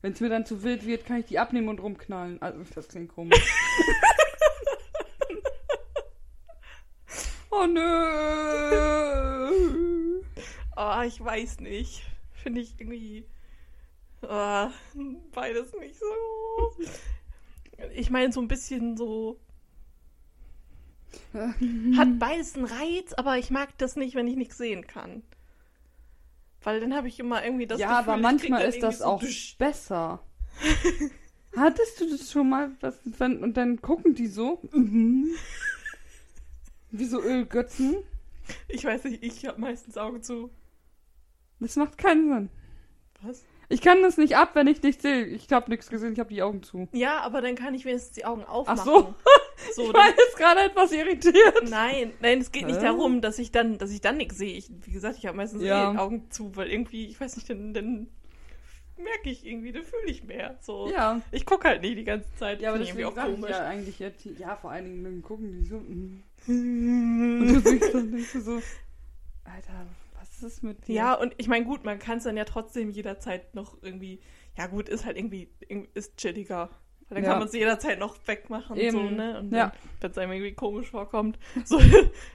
Wenn 0.02 0.12
es 0.12 0.20
mir 0.20 0.28
dann 0.28 0.46
zu 0.46 0.62
wild 0.62 0.86
wird, 0.86 1.06
kann 1.06 1.20
ich 1.20 1.26
die 1.26 1.38
abnehmen 1.38 1.68
und 1.68 1.80
rumknallen. 1.80 2.40
Also, 2.42 2.62
das 2.74 2.88
klingt 2.88 3.08
komisch. 3.08 3.38
oh 7.50 7.66
nö. 7.66 8.16
Oh, 10.76 11.02
ich 11.06 11.22
weiß 11.22 11.60
nicht. 11.60 12.02
Finde 12.32 12.60
ich 12.60 12.74
irgendwie. 12.78 13.26
Oh, 14.22 14.68
beides 15.32 15.72
nicht 15.74 15.96
so. 15.98 16.06
Ich 17.94 18.10
meine, 18.10 18.32
so 18.32 18.40
ein 18.40 18.48
bisschen 18.48 18.96
so. 18.96 19.38
Hat 21.32 22.18
beides 22.18 22.56
einen 22.56 22.66
Reiz, 22.66 23.12
aber 23.14 23.38
ich 23.38 23.50
mag 23.50 23.76
das 23.78 23.96
nicht, 23.96 24.14
wenn 24.14 24.28
ich 24.28 24.36
nichts 24.36 24.58
sehen 24.58 24.86
kann. 24.86 25.22
Weil 26.66 26.80
dann 26.80 26.96
habe 26.96 27.06
ich 27.06 27.20
immer 27.20 27.44
irgendwie 27.44 27.68
das 27.68 27.78
ja, 27.78 28.00
Gefühl, 28.00 28.14
aber 28.14 28.20
manchmal 28.20 28.62
ist 28.62 28.82
das 28.82 28.98
irgendwie 28.98 29.04
auch 29.04 29.20
so 29.20 29.26
dusch. 29.28 29.56
besser. 29.56 30.24
Hattest 31.56 32.00
du 32.00 32.10
das 32.10 32.32
schon 32.32 32.48
mal? 32.48 32.72
Was, 32.80 32.98
wenn, 33.04 33.40
und 33.44 33.56
dann 33.56 33.80
gucken 33.80 34.16
die 34.16 34.26
so. 34.26 34.60
Mhm. 34.72 35.28
Wie 36.90 37.04
so 37.04 37.22
Ölgötzen. 37.22 37.98
Ich 38.66 38.84
weiß 38.84 39.04
nicht, 39.04 39.22
ich 39.22 39.46
habe 39.46 39.60
meistens 39.60 39.96
Augen 39.96 40.24
zu. 40.24 40.50
Das 41.60 41.76
macht 41.76 41.98
keinen 41.98 42.28
Sinn. 42.32 42.50
Was? 43.22 43.44
Ich 43.68 43.80
kann 43.80 44.00
das 44.02 44.16
nicht 44.16 44.36
ab, 44.36 44.50
wenn 44.54 44.66
ich 44.68 44.82
nichts 44.82 45.02
sehe. 45.02 45.24
Ich 45.24 45.50
habe 45.52 45.70
nichts 45.70 45.88
gesehen, 45.90 46.12
ich 46.12 46.20
habe 46.20 46.32
die 46.32 46.42
Augen 46.42 46.62
zu. 46.62 46.88
Ja, 46.92 47.20
aber 47.20 47.40
dann 47.42 47.56
kann 47.56 47.74
ich 47.74 47.84
wenigstens 47.84 48.12
die 48.14 48.24
Augen 48.24 48.44
aufmachen. 48.44 48.84
so. 48.84 49.14
so 49.74 49.82
Ich 49.88 49.92
war 49.94 50.06
jetzt 50.08 50.36
gerade 50.36 50.60
etwas 50.60 50.92
irritiert. 50.92 51.68
nein, 51.68 52.12
nein, 52.20 52.40
es 52.40 52.52
geht 52.52 52.66
nicht 52.66 52.78
Hä? 52.80 52.84
darum, 52.84 53.20
dass 53.20 53.38
ich 53.38 53.50
dann, 53.50 53.78
dass 53.78 53.90
ich 53.90 54.00
dann 54.00 54.16
nichts 54.18 54.38
sehe. 54.38 54.56
Ich, 54.56 54.70
wie 54.84 54.92
gesagt, 54.92 55.16
ich 55.18 55.26
habe 55.26 55.36
meistens 55.36 55.62
Ja. 55.62 55.90
eh 55.90 55.92
die 55.94 55.98
Augen 55.98 56.30
zu, 56.30 56.54
weil 56.54 56.68
irgendwie, 56.70 57.06
ich 57.06 57.20
weiß 57.20 57.34
nicht, 57.36 57.50
dann, 57.50 57.74
dann 57.74 58.06
merke 58.98 59.30
ich 59.30 59.44
irgendwie, 59.44 59.72
dann 59.72 59.82
fühle 59.82 60.06
ich 60.10 60.22
mehr. 60.24 60.56
So. 60.62 60.88
Ja. 60.90 61.20
Ich 61.32 61.44
gucke 61.44 61.66
halt 61.68 61.82
nicht 61.82 61.98
die 61.98 62.04
ganze 62.04 62.32
Zeit. 62.36 62.60
Ja, 62.60 62.70
aber 62.72 62.80
irgendwie 62.80 63.02
sag 63.02 63.18
auch 63.18 63.28
ich 63.28 63.34
komisch. 63.34 63.50
ja 63.50 63.66
eigentlich 63.66 63.98
jetzt, 63.98 64.24
ja, 64.38 64.56
vor 64.56 64.70
allen 64.70 64.84
Dingen 64.84 65.04
dann 65.04 65.22
gucken 65.22 65.52
die 65.52 65.66
so. 65.66 65.76
mhm. 65.78 66.22
Und 66.46 67.48
du 67.54 67.60
denkst 67.60 67.92
dann 67.92 68.12
denkst 68.12 68.32
du 68.32 68.40
so, 68.40 68.62
Alter, 69.44 69.86
was 70.42 70.52
ist 70.52 70.62
mit 70.62 70.86
dir? 70.88 70.94
Ja, 70.94 71.14
und 71.14 71.34
ich 71.38 71.48
meine, 71.48 71.64
gut, 71.64 71.84
man 71.84 71.98
kann 71.98 72.18
es 72.18 72.24
dann 72.24 72.36
ja 72.36 72.44
trotzdem 72.44 72.90
jederzeit 72.90 73.54
noch 73.54 73.76
irgendwie, 73.82 74.20
ja 74.56 74.66
gut, 74.66 74.88
ist 74.88 75.04
halt 75.06 75.16
irgendwie, 75.16 75.50
ist 75.94 76.16
chilliger. 76.16 76.70
Weil 77.08 77.16
dann 77.16 77.24
Ja. 77.24 77.30
kann 77.30 77.38
man 77.38 77.48
es 77.48 77.54
jederzeit 77.54 77.98
noch 78.00 78.16
wegmachen, 78.26 78.76
Eben. 78.76 78.90
so, 78.90 79.02
ne? 79.02 79.38
Und 79.38 79.52
Ja. 79.52 79.72
wenn 80.00 80.10
es 80.10 80.18
einem 80.18 80.32
irgendwie 80.32 80.54
komisch 80.54 80.90
vorkommt. 80.90 81.38
So, 81.64 81.78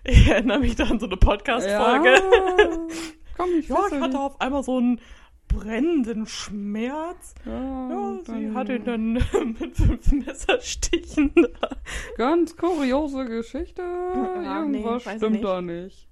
ich 0.04 0.28
erinnere 0.30 0.60
mich 0.60 0.76
da 0.76 0.86
an 0.86 1.00
so 1.00 1.08
eine 1.08 1.18
Podcast-Folge. 1.18 2.10
Ja. 2.10 2.88
Komm, 3.38 3.50
ich 3.60 3.68
Ja, 3.68 3.80
ich 3.92 4.00
hatte 4.00 4.20
auf 4.20 4.40
einmal 4.40 4.64
so 4.64 4.78
einen 4.78 5.02
brennenden 5.50 6.26
Schmerz. 6.26 7.36
Ja, 7.46 7.90
Ja, 7.90 8.20
sie 8.24 8.32
dann- 8.32 8.54
hat 8.56 8.70
ihn 8.70 8.86
dann 8.86 9.14
mit 9.60 9.76
fünf 9.76 10.12
Messerstichen. 10.14 11.34
Ganz 12.16 12.56
kuriose 12.56 13.26
Geschichte. 13.26 13.82
Ja, 13.82 14.64
nee, 14.66 14.78
Irgendwas 14.80 15.06
ich 15.06 15.12
stimmt 15.18 15.32
nicht. 15.34 15.44
da 15.44 15.62
nicht. 15.62 16.08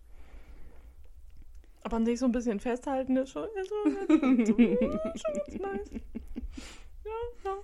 Aber 1.89 1.97
an 1.97 2.05
sich 2.05 2.19
so 2.19 2.25
ein 2.25 2.31
bisschen 2.31 2.59
festhalten 2.59 3.17
ist 3.17 3.31
schon, 3.31 3.47
ist 3.59 3.69
schon, 3.69 4.39
ist 4.41 5.25
schon 5.25 5.33
ganz 5.33 5.59
nice. 5.59 5.91
Ja, 7.03 7.11
ja. 7.45 7.57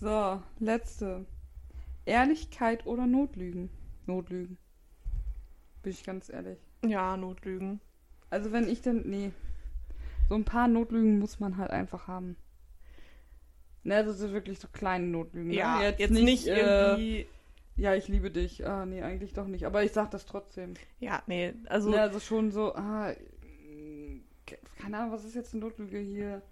So, 0.00 0.64
letzte. 0.64 1.26
Ehrlichkeit 2.06 2.86
oder 2.86 3.06
Notlügen? 3.06 3.68
Notlügen. 4.06 4.56
Bin 5.82 5.92
ich 5.92 6.02
ganz 6.02 6.30
ehrlich. 6.30 6.56
Ja, 6.82 7.18
Notlügen. 7.18 7.82
Also 8.30 8.52
wenn 8.52 8.66
ich 8.70 8.80
dann, 8.80 9.02
nee. 9.04 9.32
So 10.30 10.34
ein 10.34 10.44
paar 10.44 10.66
Notlügen 10.66 11.18
muss 11.18 11.38
man 11.38 11.58
halt 11.58 11.72
einfach 11.72 12.08
haben. 12.08 12.36
Ne, 13.84 13.96
also 13.96 14.14
so 14.14 14.32
wirklich 14.32 14.60
so 14.60 14.68
kleine 14.72 15.08
Notlügen. 15.08 15.50
ne? 15.50 15.56
Ja, 15.56 15.82
jetzt, 15.82 16.10
nicht, 16.10 16.46
äh, 16.46 16.58
irgendwie. 16.58 17.26
ja, 17.76 17.94
ich 17.94 18.08
liebe 18.08 18.30
dich. 18.30 18.66
Ah, 18.66 18.86
nee, 18.86 19.02
eigentlich 19.02 19.34
doch 19.34 19.46
nicht. 19.46 19.66
Aber 19.66 19.84
ich 19.84 19.92
sag 19.92 20.10
das 20.10 20.24
trotzdem. 20.24 20.72
Ja, 21.00 21.22
nee, 21.26 21.52
also. 21.66 21.90
ne, 21.90 22.00
also 22.00 22.18
schon 22.18 22.50
so, 22.50 22.74
ah, 22.74 23.10
äh, 23.10 23.16
keine 24.76 24.98
Ahnung, 24.98 25.12
was 25.12 25.24
ist 25.24 25.34
jetzt 25.34 25.54
eine 25.54 25.62
Notlüge 25.64 25.98
hier? 25.98 26.42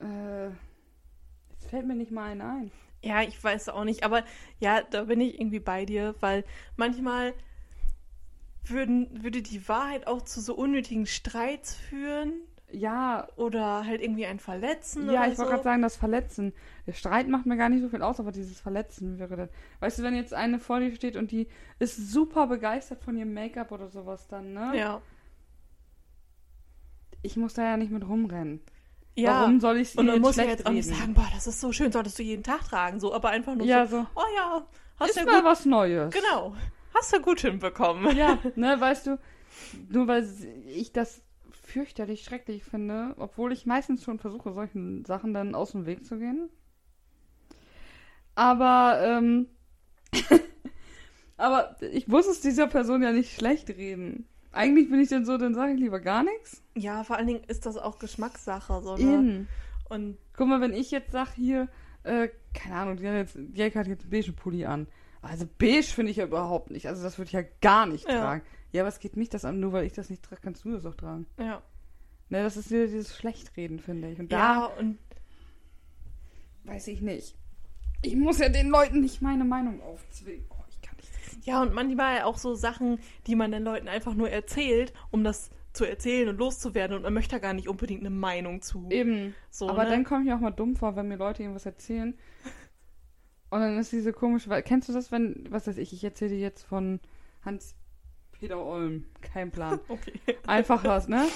Äh, 0.00 0.48
jetzt 1.50 1.68
fällt 1.70 1.86
mir 1.86 1.94
nicht 1.94 2.10
mal 2.12 2.30
eine 2.30 2.44
ein. 2.44 2.72
Ja, 3.02 3.22
ich 3.22 3.42
weiß 3.42 3.70
auch 3.70 3.84
nicht, 3.84 4.04
aber 4.04 4.24
ja, 4.58 4.82
da 4.82 5.04
bin 5.04 5.20
ich 5.20 5.40
irgendwie 5.40 5.60
bei 5.60 5.84
dir, 5.86 6.14
weil 6.20 6.44
manchmal 6.76 7.34
würden, 8.64 9.22
würde 9.22 9.42
die 9.42 9.68
Wahrheit 9.68 10.06
auch 10.06 10.22
zu 10.22 10.40
so 10.40 10.54
unnötigen 10.54 11.06
Streits 11.06 11.74
führen 11.74 12.32
Ja, 12.72 13.28
oder 13.36 13.84
halt 13.84 14.00
irgendwie 14.00 14.26
ein 14.26 14.38
Verletzen 14.38 15.08
Ja, 15.08 15.26
ich 15.26 15.36
wollte 15.38 15.50
so. 15.50 15.50
gerade 15.50 15.62
sagen, 15.64 15.82
das 15.82 15.96
Verletzen. 15.96 16.52
Der 16.86 16.92
Streit 16.92 17.28
macht 17.28 17.44
mir 17.46 17.56
gar 17.56 17.68
nicht 17.68 17.82
so 17.82 17.88
viel 17.88 18.02
aus, 18.02 18.20
aber 18.20 18.30
dieses 18.32 18.60
Verletzen 18.60 19.18
wäre 19.18 19.36
dann. 19.36 19.48
Weißt 19.80 19.98
du, 19.98 20.02
wenn 20.04 20.14
jetzt 20.14 20.34
eine 20.34 20.58
vor 20.60 20.78
dir 20.80 20.94
steht 20.94 21.16
und 21.16 21.32
die 21.32 21.48
ist 21.80 21.96
super 22.12 22.46
begeistert 22.46 23.02
von 23.02 23.16
ihrem 23.16 23.34
Make-up 23.34 23.72
oder 23.72 23.88
sowas 23.88 24.28
dann, 24.28 24.52
ne? 24.52 24.76
Ja. 24.76 25.02
Ich 27.22 27.36
muss 27.36 27.54
da 27.54 27.62
ja 27.64 27.76
nicht 27.76 27.90
mit 27.90 28.06
rumrennen. 28.08 28.60
Ja. 29.16 29.40
Warum 29.40 29.60
soll 29.60 29.78
ich 29.78 29.96
Und 29.98 30.06
man 30.06 30.20
muss 30.20 30.34
schlecht 30.34 30.50
jetzt 30.50 30.66
auch 30.66 30.70
nicht 30.70 30.88
sagen, 30.88 31.14
boah, 31.14 31.28
das 31.34 31.46
ist 31.46 31.60
so 31.60 31.72
schön, 31.72 31.92
solltest 31.92 32.18
du 32.18 32.22
jeden 32.22 32.42
Tag 32.42 32.62
tragen, 32.62 33.00
so, 33.00 33.12
aber 33.12 33.30
einfach 33.30 33.54
nur 33.54 33.66
Ja, 33.66 33.86
so, 33.86 34.00
so. 34.02 34.06
oh 34.14 34.22
ja, 34.36 34.66
hast 34.98 35.10
Ist 35.10 35.16
ja 35.16 35.24
mal 35.24 35.36
gut, 35.36 35.44
was 35.44 35.66
Neues. 35.66 36.14
genau, 36.14 36.54
hast 36.94 37.12
du 37.14 37.20
gut 37.20 37.40
hinbekommen. 37.40 38.16
Ja, 38.16 38.38
ne, 38.56 38.80
weißt 38.80 39.08
du, 39.08 39.18
nur 39.88 40.06
weil 40.06 40.26
ich 40.68 40.92
das 40.92 41.22
fürchterlich 41.50 42.22
schrecklich 42.24 42.64
finde, 42.64 43.14
obwohl 43.18 43.52
ich 43.52 43.66
meistens 43.66 44.04
schon 44.04 44.18
versuche, 44.18 44.52
solchen 44.52 45.04
Sachen 45.04 45.34
dann 45.34 45.54
aus 45.54 45.72
dem 45.72 45.86
Weg 45.86 46.04
zu 46.04 46.18
gehen. 46.18 46.48
Aber, 48.34 49.00
ähm, 49.02 49.48
aber 51.36 51.76
ich 51.92 52.08
muss 52.08 52.26
es 52.26 52.40
dieser 52.40 52.68
Person 52.68 53.02
ja 53.02 53.12
nicht 53.12 53.34
schlecht 53.34 53.68
reden. 53.68 54.26
Eigentlich 54.52 54.90
bin 54.90 55.00
ich 55.00 55.08
dann 55.08 55.24
so, 55.24 55.36
dann 55.38 55.54
sage 55.54 55.72
ich 55.74 55.78
lieber 55.80 56.00
gar 56.00 56.24
nichts. 56.24 56.62
Ja, 56.74 57.04
vor 57.04 57.16
allen 57.16 57.26
Dingen 57.28 57.44
ist 57.46 57.66
das 57.66 57.76
auch 57.76 57.98
Geschmackssache, 57.98 58.82
so, 58.82 58.96
ne? 58.96 59.02
Eben. 59.02 59.48
Und 59.88 60.18
Guck 60.36 60.48
mal, 60.48 60.60
wenn 60.60 60.72
ich 60.72 60.90
jetzt 60.90 61.12
sag 61.12 61.32
hier, 61.34 61.68
äh, 62.02 62.28
keine 62.54 62.74
Ahnung, 62.76 62.96
die 62.96 63.06
hat 63.08 63.14
jetzt, 63.14 63.38
Jake 63.54 63.78
hat 63.78 63.86
jetzt 63.86 64.02
einen 64.02 64.10
beige 64.10 64.32
Pulli 64.32 64.64
an. 64.64 64.86
Also 65.22 65.46
beige 65.58 65.82
finde 65.82 66.10
ich 66.10 66.16
ja 66.16 66.24
überhaupt 66.24 66.70
nicht. 66.70 66.86
Also 66.88 67.02
das 67.02 67.18
würde 67.18 67.26
ich 67.28 67.32
ja 67.34 67.42
gar 67.60 67.86
nicht 67.86 68.08
Ja. 68.08 68.18
tragen. 68.20 68.42
Ja, 68.72 68.82
aber 68.82 68.88
es 68.88 69.00
geht 69.00 69.16
mich 69.16 69.28
das 69.28 69.44
an, 69.44 69.60
nur 69.60 69.72
weil 69.72 69.84
ich 69.84 69.92
das 69.92 70.08
nicht 70.10 70.22
trage, 70.22 70.40
kannst 70.42 70.64
du 70.64 70.72
das 70.72 70.86
auch 70.86 70.94
tragen. 70.94 71.26
Ja. 71.38 71.62
Ne, 72.28 72.42
das 72.42 72.56
ist 72.56 72.70
wieder 72.70 72.86
dieses 72.86 73.16
Schlechtreden, 73.16 73.80
finde 73.80 74.10
ich. 74.10 74.18
Und 74.20 74.32
da 74.32 74.38
Ja, 74.38 74.64
und 74.66 74.98
weiß 76.64 76.88
ich 76.88 77.00
nicht. 77.02 77.36
Ich 78.02 78.16
muss 78.16 78.38
ja 78.38 78.48
den 78.48 78.68
Leuten 78.70 79.00
nicht 79.00 79.20
meine 79.20 79.44
Meinung 79.44 79.82
aufzwingen. 79.82 80.46
Oh, 80.50 80.62
ich 80.70 80.80
kann 80.80 80.96
nicht. 80.96 81.09
Ja, 81.42 81.62
und 81.62 81.74
manchmal 81.74 82.22
auch 82.22 82.38
so 82.38 82.54
Sachen, 82.54 82.98
die 83.26 83.34
man 83.34 83.52
den 83.52 83.62
Leuten 83.64 83.88
einfach 83.88 84.14
nur 84.14 84.30
erzählt, 84.30 84.92
um 85.10 85.24
das 85.24 85.50
zu 85.72 85.84
erzählen 85.84 86.28
und 86.28 86.38
loszuwerden 86.38 86.96
und 86.96 87.02
man 87.02 87.14
möchte 87.14 87.36
da 87.36 87.38
gar 87.38 87.52
nicht 87.52 87.68
unbedingt 87.68 88.00
eine 88.00 88.10
Meinung 88.10 88.60
zu. 88.60 88.88
Eben. 88.90 89.34
So, 89.50 89.68
aber 89.68 89.84
ne? 89.84 89.90
dann 89.90 90.04
komme 90.04 90.22
ich 90.22 90.26
mir 90.26 90.34
auch 90.36 90.40
mal 90.40 90.50
dumm 90.50 90.74
vor, 90.76 90.96
wenn 90.96 91.08
mir 91.08 91.16
Leute 91.16 91.42
irgendwas 91.42 91.66
erzählen. 91.66 92.18
Und 93.50 93.60
dann 93.60 93.78
ist 93.78 93.92
diese 93.92 94.12
komische, 94.12 94.48
kennst 94.62 94.88
du 94.88 94.92
das, 94.92 95.10
wenn, 95.12 95.46
was 95.50 95.66
weiß 95.66 95.78
ich, 95.78 95.92
ich 95.92 96.04
erzähle 96.04 96.30
dir 96.32 96.40
jetzt 96.40 96.62
von 96.62 97.00
Hans-Peter 97.44 98.64
Olm. 98.64 99.04
Kein 99.20 99.50
Plan. 99.50 99.80
Okay. 99.88 100.12
Einfach 100.46 100.84
was, 100.84 101.08
ne? 101.08 101.26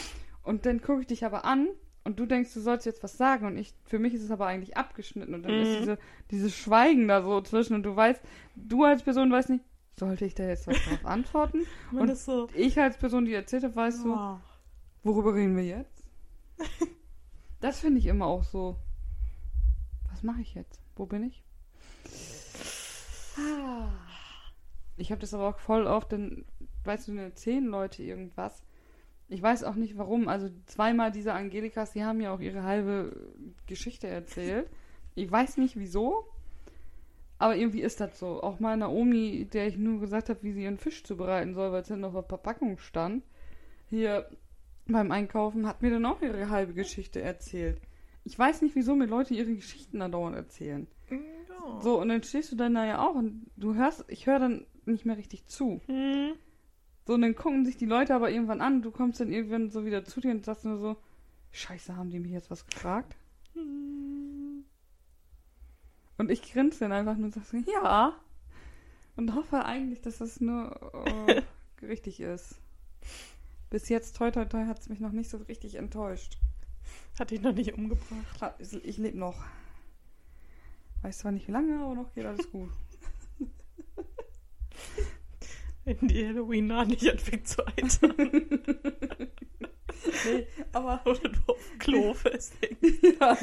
Und 0.42 0.66
dann 0.66 0.80
gucke 0.80 1.00
ich 1.02 1.06
dich 1.06 1.24
aber 1.24 1.44
an 1.44 1.68
und 2.04 2.18
du 2.20 2.26
denkst, 2.26 2.52
du 2.54 2.60
sollst 2.60 2.86
jetzt 2.86 3.02
was 3.02 3.16
sagen 3.16 3.46
und 3.46 3.56
ich, 3.56 3.74
für 3.84 3.98
mich 3.98 4.14
ist 4.14 4.22
es 4.22 4.30
aber 4.30 4.46
eigentlich 4.46 4.76
abgeschnitten 4.76 5.34
und 5.34 5.42
dann 5.42 5.54
ist 5.54 5.74
Mhm. 5.74 5.78
diese, 5.78 5.98
dieses 6.30 6.54
Schweigen 6.54 7.08
da 7.08 7.22
so 7.22 7.40
zwischen 7.40 7.74
und 7.74 7.82
du 7.82 7.96
weißt, 7.96 8.22
du 8.56 8.84
als 8.84 9.02
Person 9.02 9.32
weißt 9.32 9.50
nicht, 9.50 9.64
sollte 9.96 10.24
ich 10.24 10.34
da 10.34 10.44
jetzt 10.44 10.66
was 10.66 10.76
drauf 10.84 11.04
antworten? 11.04 11.66
Und 11.92 12.16
so. 12.16 12.48
Ich 12.54 12.78
als 12.80 12.98
Person, 12.98 13.24
die 13.24 13.34
erzählt 13.34 13.64
hat, 13.64 13.76
weißt 13.76 14.04
du, 14.04 14.14
Oh. 14.14 14.38
worüber 15.02 15.34
reden 15.34 15.56
wir 15.56 15.64
jetzt? 15.64 16.02
das 17.60 17.80
finde 17.80 17.98
ich 17.98 18.06
immer 18.06 18.26
auch 18.26 18.44
so. 18.44 18.76
Was 20.10 20.22
mache 20.22 20.40
ich 20.40 20.54
jetzt? 20.54 20.80
Wo 20.96 21.06
bin 21.06 21.24
ich? 21.24 21.42
Ah. 23.38 23.88
Ich 24.96 25.10
habe 25.10 25.20
das 25.20 25.34
aber 25.34 25.48
auch 25.48 25.58
voll 25.58 25.86
oft, 25.86 26.12
dann, 26.12 26.44
weißt 26.84 27.08
du, 27.08 27.12
dann 27.14 27.24
erzählen 27.24 27.64
Leute 27.64 28.02
irgendwas. 28.02 28.62
Ich 29.28 29.42
weiß 29.42 29.64
auch 29.64 29.74
nicht 29.74 29.98
warum. 29.98 30.28
Also 30.28 30.50
zweimal 30.66 31.10
diese 31.10 31.32
Angelikas, 31.32 31.92
die 31.92 32.04
haben 32.04 32.20
ja 32.20 32.32
auch 32.32 32.40
ihre 32.40 32.62
halbe 32.62 33.32
Geschichte 33.66 34.06
erzählt. 34.06 34.68
Ich 35.14 35.30
weiß 35.30 35.56
nicht 35.56 35.76
wieso. 35.76 36.28
Aber 37.38 37.56
irgendwie 37.56 37.82
ist 37.82 38.00
das 38.00 38.18
so. 38.18 38.42
Auch 38.42 38.60
meiner 38.60 38.90
Omi, 38.90 39.46
der 39.52 39.66
ich 39.66 39.76
nur 39.76 40.00
gesagt 40.00 40.28
habe, 40.28 40.42
wie 40.42 40.52
sie 40.52 40.62
ihren 40.62 40.78
Fisch 40.78 41.02
zubereiten 41.04 41.54
soll, 41.54 41.72
weil 41.72 41.82
es 41.82 41.88
hinten 41.88 42.04
auf 42.04 42.12
der 42.12 42.22
Verpackung 42.22 42.78
stand, 42.78 43.24
hier 43.90 44.28
beim 44.86 45.10
Einkaufen, 45.10 45.66
hat 45.66 45.82
mir 45.82 45.90
dann 45.90 46.06
auch 46.06 46.22
ihre 46.22 46.50
halbe 46.50 46.74
Geschichte 46.74 47.20
erzählt. 47.20 47.80
Ich 48.24 48.38
weiß 48.38 48.62
nicht, 48.62 48.74
wieso 48.74 48.94
mir 48.94 49.06
Leute 49.06 49.34
ihre 49.34 49.54
Geschichten 49.54 50.00
andauernd 50.00 50.36
erzählen. 50.36 50.86
Ja. 51.10 51.80
So, 51.80 52.00
und 52.00 52.08
dann 52.08 52.22
stehst 52.22 52.52
du 52.52 52.56
dann 52.56 52.74
da 52.74 52.84
ja 52.84 53.06
auch 53.06 53.14
und 53.14 53.46
du 53.56 53.74
hörst, 53.74 54.04
ich 54.08 54.26
höre 54.26 54.38
dann 54.38 54.66
nicht 54.86 55.04
mehr 55.04 55.16
richtig 55.16 55.46
zu. 55.46 55.80
Hm. 55.86 56.34
So, 57.06 57.14
und 57.14 57.22
dann 57.22 57.34
gucken 57.34 57.66
sich 57.66 57.76
die 57.76 57.86
Leute 57.86 58.14
aber 58.14 58.30
irgendwann 58.30 58.60
an, 58.60 58.82
du 58.82 58.90
kommst 58.90 59.20
dann 59.20 59.30
irgendwann 59.30 59.70
so 59.70 59.84
wieder 59.84 60.04
zu 60.04 60.20
dir 60.20 60.30
und 60.30 60.44
sagst 60.44 60.64
nur 60.64 60.78
so, 60.78 60.96
Scheiße, 61.50 61.96
haben 61.96 62.10
die 62.10 62.18
mich 62.18 62.32
jetzt 62.32 62.50
was 62.50 62.66
gefragt? 62.66 63.16
Hm. 63.54 64.03
Und 66.16 66.30
ich 66.30 66.42
grinse 66.52 66.80
dann 66.80 66.92
einfach 66.92 67.16
nur 67.16 67.26
und 67.26 67.34
sag 67.34 67.44
so, 67.44 67.56
ja. 67.56 68.14
Und 69.16 69.34
hoffe 69.34 69.64
eigentlich, 69.64 70.00
dass 70.00 70.18
das 70.18 70.40
nur 70.40 70.92
äh, 71.26 71.42
richtig 71.86 72.20
ist. 72.20 72.56
Bis 73.70 73.88
jetzt, 73.88 74.16
toi 74.16 74.30
toi 74.30 74.44
toi, 74.44 74.66
hat 74.66 74.78
es 74.80 74.88
mich 74.88 75.00
noch 75.00 75.12
nicht 75.12 75.30
so 75.30 75.38
richtig 75.38 75.76
enttäuscht. 75.76 76.38
Hat 77.18 77.30
dich 77.30 77.40
noch 77.40 77.54
nicht 77.54 77.74
umgebracht. 77.74 78.54
Ich 78.58 78.98
lebe 78.98 79.18
noch. 79.18 79.42
Weiß 81.02 81.18
zwar 81.18 81.32
nicht 81.32 81.48
wie 81.48 81.52
lange, 81.52 81.78
aber 81.78 81.94
noch 81.94 82.12
geht 82.14 82.24
alles 82.26 82.50
gut. 82.50 82.70
Wenn 85.84 86.08
die 86.08 86.26
Halloween 86.26 86.68
nah 86.68 86.84
nicht 86.84 87.10
anfängt 87.10 87.46
zu 87.46 87.66
eitern. 87.66 88.14
nee, 90.24 90.46
aber 90.72 91.02
Oder 91.04 91.28
du 91.28 91.40
auf 91.46 91.70
dem 91.70 91.78
Klo 91.78 92.14
festhängst. 92.14 93.02
ja, 93.20 93.36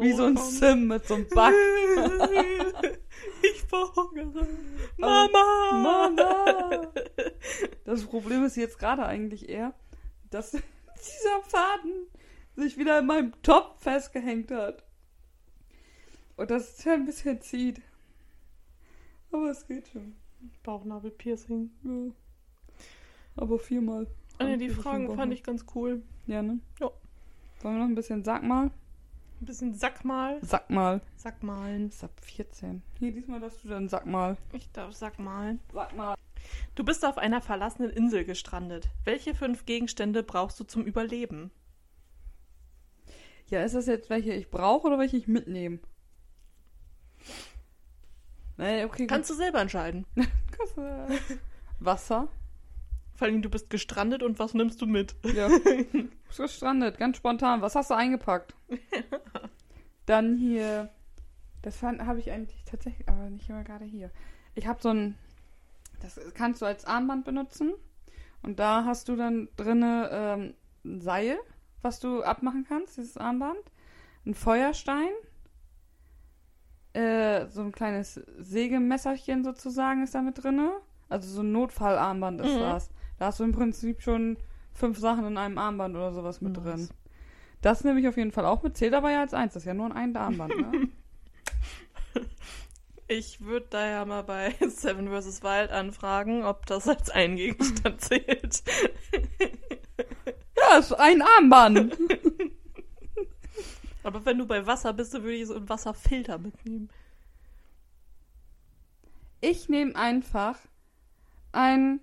wie 0.00 0.12
so 0.12 0.24
ein 0.24 0.36
Sim 0.36 0.88
mit 0.88 1.06
so 1.06 1.14
einem 1.14 1.28
Back. 1.28 1.54
ich 3.42 3.62
verhungere. 3.62 4.46
Mama! 4.98 5.72
Mama! 5.72 6.92
Das 7.84 8.04
Problem 8.04 8.44
ist 8.44 8.56
jetzt 8.56 8.78
gerade 8.78 9.06
eigentlich 9.06 9.48
eher, 9.48 9.74
dass 10.30 10.50
dieser 10.50 11.42
Faden 11.48 12.08
sich 12.56 12.76
wieder 12.76 12.98
in 12.98 13.06
meinem 13.06 13.32
Top 13.42 13.80
festgehängt 13.80 14.50
hat. 14.50 14.84
Und 16.36 16.50
das 16.50 16.70
ist 16.70 16.84
ja 16.84 16.92
ein 16.94 17.06
bisschen 17.06 17.40
zieht. 17.40 17.80
Aber 19.30 19.50
es 19.50 19.66
geht 19.66 19.88
schon. 19.88 20.14
Bauchnabelpiercing. 20.62 21.70
Ja. 21.84 22.12
Aber 23.36 23.58
viermal. 23.58 24.06
Ah, 24.38 24.56
die 24.56 24.68
Fragen 24.68 25.14
fand 25.14 25.32
ich 25.32 25.42
ganz 25.42 25.64
cool. 25.74 26.02
Ja, 26.26 26.42
ne? 26.42 26.60
Ja. 26.80 26.90
Wollen 27.60 27.76
wir 27.76 27.80
noch 27.80 27.88
ein 27.88 27.94
bisschen 27.94 28.24
Sag 28.24 28.42
mal? 28.42 28.70
Ein 29.40 29.46
bisschen 29.46 29.74
Sack 29.74 30.04
mal. 30.04 30.38
Sag 30.42 30.70
mal. 30.70 31.00
Sack 31.16 31.42
malen. 31.42 31.90
Ab 32.02 32.12
14. 32.22 32.82
Hier, 32.98 33.12
diesmal 33.12 33.40
darfst 33.40 33.64
du 33.64 33.68
dann 33.68 33.88
Sag 33.88 34.06
mal. 34.06 34.36
Ich 34.52 34.70
darf 34.72 34.92
Sack 34.94 35.18
malen. 35.18 35.60
Sag 35.72 35.94
mal. 35.96 36.14
Du 36.74 36.84
bist 36.84 37.04
auf 37.04 37.18
einer 37.18 37.40
verlassenen 37.40 37.90
Insel 37.90 38.24
gestrandet. 38.24 38.88
Welche 39.04 39.34
fünf 39.34 39.66
Gegenstände 39.66 40.22
brauchst 40.22 40.58
du 40.60 40.64
zum 40.64 40.84
Überleben? 40.84 41.50
Ja, 43.48 43.62
ist 43.62 43.74
das 43.74 43.86
jetzt 43.86 44.10
welche 44.10 44.32
ich 44.32 44.50
brauche 44.50 44.86
oder 44.86 44.98
welche 44.98 45.16
ich 45.16 45.28
mitnehme? 45.28 45.78
Nee, 48.56 48.84
okay. 48.84 49.06
Kannst 49.06 49.30
du 49.30 49.34
selber 49.34 49.60
entscheiden. 49.60 50.06
Wasser. 51.80 52.28
Vor 53.14 53.26
allem, 53.28 53.42
du 53.42 53.50
bist 53.50 53.70
gestrandet 53.70 54.22
und 54.22 54.38
was 54.38 54.54
nimmst 54.54 54.82
du 54.82 54.86
mit? 54.86 55.14
Ja. 55.22 55.48
Bist 56.26 56.38
gestrandet, 56.38 56.98
ganz 56.98 57.16
spontan. 57.16 57.62
Was 57.62 57.76
hast 57.76 57.90
du 57.90 57.94
eingepackt? 57.94 58.54
Dann 60.06 60.36
hier. 60.36 60.90
Das 61.62 61.82
habe 61.82 62.18
ich 62.18 62.30
eigentlich 62.30 62.62
tatsächlich, 62.64 63.08
aber 63.08 63.30
nicht 63.30 63.48
immer 63.48 63.62
gerade 63.64 63.84
hier. 63.84 64.10
Ich 64.54 64.66
habe 64.66 64.82
so 64.82 64.90
ein. 64.90 65.16
Das 66.00 66.20
kannst 66.34 66.60
du 66.60 66.66
als 66.66 66.84
Armband 66.84 67.24
benutzen. 67.24 67.72
Und 68.42 68.58
da 68.58 68.84
hast 68.84 69.08
du 69.08 69.16
dann 69.16 69.48
drinne 69.56 70.10
ähm, 70.12 70.54
ein 70.84 71.00
Seil, 71.00 71.38
was 71.80 71.98
du 72.00 72.22
abmachen 72.22 72.66
kannst, 72.68 72.98
dieses 72.98 73.16
Armband. 73.16 73.56
Ein 74.26 74.34
Feuerstein. 74.34 75.08
Äh, 76.94 77.46
so 77.48 77.60
ein 77.62 77.72
kleines 77.72 78.20
Sägemesserchen 78.38 79.44
sozusagen 79.44 80.02
ist 80.04 80.14
da 80.14 80.22
mit 80.22 80.42
drinne. 80.42 80.70
Also 81.08 81.28
so 81.28 81.42
ein 81.42 81.52
Notfallarmband 81.52 82.40
ist 82.40 82.54
Mhm. 82.54 82.60
das. 82.60 82.90
Da 83.18 83.26
hast 83.26 83.40
du 83.40 83.44
im 83.44 83.52
Prinzip 83.52 84.00
schon 84.00 84.36
fünf 84.72 84.98
Sachen 84.98 85.26
in 85.26 85.36
einem 85.36 85.58
Armband 85.58 85.94
oder 85.96 86.12
sowas 86.12 86.40
mit 86.40 86.52
Nice. 86.56 86.62
drin. 86.64 86.88
Das 87.62 87.82
nehme 87.84 88.00
ich 88.00 88.08
auf 88.08 88.16
jeden 88.16 88.32
Fall 88.32 88.46
auch 88.46 88.62
mit. 88.62 88.76
Zählt 88.76 88.94
aber 88.94 89.10
ja 89.10 89.20
als 89.20 89.34
eins. 89.34 89.54
Das 89.54 89.62
ist 89.62 89.66
ja 89.66 89.74
nur 89.74 89.94
ein 89.94 90.16
Armband, 90.16 90.56
ne? 90.56 90.88
Ich 93.06 93.42
würde 93.42 93.66
da 93.68 93.86
ja 93.86 94.04
mal 94.06 94.22
bei 94.22 94.54
Seven 94.68 95.08
vs. 95.08 95.42
Wild 95.42 95.70
anfragen, 95.70 96.42
ob 96.42 96.64
das 96.64 96.88
als 96.88 97.10
ein 97.10 97.36
Gegenstand 97.36 98.00
zählt. 98.02 98.62
ja, 100.56 100.78
ist 100.78 100.92
ein 100.94 101.20
Armband. 101.22 101.98
Aber 104.04 104.24
wenn 104.24 104.38
du 104.38 104.46
bei 104.46 104.66
Wasser 104.66 104.92
bist, 104.92 105.14
dann 105.14 105.22
würde 105.22 105.36
ich 105.36 105.46
so 105.46 105.54
einen 105.54 105.68
Wasserfilter 105.68 106.38
mitnehmen. 106.38 106.90
Ich 109.40 109.68
nehme 109.68 109.96
einfach 109.96 110.58
ein 111.52 112.00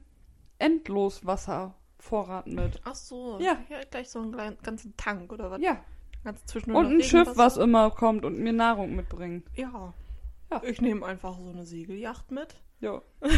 Endloswasservorrat 0.57 2.47
mit. 2.47 2.81
Ach 2.83 2.95
so. 2.95 3.39
Ja. 3.39 3.57
gleich 3.89 4.09
so 4.09 4.19
einen 4.19 4.31
kleinen, 4.31 4.57
ganzen 4.61 4.97
Tank 4.97 5.31
oder 5.31 5.51
was? 5.51 5.61
Ja. 5.61 5.83
Ganz 6.23 6.45
zwischendurch 6.45 6.85
Und 6.85 6.93
ein 6.97 7.03
Schiff, 7.03 7.29
was 7.35 7.57
immer 7.57 7.89
kommt 7.91 8.25
und 8.25 8.37
mir 8.39 8.53
Nahrung 8.53 8.95
mitbringt. 8.95 9.47
Ja. 9.55 9.93
Ja. 10.51 10.61
Ich 10.63 10.81
nehme 10.81 11.05
einfach 11.05 11.37
so 11.39 11.49
eine 11.49 11.65
Segelyacht 11.65 12.31
mit. 12.31 12.55
Ja. 12.79 13.01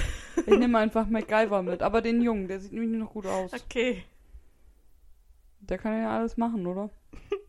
Ich 0.45 0.57
nehme 0.57 0.79
einfach 0.79 1.07
MacGyver 1.07 1.61
mit. 1.61 1.83
Aber 1.83 2.01
den 2.01 2.21
Jungen, 2.21 2.47
der 2.47 2.59
sieht 2.59 2.73
nämlich 2.73 2.99
noch 2.99 3.13
gut 3.13 3.27
aus. 3.27 3.53
Okay. 3.53 4.03
Der 5.59 5.77
kann 5.77 5.97
ja 5.97 6.17
alles 6.17 6.37
machen, 6.37 6.65
oder? 6.65 6.89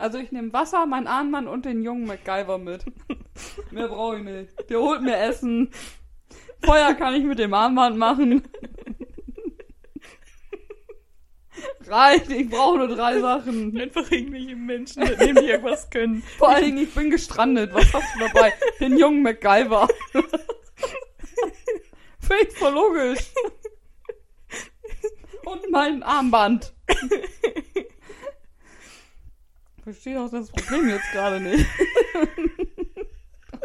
Also 0.00 0.16
ich 0.16 0.32
nehme 0.32 0.50
Wasser, 0.54 0.86
mein 0.86 1.06
Armband 1.06 1.46
und 1.46 1.66
den 1.66 1.82
jungen 1.82 2.06
MacGyver 2.06 2.56
mit. 2.56 2.86
Mehr 3.70 3.88
brauche 3.88 4.16
ich 4.16 4.24
nicht. 4.24 4.70
Der 4.70 4.80
holt 4.80 5.02
mir 5.02 5.18
Essen. 5.18 5.70
Feuer 6.64 6.94
kann 6.94 7.14
ich 7.14 7.24
mit 7.24 7.38
dem 7.38 7.52
Armband 7.52 7.98
machen. 7.98 8.42
Reicht, 11.86 12.30
ich 12.30 12.48
brauche 12.48 12.78
nur 12.78 12.88
drei 12.88 13.20
Sachen. 13.20 13.78
Einfach 13.78 14.10
irgendwelche 14.10 14.56
Menschen 14.56 15.02
mitnehmen, 15.02 15.44
die 15.44 15.50
irgendwas 15.50 15.90
können. 15.90 16.22
Vor 16.38 16.48
allen 16.48 16.64
Dingen, 16.64 16.78
ich 16.78 16.94
bin 16.94 17.10
gestrandet. 17.10 17.74
Was 17.74 17.92
hast 17.92 18.14
du 18.14 18.20
dabei? 18.20 18.54
Den 18.80 18.96
jungen 18.96 19.22
MacGyver. 19.22 19.86
Finde 22.20 22.48
ich 22.48 22.56
voll 22.56 22.72
logisch. 22.72 23.30
Und 25.44 25.70
mein 25.70 26.02
Armband. 26.02 26.72
Finde 29.82 29.94
verstehe 29.98 30.20
auch 30.20 30.30
das 30.30 30.50
Problem 30.50 30.88
jetzt 30.88 31.10
gerade 31.12 31.40
nicht. 31.40 31.66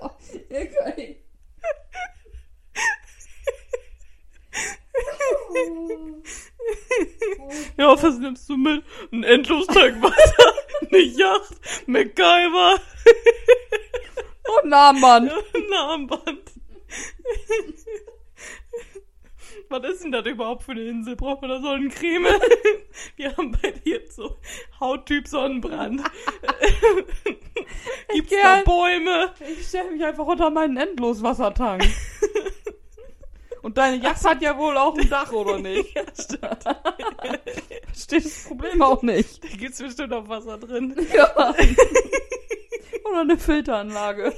oh, 0.01 0.09
okay. 0.88 1.22
Ja, 7.78 8.01
was 8.01 8.18
nimmst 8.20 8.47
du 8.49 8.57
mit? 8.57 8.84
Ein 9.11 9.24
Endlostank 9.24 10.01
Wasser, 10.01 10.53
eine 10.89 10.99
Yacht, 10.99 11.53
MacGyver, 11.88 12.76
Und 14.45 14.63
ein 14.66 14.74
Armband. 14.74 15.32
ein 15.32 15.74
Armband. 15.74 16.51
Was 19.70 19.84
ist 19.84 20.03
denn 20.03 20.11
das 20.11 20.26
überhaupt 20.26 20.63
für 20.63 20.72
eine 20.72 20.82
Insel? 20.82 21.16
Braucht 21.16 21.41
man 21.41 21.49
da 21.49 21.61
Sonnencreme? 21.61 22.26
Wir 23.16 23.36
haben 23.36 23.51
bei 23.61 23.72
dir 23.72 24.01
so 24.09 24.38
Hauttyp 24.80 25.28
Sonnenbrand. 25.28 26.01
Gibt's 28.13 28.34
da 28.41 28.61
Bäume? 28.63 29.34
Ich 29.57 29.68
stelle 29.68 29.91
mich 29.91 30.03
einfach 30.03 30.26
unter 30.26 30.49
meinen 30.49 30.78
Endloswassertank. 30.78 31.84
Und 33.61 33.80
deine 33.80 33.97
Yacht 34.03 34.24
hat 34.24 34.43
ja 34.43 34.55
wohl 34.55 34.78
auch 34.78 34.95
ein 34.95 35.09
Dach, 35.09 35.32
oder 35.32 35.57
nicht? 35.57 35.95
Ja, 35.95 36.03
stimmt. 36.13 36.63
Verstehe 37.88 38.22
das 38.22 38.43
Problem 38.43 38.80
auch 38.84 39.01
nicht. 39.01 39.43
Da 39.43 39.47
gibt's 39.57 39.80
bestimmt 39.80 40.13
auch 40.13 40.30
Wasser 40.30 40.59
drin. 40.59 40.95
Ja. 41.11 41.55
Oder 43.05 43.22
eine 43.22 43.38
Filteranlage. 43.39 44.36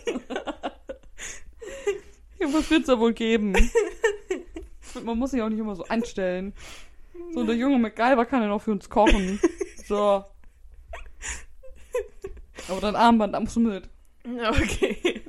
Ja, 2.39 2.53
was 2.53 2.69
wird's 2.69 2.87
da 2.87 2.97
wohl 2.97 3.13
geben? 3.13 3.53
Man 5.03 5.17
muss 5.17 5.31
sich 5.31 5.41
auch 5.41 5.49
nicht 5.49 5.59
immer 5.59 5.75
so 5.75 5.85
einstellen. 5.85 6.53
So, 7.33 7.43
der 7.45 7.55
junge 7.55 7.79
MacGyver 7.79 8.25
kann 8.25 8.41
ja 8.41 8.47
noch 8.47 8.61
für 8.61 8.71
uns 8.71 8.89
kochen. 8.89 9.39
So. 9.85 10.23
Aber 12.69 12.81
dein 12.81 12.95
Armband 12.95 13.35
du 13.55 13.59
mit. 13.61 13.89
Ja, 14.25 14.51
Okay. 14.51 15.21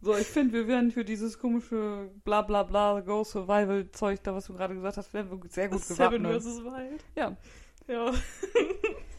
So, 0.00 0.14
ich 0.14 0.26
finde, 0.26 0.52
wir 0.52 0.68
werden 0.68 0.90
für 0.90 1.02
dieses 1.02 1.38
komische 1.38 2.10
bla 2.24 2.42
bla 2.42 2.62
bla 2.62 3.00
Go 3.00 3.24
Survival 3.24 3.90
Zeug, 3.90 4.22
da 4.22 4.34
was 4.34 4.46
du 4.46 4.52
gerade 4.52 4.74
gesagt 4.74 4.98
hast, 4.98 5.14
werden 5.14 5.30
wir 5.30 5.48
sehr 5.50 5.68
gut 5.68 5.80
Seven 5.80 6.22
gewappnet. 6.22 6.42
vs. 6.42 6.62
Wild. 6.62 7.04
Ja. 7.16 7.36
Ja. 7.88 8.12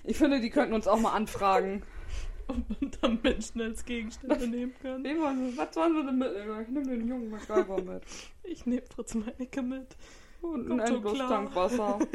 Ich 0.03 0.17
finde, 0.17 0.39
die 0.39 0.51
könnten 0.51 0.76
uns 0.76 0.88
auch 0.88 0.99
mal 0.99 1.13
anfragen. 1.13 1.82
Und 2.48 2.70
man 2.70 2.91
dann 3.02 3.20
Menschen 3.24 3.62
als 3.62 3.84
Gegenstände 3.86 4.48
nehmen 4.48 4.74
kann. 4.82 5.04
Sie, 5.04 5.58
was 5.58 5.74
sollen 5.74 5.96
sie 5.96 6.06
denn 6.06 6.18
mitnehmen? 6.18 6.62
Ich 6.62 6.68
nehme 6.70 6.86
den 6.86 7.08
jungen 7.08 7.30
MacGyver 7.30 7.82
mit. 7.82 8.04
Ich 8.43 8.66
nehme 8.66 8.84
Fritz 8.84 9.16
Meinecke 9.16 9.62
mit. 9.62 9.98
Und 10.41 10.70
ein 10.72 10.78
Kommt 10.78 10.88
schon 10.88 10.96
Endlos-Tank 10.98 11.56
Wasser. 11.56 12.00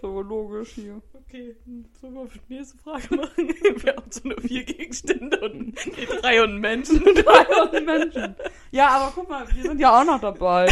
So 0.00 0.20
logisch 0.22 0.70
hier. 0.74 1.00
Okay, 1.14 1.56
sollen 2.00 2.14
wir 2.14 2.26
die 2.48 2.54
nächste 2.54 2.78
Frage 2.78 3.14
machen? 3.14 3.48
Wir 3.82 3.94
haben 3.96 4.10
so 4.10 4.28
nur 4.28 4.40
vier 4.40 4.64
Gegenstände 4.64 5.38
und 5.40 5.74
die 5.96 6.06
drei 6.06 6.42
und 6.42 6.58
Menschen. 6.58 6.98
300 7.04 7.84
Menschen. 7.84 8.34
Ja, 8.72 8.88
aber 8.88 9.12
guck 9.14 9.28
mal, 9.28 9.46
wir 9.54 9.62
sind 9.62 9.80
ja 9.80 10.00
auch 10.00 10.04
noch 10.04 10.20
dabei. 10.20 10.66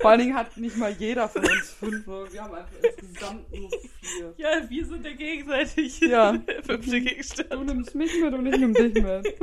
Vor 0.00 0.10
allen 0.10 0.20
Dingen 0.20 0.34
hat 0.36 0.56
nicht 0.56 0.76
mal 0.76 0.92
jeder 0.92 1.28
von 1.28 1.42
uns 1.42 1.70
fünf. 1.70 2.06
Wir 2.06 2.42
haben 2.42 2.54
einfach 2.54 2.70
insgesamt 2.82 3.50
nur 3.52 3.70
vier. 4.00 4.34
Ja, 4.36 4.68
wir 4.68 4.84
sind 4.86 5.04
der 5.04 5.14
gegenseitig 5.14 6.00
Ja. 6.00 6.32
fünfte 6.62 6.90
Du 6.90 7.00
Gegenstand. 7.00 7.66
nimmst 7.66 7.94
mich 7.94 8.20
mit 8.20 8.34
und 8.34 8.46
ich 8.46 8.58
nehm 8.58 8.74
dich 8.74 8.94
mit. 8.94 9.36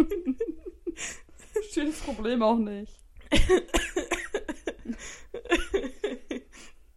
Das 1.76 2.00
Problem 2.02 2.42
auch 2.44 2.58
nicht. 2.60 2.94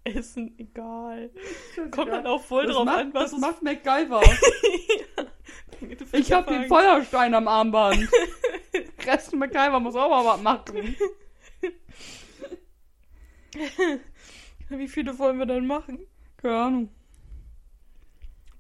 Essen, 0.07 0.55
egal. 0.59 1.31
Kommt 1.91 2.11
dann 2.13 2.27
auch 2.27 2.43
voll 2.43 2.67
das 2.67 2.75
drauf 2.77 2.85
macht, 2.85 2.99
an, 2.99 3.15
was 3.15 3.31
das 3.33 3.41
macht 3.41 3.63
MacGyver. 3.63 4.23
Ich 6.13 6.33
hab 6.33 6.47
den 6.47 6.67
Feuerstein 6.69 7.35
am 7.35 7.47
Armband. 7.49 8.09
Rest 9.07 9.35
MacGyver 9.35 9.79
muss 9.79 9.95
auch 9.95 10.09
mal 10.09 10.25
was 10.25 10.41
machen. 10.43 10.97
Wie 14.69 14.89
viele 14.89 15.19
wollen 15.19 15.39
wir 15.39 15.47
denn 15.47 15.67
machen? 15.67 15.99
Keine 16.39 16.57
Ahnung. 16.57 16.89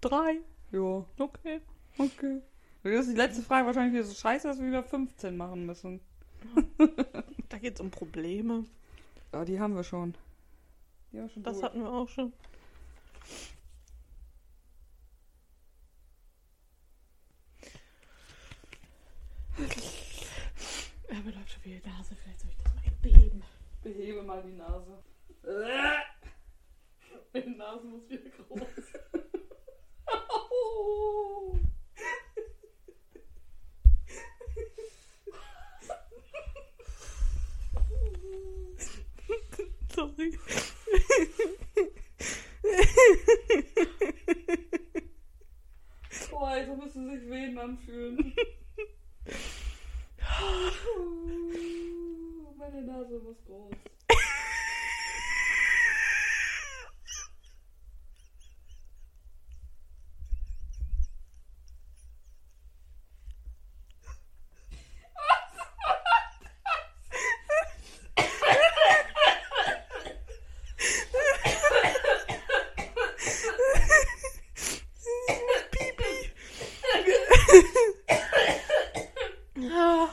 Drei. 0.00 0.40
Ja, 0.72 1.04
Okay. 1.18 1.60
okay. 1.98 2.42
Das 2.82 3.06
ist 3.06 3.12
die 3.12 3.16
letzte 3.16 3.42
Frage 3.42 3.66
wahrscheinlich 3.66 3.94
wieder 3.94 4.04
so 4.04 4.14
scheiße, 4.14 4.46
dass 4.46 4.60
wir 4.60 4.66
wieder 4.66 4.82
15 4.84 5.36
machen 5.36 5.66
müssen. 5.66 6.00
Da 7.48 7.58
geht's 7.58 7.80
um 7.80 7.90
Probleme. 7.90 8.64
Ja, 9.32 9.44
die 9.44 9.58
haben 9.58 9.74
wir 9.74 9.82
schon. 9.84 10.14
Wir 11.16 11.26
schon 11.30 11.42
Das 11.44 11.54
durch. 11.54 11.64
hatten 11.64 11.80
wir 11.82 11.90
auch 11.90 12.08
schon. 12.10 12.30
Er 21.08 21.20
beläuft 21.22 21.52
schon 21.52 21.64
wieder 21.64 21.80
die 21.80 21.88
Nase. 21.88 22.14
Vielleicht 22.16 22.40
soll 22.40 22.50
ich 22.50 22.56
das 22.62 22.74
mal 22.74 22.82
beheben. 23.02 23.42
Behebe 23.82 24.22
mal 24.22 24.42
die 24.42 24.52
Nase. 24.52 25.02
Meine 27.32 27.56
Nase 27.56 27.86
muss 27.86 28.08
wieder 28.08 28.30
groß. 28.48 28.60
Sorry. 39.94 40.38
Boah, 46.30 46.48
Alter, 46.48 46.76
müssen 46.76 47.10
sich 47.10 47.28
Wehen 47.30 47.58
anfühlen. 47.58 48.34
Meine 52.58 52.82
Nase 52.82 53.18
muss 53.20 53.42
groß. 53.44 53.72
Ja. 79.56 80.08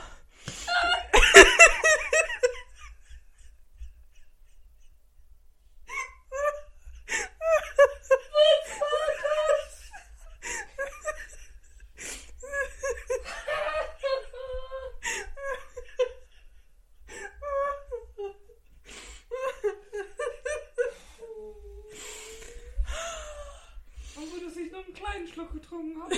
Obwohl, 24.15 24.39
dass 24.45 24.55
ich 24.55 24.71
nur 24.71 24.83
einen 24.83 24.93
kleinen 24.93 25.27
Schluck 25.27 25.51
getrunken 25.51 26.01
habe. 26.01 26.15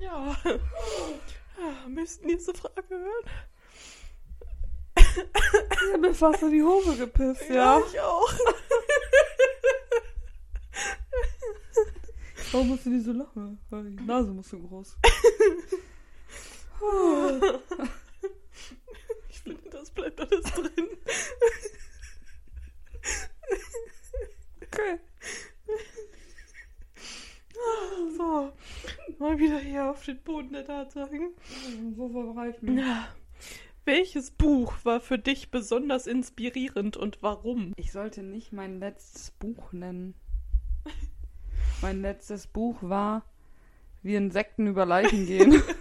Ja. 0.00 0.36
Ah, 1.58 1.88
Müssten 2.02 2.26
nächste 2.26 2.52
Frage 2.52 2.82
hören? 2.88 3.24
Ich 4.96 5.92
hab 5.92 6.00
mir 6.00 6.12
fast 6.12 6.42
in 6.42 6.50
die 6.50 6.62
Hose 6.64 6.96
gepisst, 6.96 7.48
ja. 7.48 7.78
ich 7.78 8.00
auch. 8.00 8.32
Warum 12.50 12.70
musst 12.70 12.86
du 12.86 12.90
die 12.90 12.98
so 12.98 13.12
lachen? 13.12 13.60
Weil 13.70 13.84
die 13.84 14.02
Nase 14.02 14.32
muss 14.32 14.48
so 14.48 14.58
groß. 14.58 14.96
Ich 19.28 19.40
finde, 19.40 19.70
das 19.70 19.88
bleibt 19.92 20.20
alles 20.20 20.42
drin. 20.42 20.88
Okay. 24.60 24.98
So, 28.16 28.52
mal 29.22 29.38
wieder 29.38 29.58
hier 29.58 29.90
auf 29.90 30.04
den 30.04 30.18
Boden 30.18 30.52
der 30.52 30.66
Tatsachen. 30.66 31.30
So 31.96 32.08
verbreiten. 32.08 32.76
Ja. 32.76 33.08
Welches 33.84 34.30
Buch 34.30 34.74
war 34.84 35.00
für 35.00 35.18
dich 35.18 35.50
besonders 35.50 36.06
inspirierend 36.06 36.96
und 36.96 37.22
warum? 37.22 37.72
Ich 37.76 37.90
sollte 37.92 38.22
nicht 38.22 38.52
mein 38.52 38.78
letztes 38.78 39.30
Buch 39.32 39.72
nennen. 39.72 40.14
Mein 41.80 42.00
letztes 42.00 42.46
Buch 42.46 42.76
war 42.82 43.24
Wie 44.02 44.14
Insekten 44.14 44.66
über 44.66 44.86
Leichen 44.86 45.26
gehen. 45.26 45.62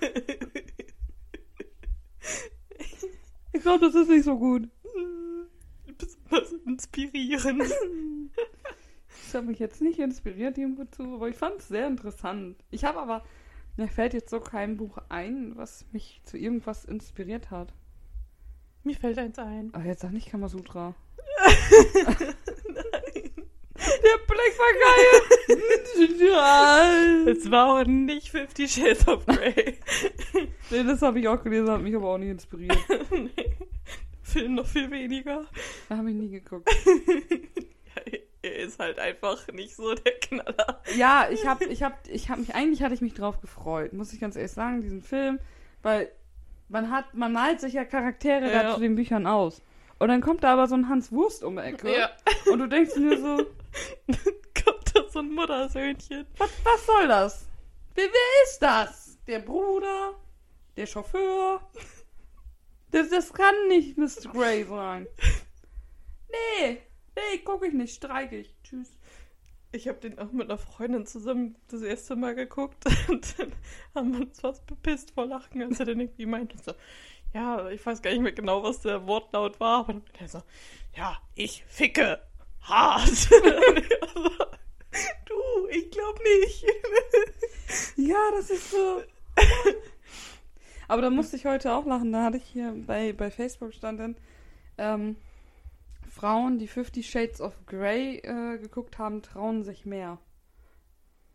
Ich 3.53 3.63
glaube, 3.63 3.85
das 3.85 3.93
ist 3.93 4.09
nicht 4.09 4.23
so 4.23 4.39
gut. 4.39 4.69
Ist 5.99 6.53
inspirierend. 6.65 7.63
Das 9.31 9.39
hat 9.39 9.47
mich 9.47 9.59
jetzt 9.59 9.81
nicht 9.81 9.97
inspiriert 9.97 10.57
irgendwo 10.57 10.83
zu, 10.83 11.03
aber 11.15 11.29
ich 11.29 11.37
fand 11.37 11.61
es 11.61 11.69
sehr 11.69 11.87
interessant. 11.87 12.57
Ich 12.69 12.83
habe 12.83 12.99
aber, 12.99 13.23
mir 13.77 13.87
fällt 13.87 14.13
jetzt 14.13 14.29
so 14.29 14.41
kein 14.41 14.75
Buch 14.75 14.97
ein, 15.07 15.53
was 15.55 15.85
mich 15.93 16.21
zu 16.25 16.37
irgendwas 16.37 16.83
inspiriert 16.83 17.49
hat. 17.49 17.73
Mir 18.83 18.97
fällt 18.97 19.17
eins 19.17 19.39
ein. 19.39 19.73
Aber 19.73 19.85
jetzt 19.85 20.01
sag 20.01 20.11
nicht 20.11 20.29
Kamasutra. 20.29 20.95
Nein. 21.47 23.31
Der 23.77 24.17
Blick 24.27 24.53
war 24.59 24.73
geil! 26.27 27.29
Es 27.29 27.49
war 27.49 27.79
auch 27.79 27.85
nicht 27.85 28.31
Fifty 28.31 28.67
Shades 28.67 29.07
of 29.07 29.25
Grey. 29.27 29.79
nee, 30.71 30.83
das 30.83 31.01
habe 31.01 31.21
ich 31.21 31.27
auch 31.29 31.41
gelesen, 31.41 31.69
hat 31.69 31.81
mich 31.81 31.95
aber 31.95 32.09
auch 32.09 32.17
nicht 32.17 32.31
inspiriert. 32.31 32.77
nee. 33.11 33.55
Film 34.23 34.55
noch 34.55 34.67
viel 34.67 34.91
weniger. 34.91 35.45
Da 35.87 35.95
habe 35.95 36.09
ich 36.09 36.17
nie 36.17 36.31
geguckt. 36.31 36.69
Ja, 37.93 38.17
ist 38.41 38.79
halt 38.79 38.99
einfach 38.99 39.47
nicht 39.49 39.75
so 39.75 39.93
der 39.93 40.13
Knaller. 40.19 40.81
Ja, 40.95 41.27
ich 41.29 41.45
habe 41.45 41.65
ich 41.65 41.83
hab, 41.83 42.07
ich 42.07 42.29
hab 42.29 42.37
mich, 42.39 42.55
eigentlich 42.55 42.81
hatte 42.83 42.93
ich 42.93 43.01
mich 43.01 43.13
drauf 43.13 43.39
gefreut, 43.41 43.93
muss 43.93 44.13
ich 44.13 44.19
ganz 44.19 44.35
ehrlich 44.35 44.51
sagen, 44.51 44.81
diesen 44.81 45.01
Film, 45.01 45.39
weil 45.83 46.11
man 46.69 46.89
hat, 46.91 47.13
man 47.13 47.33
malt 47.33 47.59
sich 47.61 47.73
ja 47.73 47.85
Charaktere 47.85 48.51
Ja. 48.51 48.63
da 48.63 48.73
zu 48.75 48.79
den 48.81 48.95
Büchern 48.95 49.27
aus. 49.27 49.61
Und 49.99 50.07
dann 50.07 50.21
kommt 50.21 50.43
da 50.43 50.53
aber 50.53 50.67
so 50.67 50.75
ein 50.75 50.89
Hans 50.89 51.11
Wurst 51.11 51.43
um 51.43 51.57
die 51.57 51.61
Ecke. 51.61 51.95
Ja. 51.95 52.09
Und 52.51 52.59
du 52.59 52.67
denkst 52.67 52.93
dir 52.95 53.19
so, 53.19 53.37
Kommt 54.65 54.95
da 54.95 55.07
so 55.09 55.19
ein 55.19 55.31
Muttersöhnchen. 55.31 56.25
was, 56.37 56.49
was 56.63 56.85
soll 56.85 57.07
das? 57.07 57.45
Wer, 57.95 58.05
wer 58.05 58.43
ist 58.45 58.59
das? 58.61 59.17
Der 59.27 59.39
Bruder? 59.39 60.13
Der 60.75 60.85
Chauffeur? 60.87 61.61
Das, 62.91 63.09
das 63.09 63.31
kann 63.33 63.53
nicht 63.67 63.97
Mr. 63.97 64.31
Grey 64.31 64.63
sein. 64.65 65.07
Nee, 66.59 66.81
nee, 67.15 67.41
guck 67.43 67.65
ich 67.65 67.73
nicht, 67.73 67.95
streike 67.95 68.37
ich. 68.37 68.55
Tschüss. 68.63 68.91
Ich 69.71 69.87
habe 69.87 69.99
den 69.99 70.19
auch 70.19 70.31
mit 70.31 70.49
einer 70.49 70.57
Freundin 70.57 71.05
zusammen 71.05 71.55
das 71.69 71.81
erste 71.81 72.15
Mal 72.15 72.35
geguckt 72.35 72.83
und 73.09 73.39
dann 73.39 73.53
haben 73.95 74.13
wir 74.13 74.21
uns 74.21 74.39
fast 74.39 74.65
bepisst 74.67 75.11
vor 75.11 75.25
Lachen, 75.25 75.61
als 75.61 75.79
er 75.79 75.85
dann 75.85 75.99
irgendwie 75.99 76.25
meinte 76.25 76.57
so, 76.57 76.73
ja, 77.33 77.69
ich 77.69 77.85
weiß 77.85 78.01
gar 78.01 78.11
nicht 78.11 78.21
mehr 78.21 78.33
genau, 78.33 78.63
was 78.63 78.81
der 78.81 79.07
Wortlaut 79.07 79.59
war, 79.59 79.79
aber 79.79 79.93
dann 79.93 80.03
er 80.19 80.27
so, 80.27 80.41
ja, 80.95 81.17
ich 81.35 81.63
ficke 81.67 82.21
hart. 82.61 83.29
Du, 85.25 85.67
ich 85.69 85.89
glaube 85.89 86.19
nicht. 86.21 86.65
Ja, 87.95 88.17
das 88.35 88.49
ist 88.49 88.71
so. 88.71 89.01
Aber 90.89 91.01
da 91.01 91.09
musste 91.09 91.37
ich 91.37 91.45
heute 91.45 91.73
auch 91.73 91.85
lachen. 91.85 92.11
Da 92.11 92.25
hatte 92.25 92.35
ich 92.35 92.43
hier 92.43 92.73
bei, 92.85 93.13
bei 93.13 93.31
Facebook 93.31 93.73
stand 93.73 94.01
dann, 94.01 94.17
ähm, 94.77 95.15
Frauen, 96.11 96.59
die 96.59 96.67
Fifty 96.67 97.03
Shades 97.03 97.39
of 97.39 97.65
Grey 97.65 98.17
äh, 98.17 98.57
geguckt 98.57 98.97
haben, 98.97 99.21
trauen 99.21 99.63
sich 99.63 99.85
mehr. 99.85 100.19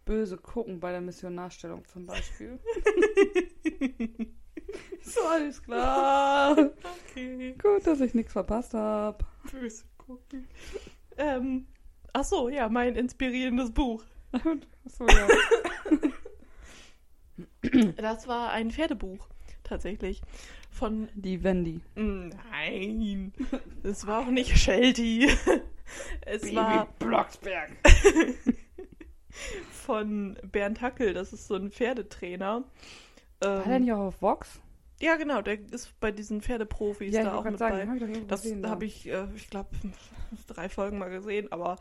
Böse 0.05 0.37
gucken 0.37 0.81
bei 0.81 0.93
der 0.93 1.01
Missionarstellung 1.01 1.87
zum 1.87 2.05
Beispiel. 2.05 2.61
so, 5.03 5.20
alles 5.22 5.62
klar. 5.62 6.57
Okay. 7.11 7.57
Gut, 7.61 7.87
dass 7.87 8.01
ich 8.01 8.12
nichts 8.12 8.35
verpasst 8.35 8.74
habe. 8.74 9.24
Böse 9.51 9.85
gucken. 9.97 10.47
Ähm, 11.16 11.66
ach 12.12 12.24
so, 12.24 12.51
ja, 12.51 12.68
mein 12.68 12.97
inspirierendes 12.97 13.72
Buch. 13.72 14.05
Achso, 14.33 15.07
ja. 15.09 15.27
Das 17.97 18.29
war 18.29 18.51
ein 18.51 18.70
Pferdebuch, 18.70 19.27
tatsächlich. 19.64 20.20
Von 20.79 21.09
Die 21.14 21.43
Wendy. 21.43 21.81
Nein, 21.95 23.33
es 23.83 24.07
war 24.07 24.20
auch 24.20 24.31
nicht 24.31 24.57
Shelty. 24.59 25.29
Es 26.22 26.53
war 26.53 26.89
Blocksberg. 26.99 27.70
von 29.70 30.37
Bernd 30.43 30.81
Hackel, 30.81 31.14
das 31.14 31.33
ist 31.33 31.47
so 31.47 31.55
ein 31.55 31.70
Pferdetrainer. 31.70 32.64
War 33.41 33.62
der 33.64 33.74
Ähm, 33.77 33.83
nicht 33.83 33.93
auch 33.93 33.99
auf 34.09 34.20
Vox? 34.20 34.61
ja, 35.01 35.14
genau, 35.16 35.43
der 35.43 35.61
ist 35.72 35.99
bei 36.01 36.11
diesen 36.11 36.41
Pferdeprofis 36.43 37.14
Ja, 37.14 37.22
da 37.24 37.37
auch 37.37 37.45
mit 37.45 37.59
sagen, 37.59 37.77
bei. 37.77 37.87
hab 37.87 38.09
ich 38.11 38.27
Das 38.27 38.45
habe 38.64 38.85
ich, 38.85 39.07
äh, 39.09 39.27
ich 39.37 39.49
glaube, 39.49 39.68
drei 40.49 40.68
Folgen 40.68 40.99
mal 40.99 41.11
gesehen, 41.11 41.53
aber 41.53 41.77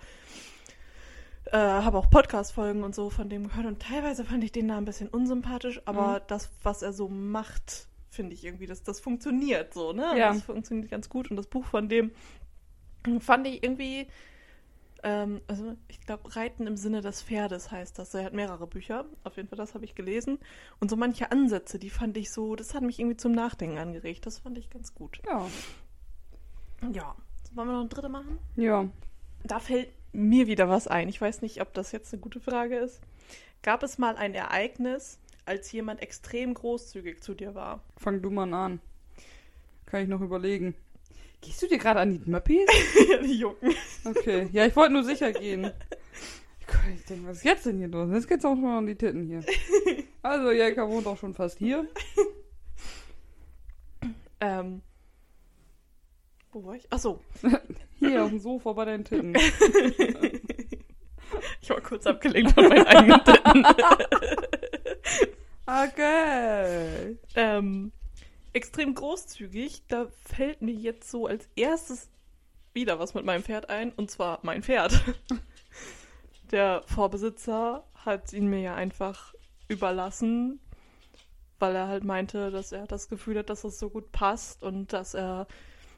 äh, 1.45 1.57
habe 1.57 1.97
auch 1.97 2.09
Podcast-Folgen 2.11 2.83
und 2.83 2.93
so 2.93 3.09
von 3.09 3.27
dem 3.29 3.47
gehört 3.47 3.65
und 3.65 3.81
teilweise 3.81 4.23
fand 4.23 4.43
ich 4.43 4.51
den 4.51 4.67
da 4.67 4.77
ein 4.77 4.85
bisschen 4.85 5.07
unsympathisch, 5.07 5.81
aber 5.85 6.19
Mhm. 6.19 6.23
das, 6.27 6.51
was 6.61 6.81
er 6.83 6.93
so 6.93 7.07
macht, 7.09 7.87
finde 8.15 8.33
ich 8.33 8.43
irgendwie, 8.43 8.65
das, 8.65 8.83
das 8.83 8.99
funktioniert 8.99 9.73
so, 9.73 9.93
ne? 9.93 10.17
Ja. 10.17 10.33
Das 10.33 10.43
funktioniert 10.43 10.89
ganz 10.89 11.09
gut 11.09 11.29
und 11.29 11.37
das 11.37 11.47
Buch 11.47 11.65
von 11.65 11.89
dem 11.89 12.11
fand 13.19 13.45
ich 13.47 13.63
irgendwie, 13.63 14.07
ähm, 15.03 15.41
also 15.47 15.75
ich 15.87 16.01
glaube, 16.01 16.35
Reiten 16.35 16.67
im 16.67 16.77
Sinne 16.77 17.01
des 17.01 17.21
Pferdes 17.21 17.71
heißt 17.71 17.99
das. 17.99 18.13
Er 18.13 18.25
hat 18.25 18.33
mehrere 18.33 18.67
Bücher, 18.67 19.05
auf 19.23 19.37
jeden 19.37 19.47
Fall, 19.47 19.57
das 19.57 19.75
habe 19.75 19.85
ich 19.85 19.95
gelesen. 19.95 20.39
Und 20.79 20.89
so 20.89 20.95
manche 20.95 21.31
Ansätze, 21.31 21.77
die 21.77 21.89
fand 21.91 22.17
ich 22.17 22.31
so, 22.31 22.55
das 22.55 22.73
hat 22.73 22.81
mich 22.81 22.99
irgendwie 22.99 23.17
zum 23.17 23.31
Nachdenken 23.31 23.77
angeregt. 23.77 24.25
Das 24.25 24.39
fand 24.39 24.57
ich 24.57 24.69
ganz 24.69 24.95
gut. 24.95 25.21
Ja. 25.25 25.47
Ja. 26.91 27.15
Wollen 27.53 27.67
wir 27.67 27.73
noch 27.73 27.81
ein 27.81 27.89
dritte 27.89 28.09
machen? 28.09 28.39
Ja. 28.55 28.89
Da 29.43 29.59
fällt 29.59 29.89
mir 30.11 30.47
wieder 30.47 30.67
was 30.69 30.87
ein. 30.87 31.07
Ich 31.07 31.21
weiß 31.21 31.41
nicht, 31.41 31.61
ob 31.61 31.73
das 31.73 31.91
jetzt 31.91 32.11
eine 32.13 32.21
gute 32.21 32.39
Frage 32.39 32.77
ist. 32.77 33.01
Gab 33.61 33.83
es 33.83 33.97
mal 33.97 34.15
ein 34.15 34.33
Ereignis, 34.33 35.19
als 35.45 35.71
jemand 35.71 36.01
extrem 36.01 36.53
großzügig 36.53 37.21
zu 37.21 37.33
dir 37.33 37.55
war? 37.55 37.83
Fang 37.97 38.21
du 38.21 38.29
mal 38.29 38.51
an. 38.53 38.79
Kann 39.85 40.03
ich 40.03 40.09
noch 40.09 40.21
überlegen. 40.21 40.75
Gehst 41.41 41.61
du 41.61 41.67
dir 41.67 41.77
gerade 41.77 41.99
an 41.99 42.11
die 42.11 42.29
Möppis? 42.29 42.67
ja, 43.09 43.17
die 43.21 43.39
jucken. 43.39 43.73
Okay. 44.03 44.49
Ja, 44.51 44.65
ich 44.65 44.75
wollte 44.75 44.93
nur 44.93 45.03
sicher 45.03 45.31
gehen. 45.31 45.71
Ich 46.95 47.05
denke, 47.05 47.27
was 47.27 47.37
ist 47.37 47.43
jetzt 47.45 47.65
denn 47.65 47.77
hier 47.77 47.87
los? 47.87 48.09
Jetzt 48.11 48.27
geht's 48.27 48.43
auch 48.43 48.55
schon 48.55 48.65
an 48.65 48.87
die 48.87 48.95
Titten 48.95 49.23
hier. 49.23 49.43
Also, 50.23 50.51
Jelka 50.51 50.87
wohnt 50.89 51.05
auch 51.05 51.17
schon 51.17 51.35
fast 51.35 51.59
hier. 51.59 51.87
Ähm. 54.39 54.81
Wo 56.51 56.65
war 56.65 56.75
ich? 56.75 56.87
Ach 56.89 56.97
so. 56.97 57.21
Hier 57.99 58.23
auf 58.23 58.29
dem 58.29 58.39
Sofa 58.39 58.73
bei 58.73 58.85
deinen 58.85 59.05
Titten. 59.05 59.35
Ich 61.61 61.69
war 61.71 61.81
kurz 61.81 62.05
abgelenkt 62.05 62.51
von 62.51 62.67
meinen 62.67 62.85
eigenen 62.85 63.23
Titten. 63.23 63.65
Okay. 65.65 67.17
ähm, 67.35 67.91
extrem 68.53 68.93
großzügig. 68.93 69.83
Da 69.87 70.07
fällt 70.23 70.61
mir 70.61 70.73
jetzt 70.73 71.09
so 71.09 71.25
als 71.27 71.49
erstes 71.55 72.09
wieder 72.73 72.99
was 72.99 73.13
mit 73.13 73.25
meinem 73.25 73.43
Pferd 73.43 73.69
ein. 73.69 73.91
Und 73.91 74.11
zwar 74.11 74.39
mein 74.43 74.63
Pferd. 74.63 75.01
Der 76.51 76.83
Vorbesitzer 76.85 77.83
hat 77.95 78.31
ihn 78.31 78.47
mir 78.47 78.59
ja 78.61 78.75
einfach 78.75 79.33
überlassen, 79.67 80.59
weil 81.57 81.75
er 81.75 81.87
halt 81.87 82.03
meinte, 82.03 82.51
dass 82.51 82.71
er 82.71 82.85
das 82.85 83.09
Gefühl 83.09 83.39
hat, 83.39 83.49
dass 83.49 83.63
das 83.63 83.79
so 83.79 83.89
gut 83.89 84.11
passt 84.11 84.61
und 84.61 84.93
dass 84.93 85.15
er 85.15 85.47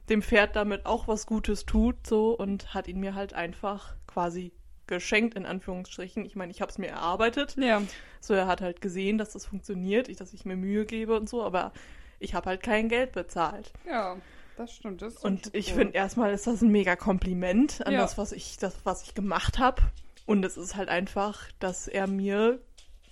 dem 0.09 0.22
Pferd 0.22 0.55
damit 0.55 0.86
auch 0.86 1.09
was 1.09 1.26
Gutes 1.26 1.65
tut, 1.65 2.07
so 2.07 2.32
und 2.32 2.74
hat 2.74 2.88
ihn 2.88 3.01
mir 3.01 3.13
halt 3.13 3.34
einfach 3.34 3.97
quasi 4.07 4.53
geschenkt 4.88 5.36
in 5.36 5.46
Anführungsstrichen. 5.46 6.26
Ich 6.26 6.36
meine, 6.36 6.52
ich 6.52 6.62
habe 6.62 6.72
es 6.72 6.78
mir 6.78 6.88
erarbeitet. 6.88 7.56
Ja. 7.58 7.82
So, 8.20 8.34
er 8.34 8.48
hat 8.48 8.62
halt 8.62 8.82
gesehen, 8.82 9.18
dass 9.18 9.34
das 9.34 9.46
funktioniert, 9.46 10.10
ich, 10.10 10.18
dass 10.18 10.34
ich 10.34 10.46
mir 10.46 10.56
Mühe 10.56 10.86
gebe 10.86 11.16
und 11.16 11.30
so, 11.30 11.44
aber 11.44 11.72
ich 12.20 12.34
habe 12.34 12.50
halt 12.50 12.64
kein 12.64 12.90
Geld 12.90 13.12
bezahlt. 13.12 13.72
Ja, 13.86 14.18
das 14.58 14.74
stimmt. 14.74 15.02
Das 15.02 15.18
Und 15.18 15.54
ich 15.54 15.74
finde 15.74 15.94
erstmal 15.94 16.34
ist 16.34 16.48
das 16.48 16.62
ein 16.62 16.72
mega 16.72 16.96
Kompliment 16.96 17.86
an 17.86 17.94
Ja. 17.94 18.02
das, 18.02 18.18
was 18.18 18.32
ich, 18.32 18.58
das, 18.58 18.76
was 18.84 19.04
ich 19.04 19.14
gemacht 19.14 19.60
habe. 19.60 19.82
Und 20.26 20.44
es 20.44 20.58
ist 20.58 20.76
halt 20.76 20.90
einfach, 20.90 21.44
dass 21.60 21.88
er 21.88 22.08
mir 22.08 22.60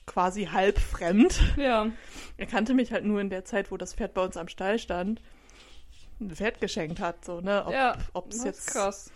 quasi 0.06 0.46
halb 0.46 0.78
fremd, 0.80 1.40
Ja. 1.58 1.88
er 2.38 2.46
kannte 2.46 2.74
mich 2.74 2.92
halt 2.92 3.06
nur 3.06 3.22
in 3.22 3.30
der 3.30 3.44
Zeit, 3.46 3.72
wo 3.72 3.78
das 3.78 3.94
Pferd 3.94 4.14
bei 4.14 4.24
uns 4.24 4.38
am 4.38 4.48
Stall 4.48 4.78
stand, 4.80 5.22
ein 6.20 6.30
Pferd 6.30 6.62
geschenkt 6.62 7.00
hat, 7.00 7.26
so, 7.26 7.42
ne? 7.42 7.66
Ob, 7.66 7.74
ja. 7.74 7.98
ob's 8.14 8.38
das 8.38 8.46
jetzt. 8.46 8.60
ist 8.60 8.74
krass. 8.74 9.12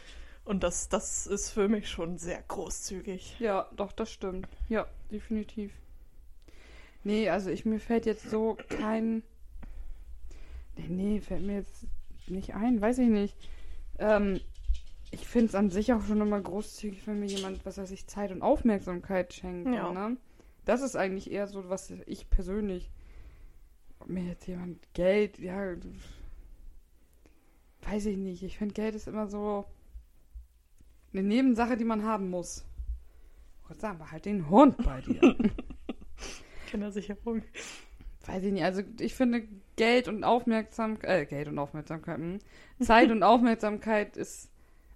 Und 0.49 0.63
das, 0.63 0.89
das 0.89 1.27
ist 1.27 1.51
für 1.51 1.67
mich 1.67 1.91
schon 1.91 2.17
sehr 2.17 2.41
großzügig. 2.47 3.39
Ja, 3.39 3.69
doch, 3.75 3.91
das 3.91 4.11
stimmt. 4.11 4.47
Ja, 4.67 4.87
definitiv. 5.11 5.71
Nee, 7.03 7.29
also 7.29 7.51
ich 7.51 7.65
mir 7.65 7.79
fällt 7.79 8.07
jetzt 8.07 8.31
so 8.31 8.57
kein. 8.67 9.21
Nee, 10.75 10.87
nee, 10.87 11.21
fällt 11.21 11.43
mir 11.43 11.57
jetzt 11.57 11.85
nicht 12.25 12.55
ein, 12.55 12.81
weiß 12.81 12.97
ich 12.97 13.09
nicht. 13.09 13.35
Ähm, 13.99 14.39
ich 15.11 15.27
finde 15.27 15.49
es 15.49 15.55
an 15.55 15.69
sich 15.69 15.93
auch 15.93 16.01
schon 16.01 16.19
immer 16.19 16.41
großzügig, 16.41 17.05
wenn 17.05 17.19
mir 17.19 17.27
jemand, 17.27 17.63
was 17.63 17.77
weiß 17.77 17.91
ich, 17.91 18.07
Zeit 18.07 18.31
und 18.31 18.41
Aufmerksamkeit 18.41 19.31
schenkt. 19.31 19.71
Ja. 19.71 19.91
Ne? 19.91 20.17
Das 20.65 20.81
ist 20.81 20.95
eigentlich 20.95 21.29
eher 21.29 21.45
so, 21.45 21.69
was 21.69 21.93
ich 22.07 22.27
persönlich. 22.31 22.89
Ob 23.99 24.09
mir 24.09 24.23
jetzt 24.23 24.47
jemand 24.47 24.79
Geld, 24.95 25.37
ja. 25.37 25.75
Weiß 27.83 28.07
ich 28.07 28.17
nicht. 28.17 28.41
Ich 28.41 28.57
finde, 28.57 28.73
Geld 28.73 28.95
ist 28.95 29.07
immer 29.07 29.27
so 29.27 29.65
eine 31.13 31.23
Nebensache, 31.23 31.77
die 31.77 31.85
man 31.85 32.03
haben 32.03 32.29
muss. 32.29 32.65
Gott 33.67 33.81
sagen 33.81 33.99
wir 33.99 34.11
halt 34.11 34.25
den 34.25 34.49
Hund 34.49 34.77
bei 34.77 35.01
dir. 35.01 35.35
Kindersicherung. 36.67 37.43
Weiß 38.25 38.43
ich 38.43 38.51
nicht. 38.51 38.63
Also 38.63 38.81
ich 38.99 39.15
finde 39.15 39.47
Geld 39.75 40.07
und 40.07 40.23
Aufmerksamkeit, 40.23 41.09
äh, 41.09 41.25
Geld 41.25 41.47
und 41.47 41.57
Aufmerksamkeit, 41.59 42.17
hm. 42.17 42.39
Zeit 42.79 43.11
und 43.11 43.23
Aufmerksamkeit 43.23 44.17
ist 44.17 44.49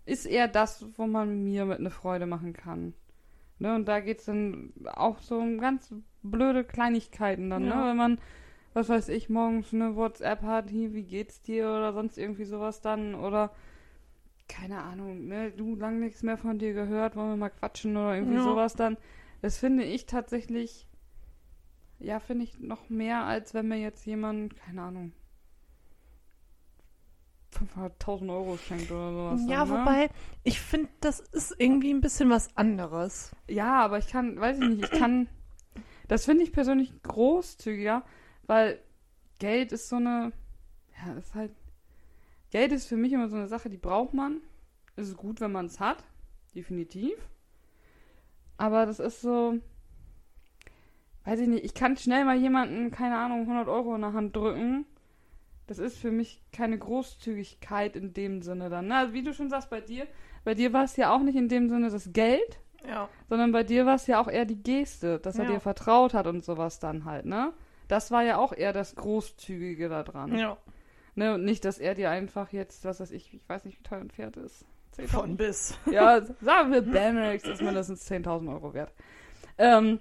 ist 0.05 0.26
eher 0.26 0.47
das, 0.47 0.86
wo 0.97 1.07
man 1.07 1.43
mir 1.43 1.66
mit 1.66 1.80
eine 1.80 1.89
Freude 1.89 2.26
machen 2.26 2.53
kann. 2.53 2.93
Ne, 3.59 3.76
und 3.76 3.88
da 3.88 3.99
geht's 3.99 4.26
dann 4.26 4.74
auch 4.95 5.20
so 5.20 5.38
um 5.38 5.59
ganz 5.59 5.93
blöde 6.24 6.64
Kleinigkeiten 6.64 7.49
dann, 7.49 7.66
Ja. 7.66 7.76
ne? 7.76 7.89
Wenn 7.89 7.97
man, 7.97 8.20
was 8.74 8.89
weiß 8.89 9.09
ich, 9.09 9.30
morgens 9.30 9.74
eine 9.74 9.95
WhatsApp 9.95 10.41
hat, 10.41 10.70
hier, 10.70 10.93
wie 10.93 11.03
geht's 11.03 11.41
dir 11.41 11.68
oder 11.68 11.93
sonst 11.93 12.18
irgendwie 12.18 12.45
sowas 12.45 12.82
dann 12.82 13.16
oder 13.16 13.51
keine 14.47 14.81
Ahnung, 14.83 15.27
ne, 15.27 15.51
du 15.51 15.75
lang 15.75 15.99
nichts 15.99 16.23
mehr 16.23 16.37
von 16.37 16.59
dir 16.59 16.73
gehört, 16.73 17.15
wollen 17.15 17.29
wir 17.29 17.37
mal 17.37 17.49
quatschen 17.49 17.95
oder 17.97 18.15
irgendwie 18.15 18.35
Ja. 18.35 18.43
sowas 18.43 18.73
dann. 18.75 18.97
Das 19.41 19.57
finde 19.57 19.83
ich 19.83 20.05
tatsächlich, 20.05 20.87
ja, 21.99 22.19
finde 22.19 22.43
ich 22.45 22.59
noch 22.59 22.89
mehr, 22.89 23.23
als 23.23 23.53
wenn 23.53 23.67
mir 23.67 23.77
jetzt 23.79 24.05
jemand, 24.05 24.55
keine 24.55 24.83
Ahnung, 24.83 25.13
500.000 27.51 28.29
Euro 28.31 28.57
schenkt 28.57 28.91
oder 28.91 29.11
sowas. 29.11 29.41
Ja, 29.47 29.65
dann, 29.65 29.69
ne? 29.69 29.79
wobei, 29.81 30.09
ich 30.43 30.59
finde, 30.59 30.89
das 31.01 31.19
ist 31.19 31.55
irgendwie 31.57 31.93
ein 31.93 32.01
bisschen 32.01 32.29
was 32.29 32.55
anderes. 32.57 33.31
Ja, 33.47 33.81
aber 33.83 33.97
ich 33.99 34.07
kann, 34.07 34.39
weiß 34.39 34.57
ich 34.59 34.63
nicht, 34.63 34.83
ich 34.91 34.99
kann, 34.99 35.27
das 36.07 36.25
finde 36.25 36.43
ich 36.43 36.51
persönlich 36.51 36.91
großzügiger, 37.03 38.03
weil 38.47 38.79
Geld 39.39 39.71
ist 39.71 39.89
so 39.89 39.97
eine, 39.97 40.31
ja, 40.97 41.13
ist 41.13 41.35
halt, 41.35 41.51
Geld 42.54 42.72
ist 42.72 42.86
für 42.86 42.97
mich 42.97 43.12
immer 43.12 43.30
so 43.30 43.36
eine 43.36 43.47
Sache, 43.47 43.68
die 43.68 43.78
braucht 43.78 44.14
man. 44.14 44.38
Es 44.95 45.08
ist 45.08 45.18
gut, 45.18 45.41
wenn 45.41 45.51
man 45.51 45.66
es 45.66 45.80
hat, 45.80 46.04
definitiv. 46.54 47.16
Aber 48.58 48.86
das 48.86 48.99
ist 48.99 49.22
so, 49.22 49.56
weiß 51.26 51.39
ich 51.39 51.47
nicht, 51.47 51.66
ich 51.66 51.74
kann 51.74 51.97
schnell 51.97 52.26
mal 52.26 52.38
jemanden, 52.38 52.91
keine 52.91 53.18
Ahnung, 53.18 53.41
100 53.41 53.68
Euro 53.68 53.95
in 53.95 54.01
der 54.01 54.14
Hand 54.14 54.36
drücken. 54.36 54.86
Das 55.66 55.80
ist 55.80 55.97
für 55.97 56.12
mich 56.12 56.43
keine 56.51 56.78
Großzügigkeit 56.78 57.95
in 57.95 58.14
dem 58.14 58.43
Sinne 58.43 58.70
dann. 58.70 58.86
Ne? 58.88 58.97
Also 58.97 59.14
wie 59.14 59.24
du 59.24 59.34
schon 59.34 59.49
sagst, 59.49 59.72
bei 59.72 59.82
dir, 59.82 60.06
bei 60.43 60.54
dir 60.54 60.74
war 60.74 60.84
es 60.84 60.95
ja 60.95 61.12
auch 61.12 61.22
nicht 61.24 61.36
in 61.36 61.49
dem 61.49 61.70
Sinne 61.70 61.89
das 61.89 62.14
Geld, 62.14 62.60
Ja. 62.88 63.10
sondern 63.30 63.51
bei 63.51 63.64
dir 63.64 63.88
war 63.88 63.95
es 63.95 64.06
ja 64.06 64.22
auch 64.22 64.28
eher 64.28 64.45
die 64.45 64.62
Geste, 64.62 65.18
dass 65.18 65.39
er 65.39 65.45
Ja. 65.45 65.51
dir 65.54 65.60
vertraut 65.60 66.14
hat 66.14 66.28
und 66.28 66.45
sowas 66.45 66.78
dann 66.78 67.06
halt, 67.06 67.26
ne? 67.26 67.51
Das 67.88 68.12
war 68.12 68.22
ja 68.24 68.38
auch 68.38 68.54
eher 68.54 68.74
das 68.74 68.95
Großzügige 68.95 69.89
da 69.89 70.04
dran. 70.04 70.38
Ja. 70.38 70.58
Ne? 71.16 71.36
Und 71.36 71.43
nicht, 71.45 71.66
dass 71.66 71.78
er 71.78 71.95
dir 71.95 72.09
einfach 72.09 72.51
jetzt, 72.51 72.86
was 72.86 72.99
weiß 72.99 73.11
ich, 73.11 73.34
ich 73.34 73.47
weiß 73.47 73.66
nicht, 73.66 73.80
wie 73.80 73.84
teuer 73.84 73.99
ein 73.99 74.09
Pferd 74.09 74.38
ist. 74.38 74.66
10.000? 74.97 75.07
Von 75.07 75.38
bis. 75.38 75.78
Ja, 75.91 76.22
sagen 76.41 76.72
wir, 76.72 76.82
Bamax 76.82 77.43
ist 77.45 77.61
mindestens 77.61 78.09
10.000 78.09 78.51
Euro 78.51 78.74
wert. 78.74 78.93
Ähm, 79.57 79.99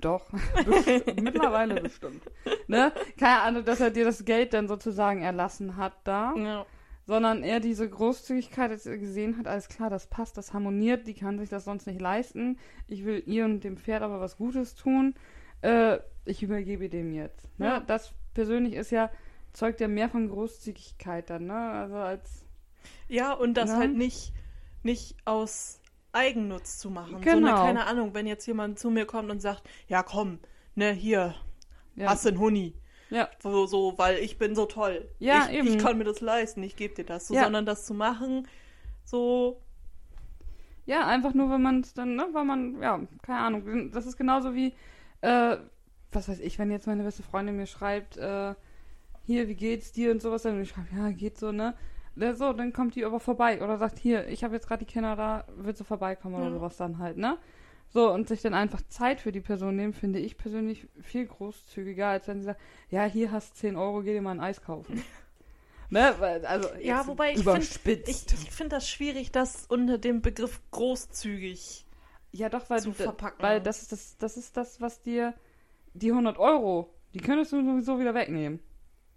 doch, 0.00 0.26
mittlerweile 1.20 1.80
bestimmt. 1.80 2.22
Ne? 2.66 2.92
Keine 3.18 3.40
Ahnung, 3.40 3.64
dass 3.64 3.80
er 3.80 3.90
dir 3.90 4.04
das 4.04 4.24
Geld 4.24 4.54
dann 4.54 4.68
sozusagen 4.68 5.22
erlassen 5.22 5.76
hat 5.76 5.94
da 6.04 6.34
Ja. 6.36 6.66
sondern 7.06 7.42
er 7.42 7.60
diese 7.60 7.88
Großzügigkeit, 7.88 8.86
er 8.86 8.98
gesehen 8.98 9.36
hat, 9.38 9.46
alles 9.46 9.68
klar, 9.68 9.90
das 9.90 10.06
passt, 10.06 10.36
das 10.38 10.52
harmoniert, 10.54 11.06
die 11.06 11.14
kann 11.14 11.38
sich 11.38 11.48
das 11.48 11.64
sonst 11.64 11.86
nicht 11.86 12.00
leisten. 12.00 12.58
Ich 12.86 13.04
will 13.04 13.22
ihr 13.26 13.44
und 13.44 13.64
dem 13.64 13.76
Pferd 13.76 14.02
aber 14.02 14.20
was 14.20 14.36
Gutes 14.36 14.74
tun. 14.74 15.14
Äh, 15.60 15.98
ich 16.24 16.42
übergebe 16.42 16.88
dem 16.88 17.12
jetzt. 17.12 17.48
Ne? 17.58 17.66
Ja. 17.66 17.80
Das 17.80 18.12
persönlich 18.32 18.74
ist 18.74 18.90
ja, 18.90 19.10
zeugt 19.54 19.80
ja 19.80 19.88
mehr 19.88 20.10
von 20.10 20.28
Großzügigkeit 20.28 21.30
dann, 21.30 21.46
ne? 21.46 21.54
Also 21.56 21.96
als. 21.96 22.44
Ja, 23.08 23.32
und 23.32 23.54
das 23.54 23.70
Ja. 23.70 23.78
halt 23.78 23.94
nicht, 23.94 24.32
nicht 24.82 25.16
aus 25.24 25.80
Eigennutz 26.12 26.78
zu 26.78 26.90
machen. 26.90 27.14
So 27.14 27.20
Genau. 27.22 27.48
eine, 27.48 27.54
keine 27.54 27.86
Ahnung, 27.86 28.12
wenn 28.14 28.26
jetzt 28.26 28.46
jemand 28.46 28.78
zu 28.78 28.90
mir 28.90 29.06
kommt 29.06 29.30
und 29.30 29.40
sagt, 29.40 29.62
ja 29.88 30.02
komm, 30.02 30.38
ne, 30.74 30.92
hier, 30.92 31.34
Ja, 31.96 32.08
hast 32.10 32.26
einen 32.26 32.38
Huni. 32.38 32.74
ja, 33.10 33.28
So, 33.38 33.66
so, 33.66 33.96
weil 33.96 34.18
ich 34.18 34.38
bin 34.38 34.54
so 34.54 34.66
toll. 34.66 35.08
Ja, 35.18 35.48
ich, 35.48 35.56
eben. 35.56 35.68
ich 35.68 35.78
kann 35.78 35.96
mir 35.98 36.04
das 36.04 36.20
leisten, 36.20 36.62
ich 36.62 36.76
gebe 36.76 36.94
dir 36.94 37.04
das. 37.04 37.26
So, 37.28 37.34
Ja. 37.34 37.44
Sondern 37.44 37.64
das 37.66 37.84
zu 37.86 37.94
machen, 37.94 38.46
so, 39.04 39.60
ja, 40.86 41.06
einfach 41.06 41.32
nur, 41.34 41.50
wenn 41.50 41.62
man 41.62 41.80
es 41.80 41.94
dann, 41.94 42.14
ne, 42.16 42.26
weil 42.32 42.44
man, 42.44 42.80
ja, 42.82 43.00
keine 43.22 43.38
Ahnung. 43.40 43.90
Das 43.92 44.06
ist 44.06 44.16
genauso 44.16 44.54
wie, 44.54 44.74
äh, 45.22 45.56
was 46.12 46.28
weiß 46.28 46.40
ich, 46.40 46.58
wenn 46.58 46.70
jetzt 46.70 46.86
meine 46.86 47.02
beste 47.02 47.22
Freundin 47.22 47.56
mir 47.56 47.66
schreibt, 47.66 48.16
äh, 48.18 48.54
hier, 49.24 49.48
wie 49.48 49.54
geht's 49.54 49.92
dir 49.92 50.10
und 50.10 50.22
sowas, 50.22 50.42
dann 50.42 50.60
ich 50.62 50.68
schreibe, 50.70 50.88
ja, 50.96 51.10
geht 51.10 51.38
so, 51.38 51.52
ne? 51.52 51.74
Ja, 52.16 52.34
so, 52.34 52.52
dann 52.52 52.72
kommt 52.72 52.94
die 52.94 53.04
aber 53.04 53.18
vorbei 53.18 53.60
oder 53.62 53.76
sagt, 53.78 53.98
hier, 53.98 54.28
ich 54.28 54.44
habe 54.44 54.54
jetzt 54.54 54.68
gerade 54.68 54.84
die 54.84 54.90
Kinder 54.92 55.16
da, 55.16 55.44
willst 55.56 55.80
du 55.80 55.84
vorbeikommen 55.84 56.36
oder 56.36 56.44
Ja. 56.46 56.50
sowas 56.52 56.76
dann 56.76 56.98
halt, 56.98 57.16
ne? 57.16 57.38
So, 57.88 58.10
und 58.12 58.28
sich 58.28 58.40
dann 58.42 58.54
einfach 58.54 58.82
Zeit 58.88 59.20
für 59.20 59.30
die 59.32 59.40
Person 59.40 59.76
nehmen, 59.76 59.92
finde 59.92 60.18
ich 60.18 60.36
persönlich 60.36 60.86
viel 61.00 61.26
großzügiger, 61.26 62.08
als 62.08 62.26
wenn 62.28 62.38
sie 62.40 62.46
sagt, 62.46 62.60
ja, 62.90 63.04
hier 63.04 63.30
hast 63.32 63.56
10 63.56 63.76
Euro, 63.76 64.02
geh 64.02 64.12
dir 64.12 64.22
mal 64.22 64.32
ein 64.32 64.40
Eis 64.40 64.62
kaufen. 64.62 65.02
ne? 65.90 66.14
Also, 66.44 66.68
Ja, 66.80 67.06
wobei 67.06 67.30
ich 67.30 67.36
find- 67.38 67.46
überspitzt. 67.46 68.32
ich, 68.32 68.42
ich 68.44 68.50
finde 68.50 68.76
das 68.76 68.88
schwierig, 68.88 69.30
das 69.32 69.66
unter 69.68 69.98
dem 69.98 70.22
Begriff 70.22 70.60
großzügig. 70.70 71.84
Ja, 72.32 72.48
doch, 72.48 72.68
weil, 72.70 72.80
zu 72.80 72.88
du, 72.90 72.94
verpacken. 72.94 73.42
weil 73.42 73.60
das 73.60 73.82
ist 73.82 73.92
das, 73.92 74.16
das 74.18 74.36
ist 74.36 74.56
das, 74.56 74.80
was 74.80 75.02
dir 75.02 75.34
die 75.94 76.10
100 76.10 76.38
Euro, 76.38 76.92
die 77.12 77.20
könntest 77.20 77.52
du 77.52 77.64
sowieso 77.64 78.00
wieder 78.00 78.14
wegnehmen. 78.14 78.58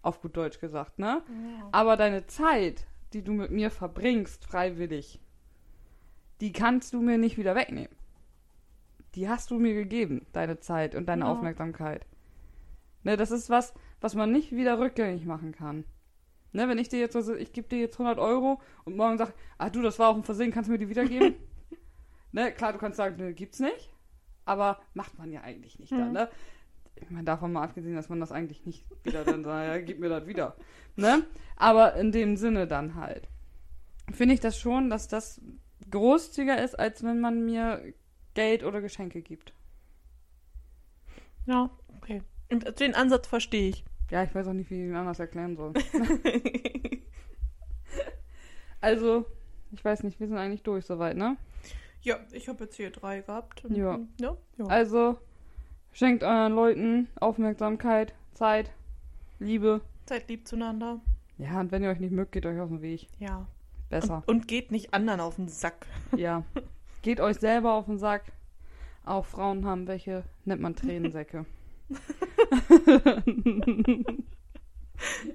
Auf 0.02 0.22
gut 0.22 0.38
Deutsch 0.38 0.60
gesagt, 0.60 1.00
ne? 1.00 1.22
Aber 1.72 1.98
deine 1.98 2.28
Zeit, 2.28 2.86
die 3.14 3.24
du 3.24 3.34
mit 3.34 3.52
mir 3.52 3.72
verbringst, 3.72 4.46
freiwillig, 4.46 5.20
die 6.40 6.54
kannst 6.54 6.94
du 6.94 7.02
mir 7.02 7.18
nicht 7.18 7.38
wieder 7.38 7.56
wegnehmen. 7.56 7.96
Die 9.16 9.28
hast 9.28 9.50
du 9.52 9.58
mir 9.60 9.74
gegeben, 9.74 10.26
deine 10.34 10.60
Zeit 10.60 10.94
und 10.96 11.08
deine 11.08 11.26
Ja. 11.26 11.32
Aufmerksamkeit. 11.32 12.06
Ne, 13.04 13.18
das 13.18 13.32
ist 13.32 13.50
was, 13.50 13.74
was 14.02 14.16
man 14.16 14.32
nicht 14.32 14.52
wieder 14.52 14.80
rückgängig 14.80 15.26
machen 15.26 15.52
kann. 15.52 15.86
Ne, 16.52 16.68
wenn 16.70 16.78
ich 16.78 16.90
dir 16.90 17.00
jetzt 17.00 17.14
so, 17.14 17.34
ich 17.36 17.54
gebe 17.54 17.68
dir 17.68 17.80
jetzt 17.80 17.96
100 17.96 18.20
Euro 18.20 18.62
und 18.86 18.96
morgen 18.96 19.18
sag, 19.18 19.34
ah 19.58 19.70
du, 19.70 19.82
das 19.82 19.98
war 20.00 20.10
auch 20.10 20.16
ein 20.16 20.24
Versehen, 20.24 20.52
kannst 20.52 20.68
du 20.68 20.72
mir 20.72 20.78
die 20.78 20.90
wiedergeben? 20.90 21.36
ne, 22.32 22.52
klar, 22.52 22.74
du 22.74 22.80
kannst 22.80 22.98
sagen, 22.98 23.18
ne, 23.18 23.34
gibt's 23.34 23.60
nicht. 23.60 23.92
Aber 24.46 24.80
macht 24.94 25.18
man 25.18 25.32
ja 25.32 25.42
eigentlich 25.42 25.78
nicht 25.80 25.92
dann, 25.92 26.08
Mhm. 26.10 26.14
ne? 26.14 26.30
Ich 27.02 27.10
meine, 27.10 27.26
davon 27.26 27.54
mal 27.54 27.64
abgesehen, 27.64 27.96
dass 27.96 28.10
man 28.10 28.20
das 28.20 28.32
eigentlich 28.32 28.66
nicht 28.66 28.86
wieder 29.04 29.24
dann 29.24 29.44
sagt, 29.44 29.68
ja, 29.68 29.80
gib 29.80 30.00
mir 30.00 30.10
das 30.10 30.28
wieder. 30.28 30.56
Ne? 30.96 31.24
Aber 31.56 31.96
in 31.96 32.12
dem 32.12 32.38
Sinne 32.38 32.68
dann 32.68 32.96
halt. 32.96 33.28
Finde 34.12 34.34
ich 34.34 34.40
das 34.40 34.60
schon, 34.60 34.90
dass 34.90 35.08
das 35.08 35.42
großzügiger 35.92 36.64
ist, 36.64 36.78
als 36.78 37.04
wenn 37.04 37.20
man 37.20 37.46
mir 37.46 37.94
Geld 38.34 38.64
oder 38.64 38.82
Geschenke 38.82 39.22
gibt. 39.22 39.54
Ja, 41.46 41.70
okay. 41.98 42.22
Und 42.52 42.80
Den 42.80 42.96
Ansatz 42.96 43.28
verstehe 43.28 43.70
ich. 43.70 43.86
Ja, 44.10 44.24
ich 44.24 44.34
weiß 44.34 44.48
auch 44.48 44.54
nicht, 44.54 44.70
wie 44.70 44.76
ich 44.76 44.90
ihn 44.90 44.96
anders 44.96 45.20
erklären 45.20 45.56
soll. 45.56 45.74
Also, 48.80 49.26
ich 49.72 49.84
weiß 49.84 50.04
nicht, 50.04 50.20
wir 50.20 50.28
sind 50.28 50.38
eigentlich 50.38 50.62
durch 50.62 50.86
soweit, 50.86 51.18
ne? 51.18 51.36
ja, 52.08 52.20
ich 52.32 52.48
habe 52.48 52.64
jetzt 52.64 52.76
hier 52.76 52.90
drei 52.90 53.22
gehabt. 53.22 53.64
Ja. 53.70 54.00
ja, 54.20 54.38
ja. 54.58 54.66
Also, 54.66 55.18
schenkt 55.98 56.24
euren 56.24 56.54
Leuten 56.54 57.08
Aufmerksamkeit, 57.20 58.14
Zeit, 58.34 58.72
Liebe. 59.40 59.82
Seid 60.08 60.30
lieb 60.30 60.48
zueinander. 60.48 61.02
Ja, 61.40 61.60
und 61.60 61.72
wenn 61.72 61.82
ihr 61.84 61.90
euch 61.90 62.00
nicht 62.00 62.12
mögt, 62.12 62.32
geht 62.34 62.46
euch 62.46 62.60
aus 62.60 62.70
dem 62.70 62.84
Weg. 62.84 63.08
Ja. 63.20 63.48
Besser. 63.90 64.22
Und, 64.28 64.36
und 64.36 64.48
geht 64.48 64.72
nicht 64.72 64.94
anderen 64.94 65.20
auf 65.22 65.36
den 65.38 65.48
Sack. 65.48 65.88
Ja. 66.16 66.44
Geht 67.02 67.20
euch 67.20 67.38
selber 67.38 67.74
auf 67.74 67.86
den 67.86 67.98
Sack. 67.98 68.26
Auch 69.06 69.26
Frauen 69.26 69.66
haben 69.66 69.88
welche, 69.88 70.24
nennt 70.46 70.62
man 70.62 70.76
Tränensäcke. 70.76 71.46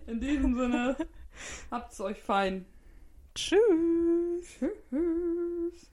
In 0.06 0.20
diesem 0.20 0.54
Sinne, 0.54 0.96
habt's 1.70 2.00
euch 2.00 2.20
fein. 2.20 2.66
Tschüss. 3.34 4.60
Tschüss. 4.90 5.90